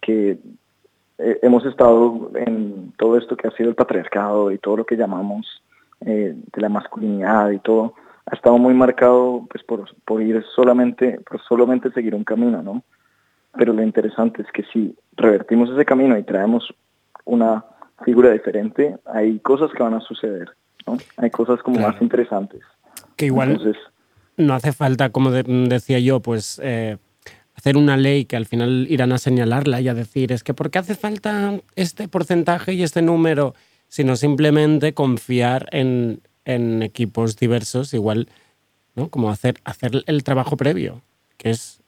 que 0.00 0.38
eh, 1.18 1.38
hemos 1.42 1.64
estado 1.64 2.30
en 2.34 2.92
todo 2.96 3.16
esto 3.16 3.36
que 3.36 3.48
ha 3.48 3.52
sido 3.52 3.68
el 3.68 3.74
patriarcado 3.74 4.50
y 4.50 4.58
todo 4.58 4.78
lo 4.78 4.84
que 4.84 4.96
llamamos 4.96 5.62
eh, 6.00 6.34
de 6.34 6.60
la 6.62 6.68
masculinidad 6.68 7.50
y 7.50 7.58
todo, 7.58 7.94
ha 8.26 8.34
estado 8.34 8.58
muy 8.58 8.74
marcado 8.74 9.46
pues 9.50 9.62
por, 9.64 9.94
por 10.04 10.22
ir 10.22 10.44
solamente, 10.54 11.20
por 11.28 11.40
solamente 11.42 11.90
seguir 11.92 12.14
un 12.14 12.24
camino, 12.24 12.62
¿no? 12.62 12.82
Pero 13.52 13.72
lo 13.72 13.82
interesante 13.82 14.42
es 14.42 14.52
que 14.52 14.62
si 14.72 14.96
revertimos 15.16 15.70
ese 15.70 15.84
camino 15.84 16.16
y 16.16 16.22
traemos 16.22 16.72
una 17.24 17.64
figura 18.04 18.30
diferente, 18.30 18.96
hay 19.04 19.40
cosas 19.40 19.70
que 19.72 19.82
van 19.82 19.94
a 19.94 20.00
suceder, 20.00 20.50
¿no? 20.86 20.98
Hay 21.16 21.30
cosas 21.30 21.60
como 21.62 21.76
claro. 21.76 21.92
más 21.92 22.02
interesantes. 22.02 22.60
Que 23.16 23.26
igual 23.26 23.76
no 24.36 24.54
hace 24.54 24.72
falta, 24.72 25.10
como 25.10 25.30
decía 25.30 25.98
yo, 25.98 26.20
pues 26.20 26.60
eh, 26.62 26.96
hacer 27.54 27.76
una 27.76 27.96
ley 27.96 28.24
que 28.24 28.36
al 28.36 28.46
final 28.46 28.86
irán 28.88 29.12
a 29.12 29.18
señalarla 29.18 29.80
y 29.80 29.88
a 29.88 29.94
decir, 29.94 30.32
es 30.32 30.42
que 30.42 30.54
¿por 30.54 30.70
qué 30.70 30.78
hace 30.78 30.94
falta 30.94 31.60
este 31.76 32.08
porcentaje 32.08 32.72
y 32.72 32.82
este 32.82 33.02
número? 33.02 33.54
Sino 33.88 34.16
simplemente 34.16 34.94
confiar 34.94 35.68
en, 35.72 36.22
en 36.44 36.82
equipos 36.82 37.36
diversos, 37.36 37.92
igual, 37.92 38.28
¿no? 38.94 39.08
Como 39.10 39.30
hacer, 39.30 39.60
hacer 39.64 40.04
el 40.06 40.22
trabajo 40.22 40.56
previo, 40.56 41.02
que 41.36 41.50
es 41.50 41.79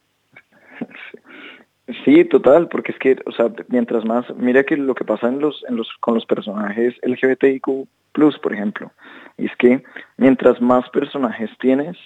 Sí, 2.04 2.24
total, 2.24 2.68
porque 2.68 2.92
es 2.92 2.98
que, 2.98 3.16
o 3.26 3.32
sea, 3.32 3.50
mientras 3.68 4.04
más, 4.04 4.24
mira 4.36 4.62
que 4.62 4.76
lo 4.76 4.94
que 4.94 5.04
pasa 5.04 5.28
en 5.28 5.40
los, 5.40 5.64
en 5.68 5.76
los, 5.76 5.88
con 6.00 6.14
los 6.14 6.24
personajes 6.26 6.94
LGBTIQ+, 7.02 7.88
por 8.40 8.52
ejemplo, 8.52 8.92
y 9.36 9.46
es 9.46 9.56
que 9.56 9.82
mientras 10.16 10.60
más 10.60 10.88
personajes 10.90 11.50
tienes, 11.58 11.96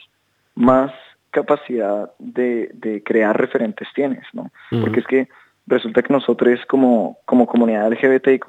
más 0.55 0.93
capacidad 1.31 2.11
de, 2.19 2.71
de 2.73 3.03
crear 3.03 3.39
referentes 3.39 3.89
tienes, 3.95 4.25
¿no? 4.33 4.51
Porque 4.71 5.01
es 5.01 5.07
que 5.07 5.29
resulta 5.67 6.03
que 6.03 6.13
nosotros 6.13 6.65
como, 6.67 7.19
como 7.27 7.47
comunidad 7.47 7.93
LGBTIQ+, 7.93 8.47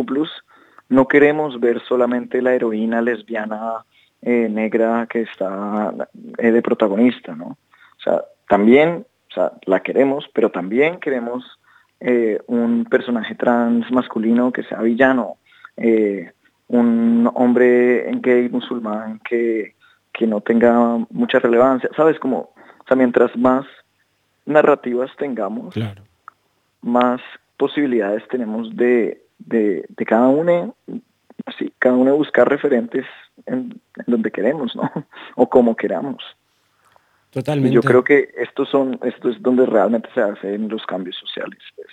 no 0.90 1.08
queremos 1.08 1.60
ver 1.60 1.82
solamente 1.82 2.42
la 2.42 2.54
heroína 2.54 3.02
lesbiana 3.02 3.84
eh, 4.22 4.48
negra 4.50 5.06
que 5.10 5.24
está 5.24 5.94
eh, 6.38 6.52
de 6.52 6.62
protagonista, 6.62 7.36
¿no? 7.36 7.46
O 7.48 8.02
sea, 8.02 8.22
también 8.48 9.06
sea, 9.38 9.52
la 9.66 9.82
queremos, 9.82 10.26
pero 10.34 10.50
también 10.52 11.00
queremos 11.00 11.44
eh, 12.00 12.40
un 12.48 12.86
personaje 12.86 13.36
trans 13.36 13.90
masculino 13.92 14.52
que 14.52 14.64
sea 14.64 14.82
villano, 14.82 15.38
eh, 15.78 16.32
un 16.68 17.30
hombre 17.34 18.10
gay 18.22 18.50
musulmán 18.50 19.20
que, 19.28 19.76
que 20.14 20.28
no 20.28 20.42
tenga 20.42 20.98
mucha 21.10 21.40
relevancia, 21.40 21.90
¿sabes? 21.96 22.20
Como, 22.20 22.38
o 22.38 22.84
sea, 22.88 22.98
mientras 22.98 23.36
más 23.38 23.66
narrativas 24.46 25.12
tengamos, 25.18 25.76
más 26.82 27.22
posibilidades 27.58 28.28
tenemos 28.28 28.76
de, 28.76 29.22
de, 29.40 29.86
de 29.90 30.06
cada 30.06 30.28
uno, 30.28 30.76
sí, 31.58 31.72
cada 31.80 31.96
uno 31.96 32.16
buscar 32.16 32.48
referentes 32.50 33.06
en, 33.46 33.80
en 33.96 34.06
donde 34.06 34.32
queremos, 34.32 34.76
¿no? 34.76 34.92
O 35.36 35.50
como 35.50 35.76
queramos. 35.76 36.24
Totalmente. 37.32 37.76
yo 37.76 37.82
creo 37.82 38.04
que 38.04 38.30
estos 38.38 38.70
son, 38.70 39.00
esto 39.04 39.30
es 39.30 39.42
donde 39.42 39.66
realmente 39.66 40.10
se 40.14 40.22
hacen 40.22 40.70
los 40.70 40.86
cambios 40.86 41.16
sociales. 41.18 41.60
Pues. 41.76 41.88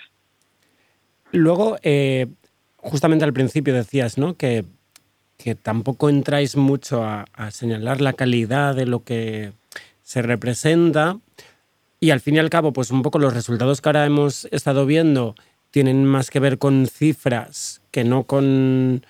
Luego, 1.31 1.77
eh, 1.83 2.27
justamente 2.77 3.25
al 3.25 3.33
principio 3.33 3.73
decías, 3.73 4.17
¿no? 4.17 4.35
Que, 4.35 4.65
que 5.37 5.55
tampoco 5.55 6.09
entráis 6.09 6.55
mucho 6.55 7.03
a, 7.03 7.25
señalar 7.51 8.01
la 8.01 8.13
calidad 8.13 8.75
de 8.75 8.85
lo 8.85 9.03
que 9.03 9.51
se 10.01 10.21
representa. 10.21 11.17
Y 11.99 12.11
al 12.11 12.21
fin 12.21 12.35
y 12.35 12.39
al 12.39 12.49
cabo, 12.49 12.73
pues 12.73 12.91
un 12.91 13.01
poco 13.01 13.19
los 13.19 13.33
resultados 13.33 13.81
que 13.81 13.89
ahora 13.89 14.05
hemos 14.05 14.45
estado 14.45 14.85
viendo 14.85 15.35
tienen 15.71 16.05
más 16.05 16.29
que 16.29 16.39
ver 16.39 16.57
con 16.57 16.87
cifras 16.87 17.81
que 17.91 18.03
no 18.03 18.23
con, 18.23 19.05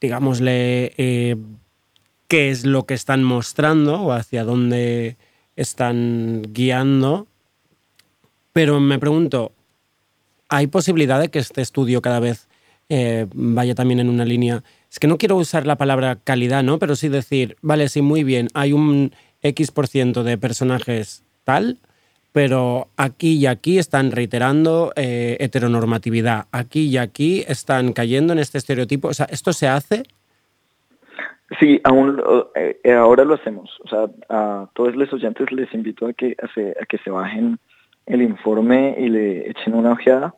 digámosle, 0.00 0.92
eh, 0.96 1.36
qué 2.28 2.50
es 2.50 2.64
lo 2.64 2.84
que 2.84 2.94
están 2.94 3.24
mostrando 3.24 4.02
o 4.02 4.12
hacia 4.12 4.44
dónde 4.44 5.16
están 5.58 6.42
guiando. 6.52 7.26
Pero 8.52 8.80
me 8.80 8.98
pregunto, 8.98 9.52
¿hay 10.48 10.68
posibilidad 10.68 11.20
de 11.20 11.28
que 11.28 11.40
este 11.40 11.60
estudio 11.60 12.00
cada 12.00 12.20
vez 12.20 12.48
eh, 12.88 13.26
vaya 13.34 13.74
también 13.74 14.00
en 14.00 14.08
una 14.08 14.24
línea? 14.24 14.62
Es 14.90 14.98
que 14.98 15.08
no 15.08 15.18
quiero 15.18 15.36
usar 15.36 15.66
la 15.66 15.76
palabra 15.76 16.16
calidad, 16.22 16.62
¿no? 16.62 16.78
Pero 16.78 16.96
sí 16.96 17.08
decir, 17.08 17.56
vale, 17.60 17.88
sí, 17.88 18.02
muy 18.02 18.24
bien, 18.24 18.48
hay 18.54 18.72
un 18.72 19.12
X 19.42 19.70
por 19.70 19.88
ciento 19.88 20.24
de 20.24 20.38
personajes 20.38 21.24
tal, 21.44 21.78
pero 22.32 22.88
aquí 22.96 23.32
y 23.34 23.46
aquí 23.46 23.78
están 23.78 24.12
reiterando 24.12 24.92
eh, 24.96 25.36
heteronormatividad, 25.40 26.46
aquí 26.52 26.82
y 26.86 26.98
aquí 26.98 27.44
están 27.48 27.92
cayendo 27.92 28.32
en 28.32 28.38
este 28.38 28.58
estereotipo. 28.58 29.08
O 29.08 29.14
sea, 29.14 29.26
¿esto 29.26 29.52
se 29.52 29.66
hace? 29.66 30.04
Sí, 31.58 31.80
aún 31.84 32.22
eh, 32.54 32.78
eh, 32.84 32.92
ahora 32.92 33.24
lo 33.24 33.34
hacemos. 33.34 33.70
O 33.84 33.88
sea, 33.88 34.06
a 34.28 34.68
todos 34.74 34.94
los 34.94 35.12
oyentes 35.12 35.50
les 35.50 35.72
invito 35.72 36.06
a 36.06 36.12
que, 36.12 36.36
a, 36.42 36.52
se, 36.52 36.76
a 36.80 36.84
que 36.84 36.98
se 36.98 37.10
bajen 37.10 37.58
el 38.06 38.22
informe 38.22 38.96
y 38.98 39.08
le 39.08 39.50
echen 39.50 39.74
una 39.74 39.92
ojeada, 39.92 40.34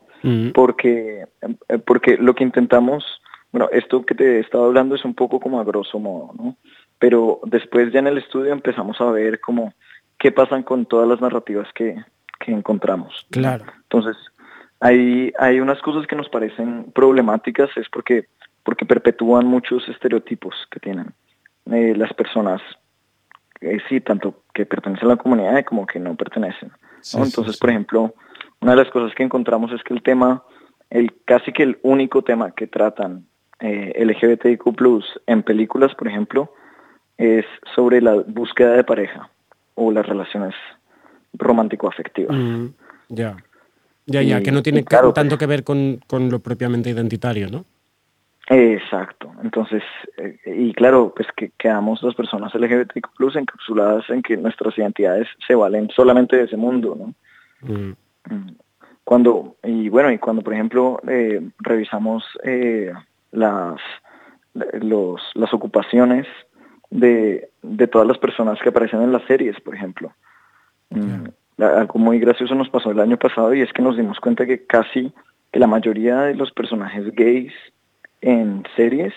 porque, 0.55 1.25
eh, 1.69 1.79
porque 1.79 2.17
lo 2.17 2.35
que 2.35 2.45
intentamos, 2.45 3.05
bueno, 3.53 3.69
esto 3.73 4.05
que 4.05 4.15
te 4.15 4.37
he 4.37 4.41
estado 4.41 4.67
hablando 4.67 4.95
es 4.95 5.05
un 5.05 5.15
poco 5.15 5.41
como 5.41 5.61
a 5.61 5.65
grosso 5.65 5.99
modo, 5.99 6.33
¿no? 6.37 6.57
Pero 6.99 7.41
después 7.45 7.93
ya 7.93 8.01
en 8.01 8.09
el 8.09 8.19
estudio 8.19 8.53
empezamos 8.53 9.01
a 9.01 9.11
ver 9.11 9.41
como 9.41 9.73
qué 10.19 10.31
pasan 10.31 10.63
con 10.63 10.85
todas 10.87 11.09
las 11.09 11.21
narrativas 11.21 11.69
que, 11.75 11.97
que 12.39 12.53
encontramos. 12.53 13.27
Claro. 13.31 13.65
Entonces, 13.83 14.17
hay, 14.81 15.33
hay 15.39 15.61
unas 15.61 15.81
cosas 15.81 16.07
que 16.07 16.17
nos 16.17 16.29
parecen 16.29 16.91
problemáticas, 16.93 17.71
es 17.77 17.89
porque 17.89 18.27
porque 18.63 18.87
perpetúan 18.87 19.47
muchos 19.47 19.89
estereotipos 19.89 20.55
que 20.71 20.81
tienen 20.81 21.13
eh, 21.71 21.95
las 21.97 22.13
personas, 22.15 22.61
eh, 23.61 23.79
sí, 23.89 24.01
tanto 24.01 24.43
que 24.55 24.67
pertenecen 24.67 25.07
a 25.07 25.13
la 25.13 25.17
comunidad 25.17 25.65
como 25.65 25.87
que 25.87 25.99
no 25.99 26.15
pertenecen. 26.17 26.73
Entonces, 27.15 27.59
por 27.59 27.71
ejemplo, 27.71 28.15
una 28.61 28.73
de 28.73 28.79
las 28.85 28.91
cosas 28.91 29.15
que 29.15 29.23
encontramos 29.23 29.73
es 29.73 29.83
que 29.83 29.95
el 29.95 30.03
tema, 30.03 30.43
el 30.91 31.15
casi 31.25 31.53
que 31.53 31.63
el 31.63 31.79
único 31.83 32.23
tema 32.23 32.51
que 32.53 32.67
tratan 32.67 33.27
eh, 33.61 33.93
LGBTIQ 34.05 34.65
en 35.27 35.43
películas, 35.43 35.95
por 35.95 36.09
ejemplo, 36.09 36.53
es 37.17 37.45
sobre 37.75 38.01
la 38.01 38.15
búsqueda 38.15 38.73
de 38.73 38.85
pareja 38.85 39.31
o 39.75 39.93
las 39.93 40.07
relaciones 40.07 40.55
romántico-afectivas. 41.35 42.37
Mm, 42.37 42.67
ya, 43.09 43.37
ya, 44.07 44.23
ya, 44.23 44.43
que 44.43 44.53
no 44.53 44.63
tiene 44.63 44.83
tanto 44.83 45.13
pues 45.13 45.39
que 45.39 45.47
ver 45.47 45.65
con, 45.65 46.01
con 46.07 46.31
lo 46.31 46.41
propiamente 46.41 46.91
identitario, 46.91 47.49
¿no? 47.49 47.65
Exacto. 48.51 49.33
Entonces, 49.45 49.83
eh, 50.17 50.37
y 50.45 50.73
claro, 50.75 51.13
pues 51.15 51.29
que 51.37 51.53
quedamos 51.57 52.03
las 52.03 52.17
personas 52.17 52.53
LGBTQ 52.53 53.15
plus 53.17 53.37
encapsuladas 53.37 54.11
en 54.11 54.23
que 54.23 54.37
nuestras 54.37 54.77
identidades 54.77 55.29
se 55.47 55.55
valen 55.55 55.89
solamente 55.95 56.37
de 56.37 56.45
ese 56.45 56.57
mundo, 56.57 56.97
¿no? 56.99 57.15
Mm. 57.61 57.95
Mm. 58.29 58.57
Cuando, 59.05 59.55
y 59.63 59.89
bueno, 59.89 60.11
y 60.11 60.19
cuando 60.19 60.43
por 60.43 60.53
ejemplo 60.53 61.01
eh, 61.07 61.41
revisamos 61.61 62.25
eh, 62.43 62.93
las, 63.31 63.81
los, 64.55 65.23
las 65.35 65.55
ocupaciones 65.55 66.27
de, 66.91 67.51
de, 67.63 67.87
todas 67.87 68.09
las 68.09 68.19
personas 68.19 68.59
que 68.61 68.71
aparecen 68.71 69.03
en 69.03 69.13
las 69.13 69.23
series, 69.27 69.61
por 69.61 69.77
ejemplo. 69.77 70.13
Mm, 70.91 71.29
algo 71.63 71.99
muy 72.01 72.19
gracioso 72.19 72.57
nos 72.57 72.69
pasó 72.69 72.91
el 72.91 72.99
año 72.99 73.17
pasado 73.17 73.55
y 73.55 73.61
es 73.61 73.73
que 73.73 73.83
nos 73.83 73.97
dimos 73.97 74.19
cuenta 74.19 74.45
que 74.45 74.67
casi 74.67 75.13
que 75.53 75.61
la 75.61 75.69
mayoría 75.69 76.23
de 76.23 76.35
los 76.35 76.51
personajes 76.51 77.15
gays 77.15 77.53
en 78.21 78.65
series 78.77 79.15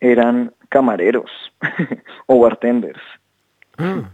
eran 0.00 0.52
camareros 0.68 1.30
o 2.26 2.40
bartenders. 2.40 3.00
Ah. 3.78 4.10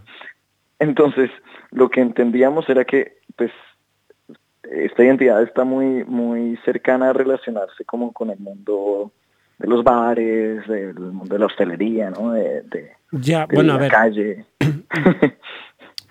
Entonces, 0.79 1.29
lo 1.71 1.89
que 1.89 2.01
entendíamos 2.01 2.67
era 2.69 2.85
que, 2.85 3.17
pues, 3.35 3.51
esta 4.63 5.03
identidad 5.03 5.41
está 5.43 5.63
muy, 5.63 6.03
muy 6.05 6.57
cercana 6.65 7.09
a 7.09 7.13
relacionarse 7.13 7.85
como 7.85 8.11
con 8.11 8.29
el 8.29 8.39
mundo 8.39 9.11
de 9.59 9.67
los 9.67 9.83
bares, 9.83 10.67
del 10.67 10.95
mundo 10.95 11.35
de 11.35 11.39
la 11.39 11.45
hostelería, 11.45 12.09
¿no? 12.09 12.33
De, 12.33 12.93
ya, 13.11 13.45
bueno, 13.45 13.73
la 13.73 13.75
a 13.75 13.81
ver. 13.81 13.91
calle. 13.91 14.45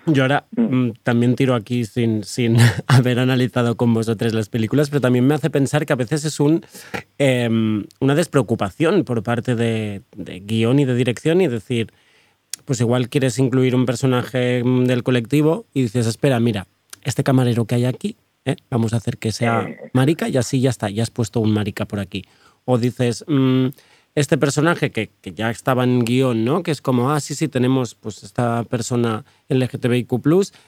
Yo 0.07 0.23
ahora 0.23 0.47
mm. 0.57 0.63
Mm, 0.75 0.93
también 1.03 1.37
tiro 1.37 1.55
aquí 1.55 1.85
sin, 1.85 2.25
sin 2.25 2.57
haber 2.87 3.19
analizado 3.19 3.77
con 3.77 3.95
vosotros 3.95 4.33
las 4.33 4.49
películas, 4.49 4.91
pero 4.91 5.01
también 5.01 5.27
me 5.27 5.35
hace 5.35 5.51
pensar 5.51 5.87
que 5.87 5.93
a 5.93 5.97
veces 5.97 6.25
es 6.25 6.41
un, 6.41 6.65
em, 7.19 7.85
una 8.01 8.15
despreocupación 8.15 9.05
por 9.05 9.23
parte 9.23 9.55
de, 9.55 10.03
guion 10.17 10.79
y 10.79 10.85
de 10.85 10.95
dirección 10.95 11.41
y 11.41 11.49
decir, 11.49 11.93
pues 12.65 12.81
igual 12.81 13.09
quieres 13.09 13.39
incluir 13.39 13.75
un 13.75 13.87
personaje 13.87 14.63
mm, 14.65 14.85
del 14.85 15.03
colectivo 15.03 15.67
y 15.73 15.83
dices, 15.83 16.07
espera, 16.07 16.41
mira, 16.41 16.67
este 17.03 17.23
camarero 17.23 17.65
que 17.65 17.77
hay 17.77 17.85
aquí, 17.85 18.17
¿eh? 18.45 18.57
vamos 18.71 18.95
a 18.95 18.97
hacer 18.97 19.19
que 19.19 19.31
sea 19.31 19.69
marica 19.93 20.29
y 20.29 20.37
así 20.37 20.61
ya 20.61 20.71
está, 20.71 20.91
ya 20.91 21.03
has 21.03 21.11
puesto 21.11 21.41
un 21.41 21.53
marica 21.53 21.87
por 21.87 22.01
aquí. 22.01 22.25
O 22.65 22.79
dices 22.79 23.25
este 24.15 24.37
personaje 24.37 24.91
que, 24.91 25.11
que, 25.21 25.33
ya 25.33 25.51
estaba 25.51 25.85
en 25.85 26.05
guion, 26.05 26.45
¿no? 26.45 26.63
Que 26.63 26.71
es 26.71 26.83
como, 26.83 27.11
ah, 27.11 27.21
sí, 27.21 27.35
sí, 27.35 27.49
tenemos 27.49 27.95
pues 27.95 28.23
esta 28.23 28.65
persona 28.65 29.25
LGTBIQ+, 29.49 30.13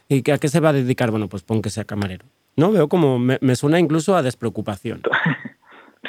¿y 0.09 0.23
que, 0.23 0.33
a 0.33 0.39
qué 0.39 0.49
se 0.49 0.61
va 0.61 0.71
a 0.71 0.73
dedicar? 0.73 1.11
Bueno, 1.11 1.29
pues 1.29 1.43
pon 1.43 1.61
que 1.61 1.71
sea 1.71 1.85
camarero. 1.85 2.25
¿No? 2.57 2.71
Veo 2.71 2.89
como, 2.89 3.19
me, 3.19 3.57
suena 3.57 3.79
incluso 3.79 4.17
a 4.17 4.23
despreocupación. 4.23 5.03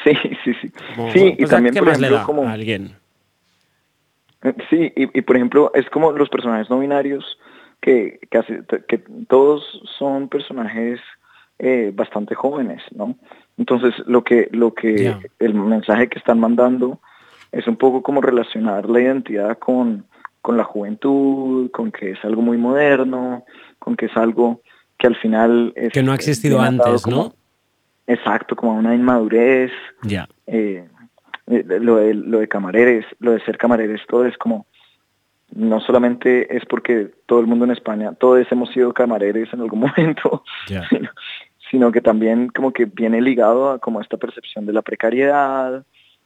Sí, 0.03 0.11
sí, 0.43 0.53
sí. 0.61 0.71
sí, 1.13 1.35
y 1.39 1.45
también, 1.45 1.73
por 1.73 1.87
ejemplo, 1.87 2.21
como... 2.25 2.43
a 2.43 2.51
alguien? 2.51 2.95
Sí, 4.69 4.91
y, 4.95 5.21
por 5.21 5.37
ejemplo, 5.37 5.71
es 5.73 5.89
como 5.89 6.11
los 6.11 6.29
personajes 6.29 6.69
no 6.69 6.79
binarios, 6.79 7.39
que, 7.81 8.19
casi, 8.29 8.53
que 8.87 8.99
todos 9.27 9.63
son 9.97 10.27
personajes 10.27 10.99
eh, 11.57 11.91
bastante 11.95 12.35
jóvenes, 12.35 12.83
¿no? 12.93 13.15
Entonces, 13.57 13.95
lo 14.05 14.23
que, 14.23 14.49
lo 14.51 14.75
que, 14.75 15.15
el 15.39 15.53
mensaje 15.55 16.09
que 16.09 16.19
están 16.19 16.39
mandando 16.39 16.99
es 17.55 17.67
un 17.67 17.77
poco 17.77 18.03
como 18.03 18.19
relacionar 18.19 18.89
la 18.89 18.99
identidad 18.99 19.57
con, 19.57 20.05
con 20.41 20.57
la 20.57 20.65
juventud, 20.65 21.71
con 21.71 21.89
que 21.89 22.11
es 22.11 22.25
algo 22.25 22.41
muy 22.41 22.57
moderno, 22.57 23.45
con 23.79 23.95
que 23.95 24.07
es 24.07 24.17
algo 24.17 24.61
que 24.97 25.07
al 25.07 25.15
final... 25.15 25.71
Es, 25.73 25.93
que 25.93 26.03
no 26.03 26.11
ha 26.11 26.15
existido 26.15 26.59
antes, 26.59 27.07
¿no? 27.07 27.33
Exacto, 28.07 28.57
como 28.57 28.73
una 28.73 28.93
inmadurez. 28.93 29.71
Ya. 30.03 30.27
Eh, 30.47 30.85
eh, 31.47 31.65
lo, 31.79 31.95
de, 31.95 32.13
lo 32.13 32.39
de 32.39 32.47
camareres, 32.49 33.05
lo 33.19 33.31
de 33.31 33.39
ser 33.45 33.57
camareres, 33.57 34.01
todo 34.05 34.25
es 34.25 34.37
como, 34.37 34.65
no 35.53 35.79
solamente 35.79 36.53
es 36.57 36.65
porque 36.65 37.09
todo 37.25 37.39
el 37.39 37.47
mundo 37.47 37.63
en 37.63 37.71
España, 37.71 38.11
todos 38.13 38.45
hemos 38.51 38.69
sido 38.71 38.93
camareres 38.93 39.47
en 39.53 39.61
algún 39.61 39.79
momento, 39.97 40.43
sino, 41.71 41.93
que 41.93 42.01
también 42.01 42.49
como 42.49 42.73
que 42.73 42.83
viene 42.83 43.21
ligado 43.21 43.71
a 43.71 43.79
como 43.79 44.01
esta 44.01 44.17
percepción 44.17 44.65
de 44.65 44.73
la 44.73 44.81
precariedad, 44.81 45.85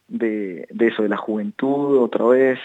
de, 0.10 0.68
de 0.70 0.88
eso, 0.88 1.04
de 1.04 1.10
la 1.10 1.18
juventud 1.18 2.00
otra 2.00 2.26
vez. 2.26 2.60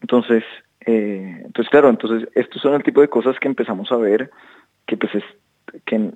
Entonces, 0.00 0.44
eh, 0.86 1.42
entonces 1.44 1.70
claro, 1.70 1.88
entonces 1.88 2.28
estos 2.34 2.60
son 2.60 2.74
el 2.74 2.82
tipo 2.82 3.00
de 3.00 3.08
cosas 3.08 3.38
que 3.38 3.48
empezamos 3.48 3.90
a 3.92 3.96
ver 3.96 4.30
que 4.86 4.96
pues 4.96 5.14
es, 5.14 5.24
que 5.84 6.12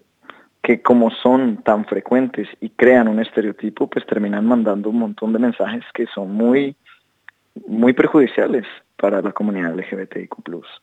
que 0.66 0.82
como 0.82 1.12
son 1.12 1.62
tan 1.62 1.84
frecuentes 1.84 2.48
y 2.60 2.70
crean 2.70 3.06
un 3.06 3.20
estereotipo, 3.20 3.88
pues 3.88 4.04
terminan 4.04 4.44
mandando 4.44 4.90
un 4.90 4.98
montón 4.98 5.32
de 5.32 5.38
mensajes 5.38 5.84
que 5.94 6.06
son 6.12 6.32
muy, 6.32 6.74
muy 7.68 7.92
perjudiciales 7.92 8.64
para 8.96 9.22
la 9.22 9.30
comunidad 9.30 9.76
LGBTIQ+, 9.78 10.34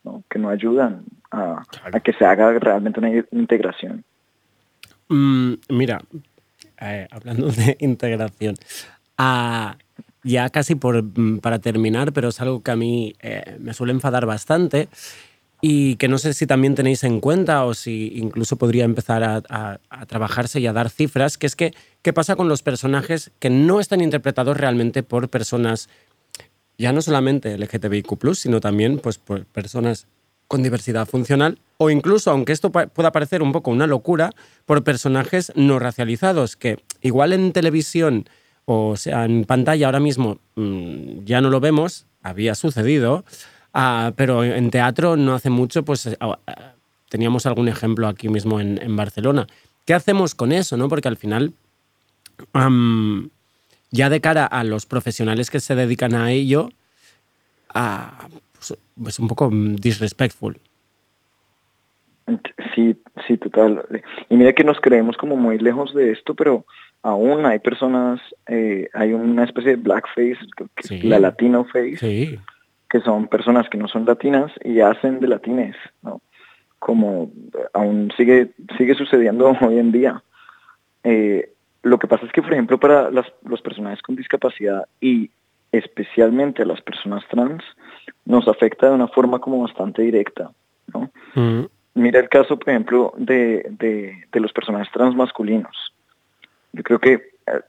¿no? 0.06 0.24
que 0.30 0.40
no 0.40 0.48
ayudan 0.48 1.04
a, 1.32 1.64
que 2.02 2.14
se 2.14 2.24
haga 2.24 2.58
realmente 2.60 3.02
una 3.02 3.26
integración. 3.34 4.06
Mm, 5.10 5.56
mira, 5.68 6.00
eh, 6.80 7.06
hablando 7.12 7.48
de 7.48 7.76
integración, 7.82 8.56
ah, 9.18 9.78
ya 10.24 10.50
casi 10.50 10.76
por, 10.76 11.04
mm, 11.04 11.40
para 11.40 11.60
terminar, 11.60 12.14
pero 12.14 12.30
es 12.30 12.42
algo 12.42 12.62
que 12.64 12.72
a 12.72 12.76
mí 12.76 13.16
eh, 13.22 13.58
me 13.60 13.74
suele 13.74 13.94
enfadar 13.94 14.26
bastante, 14.26 14.90
y 15.66 15.96
que 15.96 16.10
no 16.10 16.18
sé 16.18 16.34
si 16.34 16.46
también 16.46 16.76
tenéis 16.76 17.06
en 17.06 17.22
cuenta 17.22 17.64
o 17.64 17.74
si 17.74 18.12
incluso 18.18 18.58
podría 18.58 18.84
empezar 18.84 19.24
a, 19.24 19.80
trabajarse 20.08 20.60
y 20.60 20.68
a 20.68 20.74
dar 20.74 20.90
cifras, 20.90 21.38
que 21.38 21.48
es 21.48 21.56
que 21.56 21.74
qué 22.02 22.12
pasa 22.12 22.36
con 22.36 22.50
los 22.50 22.62
personajes 22.62 23.32
que 23.40 23.50
no 23.50 23.80
están 23.80 24.02
interpretados 24.02 24.58
realmente 24.58 25.04
por 25.04 25.30
personas 25.30 25.88
ya 26.78 26.92
no 26.92 27.02
solamente 27.02 27.58
LGTBIQ+, 27.58 28.36
sino 28.36 28.60
también 28.60 29.00
pues, 29.00 29.20
por 29.20 29.46
personas 29.46 30.06
con 30.50 30.64
diversidad 30.64 31.08
funcional 31.08 31.60
o 31.78 31.90
incluso, 31.90 32.30
aunque 32.30 32.52
esto 32.52 32.70
pueda 32.74 33.14
parecer 33.14 33.42
un 33.42 33.54
poco 33.54 33.72
una 33.72 33.88
locura, 33.88 34.32
por 34.66 34.84
personajes 34.84 35.54
no 35.56 35.80
racializados, 35.80 36.58
que 36.58 36.84
igual 37.02 37.32
en 37.32 37.54
televisión 37.54 38.26
o 38.66 38.96
sea 38.96 39.26
en 39.26 39.46
pantalla 39.46 39.88
ahora 39.88 40.00
mismo 40.00 40.40
mm, 40.56 41.26
ya 41.26 41.42
no 41.42 41.50
lo 41.50 41.60
vemos, 41.60 42.06
había 42.22 42.56
sucedido, 42.56 43.24
Ah, 43.74 44.14
pero 44.16 44.44
en 44.44 44.70
teatro 44.70 45.18
no 45.18 45.34
hace 45.34 45.50
mucho, 45.50 45.84
pues 45.84 46.06
eh, 46.06 46.18
ah, 46.20 46.38
teníamos 47.10 47.48
algún 47.48 47.68
ejemplo 47.68 48.08
aquí 48.08 48.30
mismo 48.30 48.60
en, 48.60 48.96
Barcelona. 48.96 49.48
¿Qué 49.86 49.96
hacemos 49.96 50.36
con 50.36 50.52
eso? 50.52 50.78
No? 50.78 50.88
Porque 50.88 51.08
al 51.08 51.18
final, 51.18 51.54
ya 53.92 54.10
de 54.10 54.22
cara 54.22 54.46
a 54.46 54.64
los 54.64 54.86
profesionales 54.86 55.50
que 55.50 55.60
se 55.60 55.76
dedican 55.76 56.14
a 56.14 56.32
ello, 56.32 56.70
ah, 57.74 58.28
pues, 58.54 58.78
es 59.08 59.20
un 59.20 59.28
poco 59.28 59.50
disrespectful. 59.52 60.60
Sí, 62.76 62.96
sí, 63.28 63.38
total. 63.38 63.86
Y 64.30 64.36
mira 64.38 64.54
que 64.54 64.64
nos 64.64 64.80
creemos 64.80 65.18
como 65.18 65.36
muy 65.36 65.58
lejos 65.58 65.94
de 65.94 66.12
esto, 66.12 66.36
pero 66.36 66.66
aún 67.04 67.46
hay 67.46 67.60
personas, 67.60 68.20
eh, 68.48 68.90
hay 68.94 69.14
una 69.14 69.44
especie 69.44 69.72
de 69.72 69.84
blackface, 69.84 70.40
la 71.04 71.20
latino 71.20 71.66
face, 71.66 71.98
sí 71.98 72.40
que 72.94 73.02
son 73.02 73.28
personas 73.28 73.68
que 73.70 73.78
no 73.80 73.88
son 73.88 74.06
latinas 74.06 74.52
y 74.64 74.80
hacen 74.80 75.20
de 75.20 75.28
latines, 75.28 75.76
¿no? 76.04 76.22
Como 76.78 77.32
aún 77.74 78.14
sigue, 78.16 78.52
sigue 78.78 78.94
sucediendo 78.94 79.48
hoy 79.62 79.80
en 79.80 79.92
día. 79.92 80.22
Eh, 81.04 81.50
lo 81.82 81.98
que 81.98 82.08
pasa 82.08 82.28
es 82.28 82.32
que, 82.32 82.44
por 82.44 82.54
ejemplo, 82.54 82.80
para 82.80 83.10
los 83.10 83.62
personajes 83.64 84.00
con 84.04 84.16
discapacidad 84.16 84.88
y 85.02 85.32
especialmente 85.72 86.62
a 86.62 86.68
las 86.68 86.82
personas 86.82 87.24
trans, 87.32 87.64
nos 88.26 88.48
afecta 88.48 88.90
de 88.90 88.94
una 88.94 89.08
forma 89.08 89.40
como 89.40 89.64
bastante 89.64 90.04
directa, 90.04 90.52
¿no? 90.94 91.10
Mm. 91.34 91.66
Mira 91.96 92.20
el 92.20 92.30
caso, 92.30 92.60
por 92.60 92.70
ejemplo, 92.70 93.12
de, 93.18 93.66
de, 94.32 94.40
los 94.40 94.54
personajes 94.54 94.92
trans 94.94 95.16
masculinos. 95.16 95.76
Yo 96.74 96.84
creo 96.84 97.00
que 97.00 97.14
eh, 97.14 97.62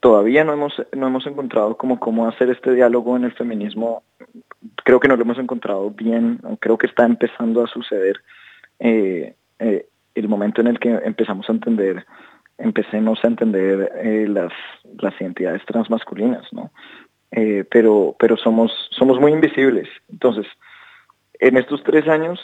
todavía 0.00 0.44
no 0.44 0.52
hemos, 0.52 0.74
no 0.92 1.06
hemos 1.06 1.26
encontrado 1.26 1.76
como 1.76 2.00
cómo 2.00 2.26
hacer 2.26 2.50
este 2.50 2.72
diálogo 2.72 3.16
en 3.16 3.24
el 3.24 3.32
feminismo 3.32 4.02
creo 4.84 5.00
que 5.00 5.08
no 5.08 5.16
lo 5.16 5.22
hemos 5.22 5.38
encontrado 5.38 5.90
bien, 5.90 6.40
creo 6.60 6.78
que 6.78 6.86
está 6.86 7.04
empezando 7.04 7.62
a 7.62 7.66
suceder 7.66 8.20
eh, 8.78 9.34
eh, 9.58 9.86
el 10.14 10.28
momento 10.28 10.60
en 10.60 10.68
el 10.68 10.78
que 10.78 10.90
empezamos 10.90 11.48
a 11.48 11.52
entender, 11.52 12.06
empecemos 12.58 13.18
a 13.22 13.28
entender 13.28 13.90
las, 14.28 14.52
las 14.98 15.20
identidades 15.20 15.64
transmasculinas, 15.66 16.44
¿no? 16.52 16.70
pero 17.70 18.16
pero 18.18 18.36
somos, 18.36 18.72
somos 18.90 19.20
muy 19.20 19.32
invisibles. 19.32 19.88
Entonces, 20.08 20.46
en 21.38 21.56
estos 21.56 21.82
tres 21.82 22.08
años, 22.08 22.40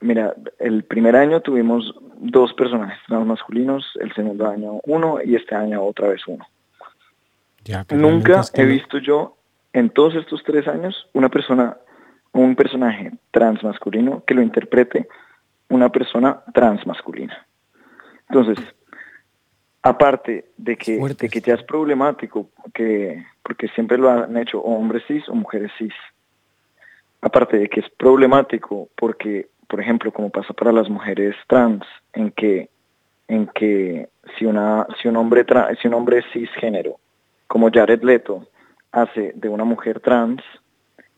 mira, 0.00 0.34
el 0.58 0.84
primer 0.84 1.16
año 1.16 1.40
tuvimos 1.40 1.94
dos 2.16 2.52
personajes 2.54 2.98
transmasculinos, 3.06 3.84
el 4.00 4.12
segundo 4.14 4.48
año 4.48 4.80
uno 4.84 5.18
y 5.24 5.36
este 5.36 5.54
año 5.54 5.82
otra 5.82 6.08
vez 6.08 6.26
uno. 6.26 6.46
Nunca 7.90 8.42
he 8.54 8.64
visto 8.64 8.98
yo 8.98 9.36
en 9.72 9.90
todos 9.90 10.14
estos 10.14 10.42
tres 10.44 10.66
años 10.66 11.08
una 11.12 11.28
persona, 11.28 11.76
un 12.32 12.56
personaje 12.56 13.12
transmasculino 13.30 14.24
que 14.26 14.34
lo 14.34 14.42
interprete 14.42 15.08
una 15.68 15.90
persona 15.90 16.40
transmasculina. 16.54 17.46
Entonces, 18.28 18.58
aparte 19.82 20.46
de 20.56 20.76
que, 20.76 20.98
de 20.98 21.28
que 21.28 21.40
ya 21.40 21.54
es 21.54 21.62
problemático, 21.62 22.50
que, 22.74 23.24
porque 23.42 23.68
siempre 23.68 23.98
lo 23.98 24.10
han 24.10 24.36
hecho 24.36 24.60
hombres 24.60 25.02
cis 25.06 25.28
o 25.28 25.34
mujeres 25.34 25.70
cis, 25.78 25.94
aparte 27.20 27.58
de 27.58 27.68
que 27.68 27.80
es 27.80 27.90
problemático 27.90 28.88
porque, 28.96 29.48
por 29.68 29.80
ejemplo, 29.80 30.12
como 30.12 30.30
pasa 30.30 30.52
para 30.54 30.72
las 30.72 30.88
mujeres 30.88 31.36
trans, 31.46 31.84
en 32.12 32.30
que, 32.32 32.70
en 33.28 33.46
que 33.48 34.08
si, 34.38 34.46
una, 34.46 34.86
si, 35.00 35.08
un 35.08 35.16
hombre 35.16 35.44
si 35.80 35.88
un 35.88 35.94
hombre 35.94 36.24
cisgénero, 36.32 36.98
como 37.46 37.70
Jared 37.70 38.02
Leto, 38.02 38.46
hace 38.92 39.32
de 39.34 39.48
una 39.48 39.64
mujer 39.64 40.00
trans, 40.00 40.42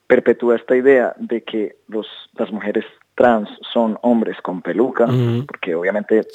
perpetúa 0.06 0.56
esta 0.56 0.76
idea 0.76 1.14
de 1.18 1.42
que 1.42 1.76
los, 1.86 2.06
las 2.34 2.50
mujeres 2.50 2.84
trans 3.14 3.48
son 3.72 3.98
hombres 4.02 4.36
con 4.42 4.62
peluca, 4.62 5.06
porque 5.46 5.74
obviamente 5.74 6.26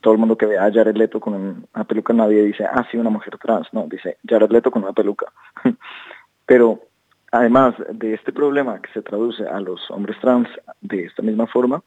todo 0.00 0.12
el 0.12 0.18
mundo 0.18 0.36
que 0.36 0.46
ve 0.46 0.58
a 0.58 0.70
Jared 0.70 0.96
Leto 0.96 1.20
con 1.20 1.66
una 1.72 1.84
peluca, 1.84 2.12
nadie 2.12 2.42
dice, 2.42 2.64
ah, 2.64 2.86
sí, 2.90 2.98
una 2.98 3.08
mujer 3.08 3.38
trans, 3.38 3.68
no, 3.72 3.86
dice 3.88 4.18
Jared 4.28 4.50
Leto 4.50 4.70
con 4.70 4.82
una 4.82 4.92
peluca. 4.92 5.32
Pero 6.46 6.80
además 7.34 7.74
de 7.92 8.14
este 8.14 8.32
problema 8.32 8.80
que 8.80 8.92
se 8.92 9.02
traduce 9.02 9.44
a 9.44 9.58
los 9.58 9.90
hombres 9.90 10.16
trans 10.20 10.48
de 10.80 11.06
esta 11.06 11.20
misma 11.20 11.48
forma, 11.48 11.82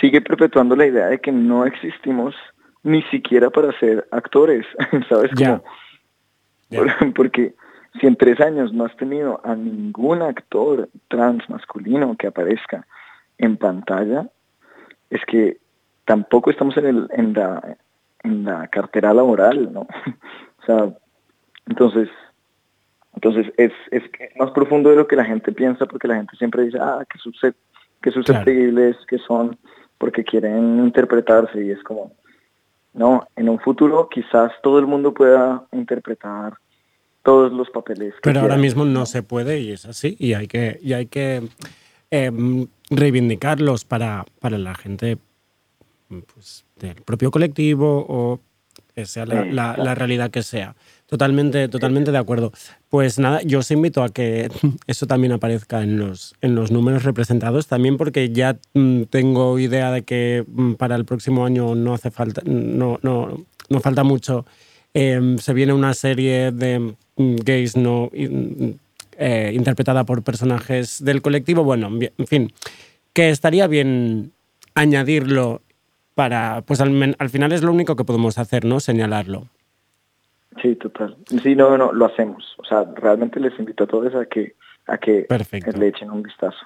sigue 0.00 0.22
perpetuando 0.22 0.74
la 0.74 0.86
idea 0.86 1.08
de 1.08 1.18
que 1.18 1.30
no 1.30 1.66
existimos 1.66 2.34
ni 2.82 3.02
siquiera 3.04 3.50
para 3.50 3.78
ser 3.78 4.08
actores, 4.10 4.64
¿sabes? 5.10 5.30
Como, 5.36 5.62
porque 7.14 7.54
si 8.00 8.06
en 8.06 8.16
tres 8.16 8.40
años 8.40 8.72
no 8.72 8.86
has 8.86 8.96
tenido 8.96 9.42
a 9.44 9.54
ningún 9.54 10.22
actor 10.22 10.88
trans 11.08 11.48
masculino 11.50 12.16
que 12.16 12.28
aparezca 12.28 12.86
en 13.36 13.58
pantalla, 13.58 14.26
es 15.10 15.20
que 15.26 15.58
tampoco 16.06 16.50
estamos 16.50 16.78
en, 16.78 16.86
el, 16.86 17.08
en, 17.12 17.34
la, 17.34 17.76
en 18.22 18.44
la 18.44 18.68
cartera 18.68 19.12
laboral, 19.12 19.70
¿no? 19.70 19.80
o 20.62 20.64
sea, 20.64 20.94
entonces, 21.66 22.08
entonces 23.14 23.52
es, 23.56 23.72
es 23.90 24.02
más 24.36 24.50
profundo 24.52 24.90
de 24.90 24.96
lo 24.96 25.06
que 25.06 25.16
la 25.16 25.24
gente 25.24 25.52
piensa, 25.52 25.86
porque 25.86 26.08
la 26.08 26.16
gente 26.16 26.36
siempre 26.36 26.64
dice, 26.64 26.78
ah, 26.80 27.04
qué, 27.08 27.52
qué 28.02 28.10
susceptibles 28.10 28.96
que 29.08 29.18
son, 29.18 29.58
porque 29.98 30.24
quieren 30.24 30.78
interpretarse, 30.78 31.64
y 31.64 31.70
es 31.70 31.82
como, 31.82 32.12
no, 32.92 33.26
en 33.36 33.48
un 33.48 33.58
futuro 33.58 34.08
quizás 34.08 34.52
todo 34.62 34.78
el 34.78 34.86
mundo 34.86 35.12
pueda 35.12 35.64
interpretar 35.72 36.54
todos 37.22 37.52
los 37.52 37.68
papeles. 37.70 38.14
Pero 38.22 38.40
ahora 38.40 38.56
mismo 38.56 38.84
no 38.84 39.06
se 39.06 39.22
puede 39.22 39.60
y 39.60 39.72
es 39.72 39.84
así 39.84 40.16
y 40.18 40.32
hay 40.34 40.46
que, 40.46 40.78
y 40.82 40.94
hay 40.94 41.06
que 41.06 41.42
em, 42.10 42.66
reivindicarlos 42.88 43.84
para, 43.84 44.24
para 44.40 44.58
la 44.58 44.74
gente 44.74 45.18
pues, 46.08 46.64
del 46.76 46.96
propio 47.02 47.30
colectivo 47.30 48.06
o 48.08 48.40
sea 49.04 49.26
la, 49.26 49.76
la, 49.76 49.94
realidad 49.94 50.30
que 50.30 50.42
sea. 50.42 50.74
Totalmente, 51.10 51.68
totalmente 51.68 52.12
de 52.12 52.18
acuerdo. 52.18 52.52
Pues 52.88 53.18
nada, 53.18 53.42
yo 53.42 53.58
os 53.58 53.70
invito 53.70 54.02
a 54.02 54.08
que 54.08 54.48
eso 54.86 55.06
también 55.06 55.32
aparezca 55.32 55.82
en 55.82 55.98
los, 55.98 56.34
en 56.40 56.54
los 56.54 56.70
números 56.70 57.02
representados, 57.02 57.66
también 57.66 57.96
porque 57.98 58.30
ya 58.30 58.58
mm, 58.74 59.02
tengo 59.10 59.58
idea 59.58 59.90
de 59.90 60.02
que 60.02 60.44
mm, 60.46 60.74
para 60.74 60.96
el 60.96 61.04
próximo 61.04 61.44
año 61.44 61.74
no 61.74 61.92
hace 61.92 62.10
falta, 62.10 62.40
no, 62.46 62.98
no, 63.02 63.44
no 63.68 63.80
falta 63.80 64.04
mucho. 64.04 64.46
Em, 64.94 65.38
se 65.38 65.52
viene 65.52 65.72
una 65.72 65.94
serie 65.94 66.50
de 66.50 66.94
Mm, 67.20 67.36
gays 67.44 67.76
no 67.76 68.10
eh, 68.12 69.52
interpretada 69.54 70.04
por 70.04 70.22
personajes 70.22 71.04
del 71.04 71.20
colectivo. 71.20 71.64
Bueno, 71.64 71.90
en 71.90 72.26
fin, 72.26 72.52
que 73.12 73.28
estaría 73.28 73.66
bien 73.66 74.32
añadirlo 74.74 75.60
para, 76.14 76.62
pues 76.62 76.80
al, 76.80 77.16
al 77.18 77.30
final 77.30 77.52
es 77.52 77.62
lo 77.62 77.72
único 77.72 77.94
que 77.94 78.04
podemos 78.04 78.38
hacer, 78.38 78.64
¿no? 78.64 78.80
Señalarlo. 78.80 79.48
Sí, 80.60 80.74
total. 80.76 81.16
Sí, 81.42 81.54
no, 81.54 81.76
no, 81.78 81.92
lo 81.92 82.06
hacemos. 82.06 82.54
O 82.58 82.64
sea, 82.64 82.84
realmente 82.96 83.38
les 83.40 83.58
invito 83.58 83.84
a 83.84 83.86
todos 83.86 84.14
a 84.14 84.26
que, 84.26 84.56
a 84.86 84.98
que 84.98 85.26
le 85.76 85.88
echen 85.88 86.10
un 86.10 86.22
vistazo. 86.22 86.58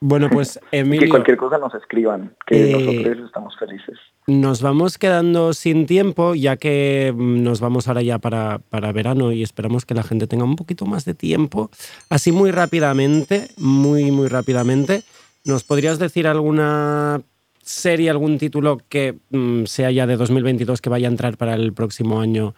Bueno, 0.00 0.28
pues 0.32 0.60
Emilio... 0.72 1.00
que 1.00 1.08
cualquier 1.08 1.36
cosa 1.36 1.58
nos 1.58 1.74
escriban, 1.74 2.34
que 2.46 2.70
eh, 2.70 2.72
nosotros 2.72 3.26
estamos 3.26 3.56
felices. 3.58 3.98
Nos 4.26 4.60
vamos 4.60 4.98
quedando 4.98 5.52
sin 5.52 5.86
tiempo, 5.86 6.34
ya 6.34 6.56
que 6.56 7.12
mm, 7.16 7.42
nos 7.42 7.60
vamos 7.60 7.88
ahora 7.88 8.02
ya 8.02 8.18
para, 8.18 8.58
para 8.58 8.92
verano 8.92 9.32
y 9.32 9.42
esperamos 9.42 9.86
que 9.86 9.94
la 9.94 10.02
gente 10.02 10.26
tenga 10.26 10.44
un 10.44 10.56
poquito 10.56 10.86
más 10.86 11.04
de 11.04 11.14
tiempo. 11.14 11.70
Así 12.10 12.32
muy 12.32 12.50
rápidamente, 12.50 13.48
muy, 13.56 14.10
muy 14.10 14.28
rápidamente, 14.28 15.02
¿nos 15.44 15.64
podrías 15.64 15.98
decir 15.98 16.26
alguna 16.26 17.20
serie, 17.62 18.10
algún 18.10 18.38
título 18.38 18.78
que 18.88 19.18
mm, 19.30 19.64
sea 19.64 19.90
ya 19.90 20.06
de 20.06 20.16
2022 20.16 20.80
que 20.80 20.88
vaya 20.88 21.08
a 21.08 21.10
entrar 21.10 21.36
para 21.36 21.54
el 21.54 21.72
próximo 21.72 22.20
año 22.20 22.54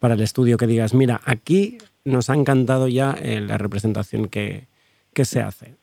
para 0.00 0.14
el 0.14 0.22
estudio 0.22 0.56
que 0.56 0.66
digas, 0.66 0.94
mira, 0.94 1.20
aquí 1.24 1.78
nos 2.04 2.30
ha 2.30 2.34
encantado 2.34 2.88
ya 2.88 3.14
eh, 3.22 3.40
la 3.40 3.58
representación 3.58 4.28
que, 4.28 4.66
se 5.14 5.42
hace? 5.42 5.74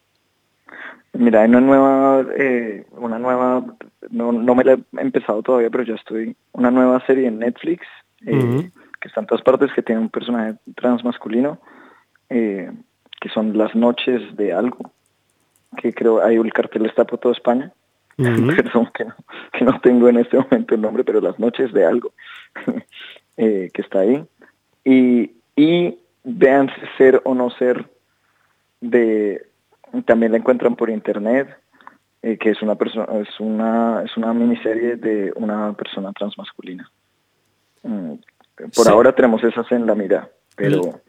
Mira, 1.13 1.43
hay 1.43 1.49
una 1.49 1.61
nueva, 1.61 2.25
eh, 2.35 2.85
una 2.97 3.19
nueva, 3.19 3.63
no, 4.09 4.31
me 4.33 4.63
la 4.63 4.73
he 4.73 5.01
empezado 5.01 5.43
todavía, 5.43 5.69
pero 5.69 5.83
ya 5.83 5.93
estoy, 5.93 6.35
una 6.53 6.71
nueva 6.71 6.99
serie 7.05 7.27
en 7.27 7.37
Netflix, 7.37 7.85
eh, 8.25 8.71
que 8.99 9.07
está 9.07 9.21
en 9.21 9.27
todas 9.27 9.43
partes, 9.43 9.71
que 9.73 9.83
tiene 9.83 10.01
un 10.01 10.09
personaje 10.09 10.55
transmasculino, 10.75 11.59
que 12.27 13.29
son 13.31 13.55
Las 13.55 13.75
Noches 13.75 14.35
de 14.35 14.53
Algo, 14.53 14.91
que 15.77 15.93
creo, 15.93 16.23
ahí 16.23 16.35
el 16.35 16.51
cartel 16.51 16.87
está 16.87 17.05
por 17.05 17.19
toda 17.19 17.35
España, 17.35 17.71
perdón 18.17 18.89
que 18.95 19.05
no, 19.05 19.15
que 19.53 19.65
no 19.65 19.79
tengo 19.81 20.09
en 20.09 20.17
este 20.17 20.37
momento 20.37 20.73
el 20.73 20.81
nombre, 20.81 21.03
pero 21.03 21.21
Las 21.21 21.37
Noches 21.37 21.71
de 21.73 21.85
Algo. 21.85 22.11
Eh, 23.37 23.69
que 23.71 23.83
está 23.83 23.99
ahí. 23.99 24.25
Y, 24.83 25.31
y 25.55 25.97
vean 26.23 26.69
ser 26.97 27.21
o 27.23 27.35
no 27.35 27.49
ser 27.51 27.89
de 28.81 29.45
también 30.05 30.31
la 30.31 30.39
encuentran 30.39 30.75
por 30.75 30.89
internet 30.89 31.47
eh, 32.21 32.37
que 32.37 32.49
es 32.49 32.61
una 32.61 32.75
persona 32.75 33.07
es 33.19 33.39
una 33.39 34.03
es 34.03 34.15
una 34.17 34.33
miniserie 34.33 34.97
de 34.97 35.31
una 35.35 35.73
persona 35.73 36.11
transmasculina 36.11 36.91
mm, 37.83 38.13
por 38.75 38.89
ahora 38.89 39.13
tenemos 39.13 39.43
esas 39.43 39.71
en 39.71 39.85
la 39.87 39.95
mira 39.95 40.29
pero 40.55 41.01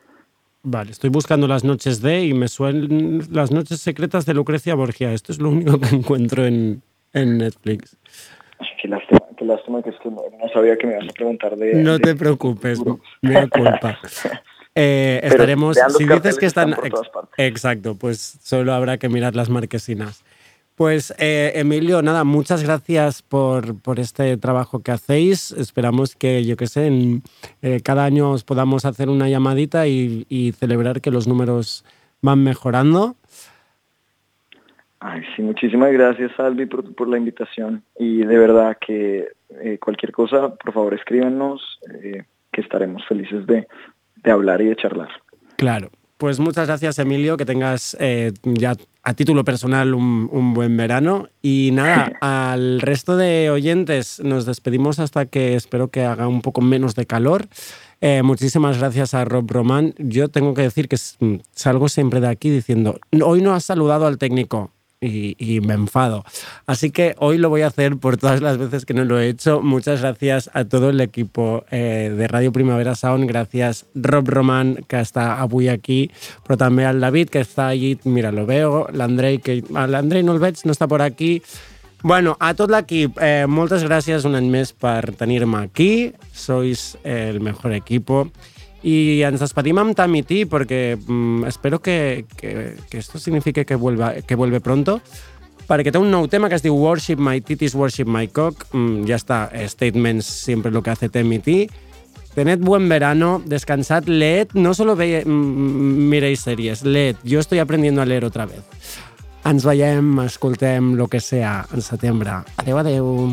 Vale, 0.62 0.91
estoy 0.91 1.09
buscando 1.09 1.47
las 1.47 1.64
noches 1.64 2.03
de 2.03 2.26
y 2.26 2.35
me 2.35 2.49
suenan 2.49 3.20
las 3.31 3.53
noches 3.53 3.81
secretas 3.81 4.26
de 4.26 4.35
Lucrecia 4.35 4.74
Borgia. 4.74 5.12
Esto 5.12 5.31
es 5.33 5.41
lo 5.41 5.51
único 5.51 5.79
que 5.79 5.89
encuentro 5.95 6.45
en, 6.45 6.83
en 7.14 7.39
Netflix. 7.39 7.97
Qué 8.83 8.89
lástima, 8.89 9.20
qué 9.39 9.45
lástima 9.45 9.82
que 9.82 9.91
es 9.91 9.97
que 10.03 10.11
no, 10.11 10.22
sabía 10.53 10.76
que 10.76 10.86
me 10.86 10.95
ibas 10.95 11.09
a 11.09 11.12
preguntar 11.12 11.57
de. 11.57 11.74
No 11.74 11.99
te 11.99 12.14
preocupes, 12.14 12.80
me 13.22 13.49
culpa. 13.49 13.99
Eh, 14.80 15.18
estaremos. 15.24 15.76
Si 15.97 16.05
dices 16.05 16.39
que 16.39 16.47
están. 16.47 16.76
exacto, 17.36 17.97
pues 17.97 18.39
solo 18.41 18.72
habrá 18.74 18.97
que 18.97 19.09
mirar 19.09 19.34
las 19.34 19.49
marquesinas. 19.49 20.22
Pues 20.76 21.12
eh, 21.18 21.51
Emilio, 21.57 22.01
nada, 22.01 22.22
muchas 22.22 22.62
gracias 22.62 23.22
por, 23.22 23.80
por, 23.82 23.99
este 23.99 24.36
trabajo 24.36 24.78
que 24.84 24.93
hacéis. 24.93 25.51
Esperamos 25.51 26.14
que, 26.14 26.45
yo 26.45 26.57
qué 26.57 26.68
sé, 26.68 26.86
en, 26.86 27.24
eh, 27.61 27.80
cada 27.82 28.05
año 28.05 28.30
os 28.30 28.45
podamos 28.45 28.84
hacer 28.84 29.09
una 29.09 29.28
llamadita 29.28 29.89
y, 29.89 30.26
y 30.28 30.53
celebrar 30.53 31.01
que 31.01 31.11
los 31.11 31.26
números 31.26 31.84
van 32.22 32.45
mejorando. 32.45 33.16
Ay, 35.01 35.23
sí, 35.37 35.43
muchísimas 35.43 35.93
gracias, 35.93 36.33
Albi, 36.39 36.67
por, 36.67 37.09
la 37.09 37.19
invitación. 37.19 37.85
Y 37.99 38.19
de 38.19 38.39
verdad 38.39 38.77
que 38.85 39.29
eh, 39.63 39.79
cualquier 39.79 40.13
cosa, 40.13 40.55
por 40.55 40.73
favor, 40.73 40.95
escríbanos, 40.95 41.79
eh, 42.03 42.25
que 42.53 42.61
estaremos 42.61 43.07
felices 43.07 43.47
de, 43.47 43.69
hablar 44.25 44.61
y 44.61 44.67
de 44.67 44.77
charlar. 44.77 45.09
Claro. 45.57 45.91
Pues 46.17 46.41
muchas 46.41 46.67
gracias, 46.67 46.99
Emilio, 46.99 47.37
que 47.37 47.45
tengas 47.45 47.97
eh, 48.01 48.33
ya 48.43 48.75
a 49.05 49.15
título 49.15 49.45
personal 49.45 49.95
un, 49.95 50.53
buen 50.53 50.77
verano. 50.77 51.29
Y 51.41 51.71
nada, 51.73 52.11
al 52.21 52.81
resto 52.81 53.17
de 53.17 53.51
oyentes 53.51 54.21
nos 54.25 54.45
despedimos 54.45 54.99
hasta 54.99 55.27
que 55.27 55.55
espero 55.55 55.89
que 55.93 56.03
haga 56.03 56.27
un 56.27 56.43
poco 56.43 56.61
menos 56.61 56.97
de 56.97 57.07
calor. 57.07 57.47
muchísimas 58.25 58.79
gracias 58.81 59.15
a 59.15 59.25
Rob 59.25 59.49
Roman. 59.49 59.95
Yo 59.99 60.27
tengo 60.27 60.55
que 60.55 60.63
decir 60.63 60.89
que 60.89 60.97
salgo 61.53 61.89
siempre 61.89 62.21
de 62.21 62.29
aquí 62.29 62.51
diciendo, 62.51 62.99
hoy 63.25 63.41
no 63.41 63.55
has 63.55 63.63
saludado 63.63 64.09
al 64.09 64.19
técnico 64.19 64.73
y, 65.01 65.61
me 65.61 65.75
enfado. 65.75 66.25
Así 66.67 66.91
que 66.91 67.15
hoy 67.19 67.39
lo 67.39 67.49
voy 67.49 67.63
a 67.63 67.69
hacer 67.69 67.97
por 67.97 68.17
todas 68.17 68.41
las 68.41 68.59
veces 68.59 68.85
que 68.85 68.95
no 68.95 69.05
lo 69.05 69.19
he 69.19 69.29
hecho. 69.29 69.61
Muchas 69.63 70.01
gracias 70.01 70.51
a 70.55 70.65
todo 70.65 70.91
el 70.91 71.01
equipo 71.01 71.65
eh, 71.71 72.13
de 72.17 72.29
Radio 72.29 72.53
Primavera 72.53 72.95
Sound. 72.95 73.27
Gracias 73.27 73.87
Rob 73.95 74.29
Roman, 74.29 74.85
que 74.89 75.01
está 75.01 75.45
hoy 75.51 75.69
aquí, 75.69 76.11
pero 76.47 76.57
también 76.57 76.89
al 76.89 77.01
David, 77.01 77.29
que 77.29 77.41
está 77.41 77.69
allí. 77.69 77.99
Mira, 78.05 78.33
lo 78.33 78.47
veo. 78.47 78.89
L'Andrei, 78.93 79.39
que 79.39 79.63
l'Andrei 79.71 80.23
no 80.23 80.33
el 80.33 80.41
veig, 80.41 80.57
no 80.65 80.73
está 80.73 80.89
por 80.89 81.03
aquí. 81.03 81.43
Bueno, 82.03 82.37
a 82.39 82.53
tot 82.55 82.71
l'equip, 82.71 83.17
eh, 83.19 83.47
moltes 83.51 83.83
gràcies 83.83 84.23
un 84.29 84.39
any 84.39 84.47
més 84.47 84.71
per 84.71 85.17
tenir-me 85.19 85.65
aquí. 85.65 86.13
Sois 86.31 86.93
el 87.03 87.41
mejor 87.41 87.75
equipo. 87.75 88.29
Y 88.83 89.22
ens 89.26 89.41
despedim 89.43 89.81
amb 89.83 89.97
Tamiti 89.99 90.45
porque 90.47 90.97
mm, 90.97 91.45
espero 91.51 91.81
que, 91.83 92.26
que, 92.37 92.76
que, 92.91 92.99
esto 92.99 93.18
signifique 93.18 93.66
que, 93.66 93.74
vuelva, 93.74 94.14
que 94.22 94.37
vuelve 94.39 94.61
pronto 94.61 95.01
perquè 95.68 95.93
té 95.93 96.01
un 96.01 96.09
nou 96.09 96.24
tema 96.33 96.49
que 96.49 96.57
es 96.57 96.64
diu 96.64 96.76
Worship 96.79 97.20
My 97.20 97.43
Titties, 97.45 97.74
Worship 97.76 98.09
My 98.09 98.26
Cock. 98.33 98.64
Mm, 98.72 99.05
ya 99.05 99.16
está, 99.20 99.51
statements 99.68 100.26
siempre 100.26 100.72
lo 100.72 100.83
que 100.83 100.91
hace 100.91 101.09
Tamiti. 101.09 101.68
Tened 102.35 102.61
buen 102.61 102.89
verano, 102.89 103.43
descansad, 103.45 104.07
leed, 104.07 104.55
no 104.55 104.72
solo 104.72 104.97
ve, 104.97 105.24
mm, 105.26 106.09
miréis 106.09 106.41
series, 106.41 106.85
leed. 106.85 107.16
Yo 107.22 107.41
estoy 107.41 107.59
aprendiendo 107.59 108.01
a 108.01 108.07
leer 108.07 108.24
otra 108.24 108.47
vez. 108.47 108.64
Ens 109.45 109.64
veiem, 109.64 110.20
escoltem 110.24 110.95
lo 110.95 111.09
que 111.09 111.20
sea 111.20 111.66
en 111.72 111.83
setembre. 111.83 112.43
Adeu, 112.57 112.79
adeu. 112.79 113.33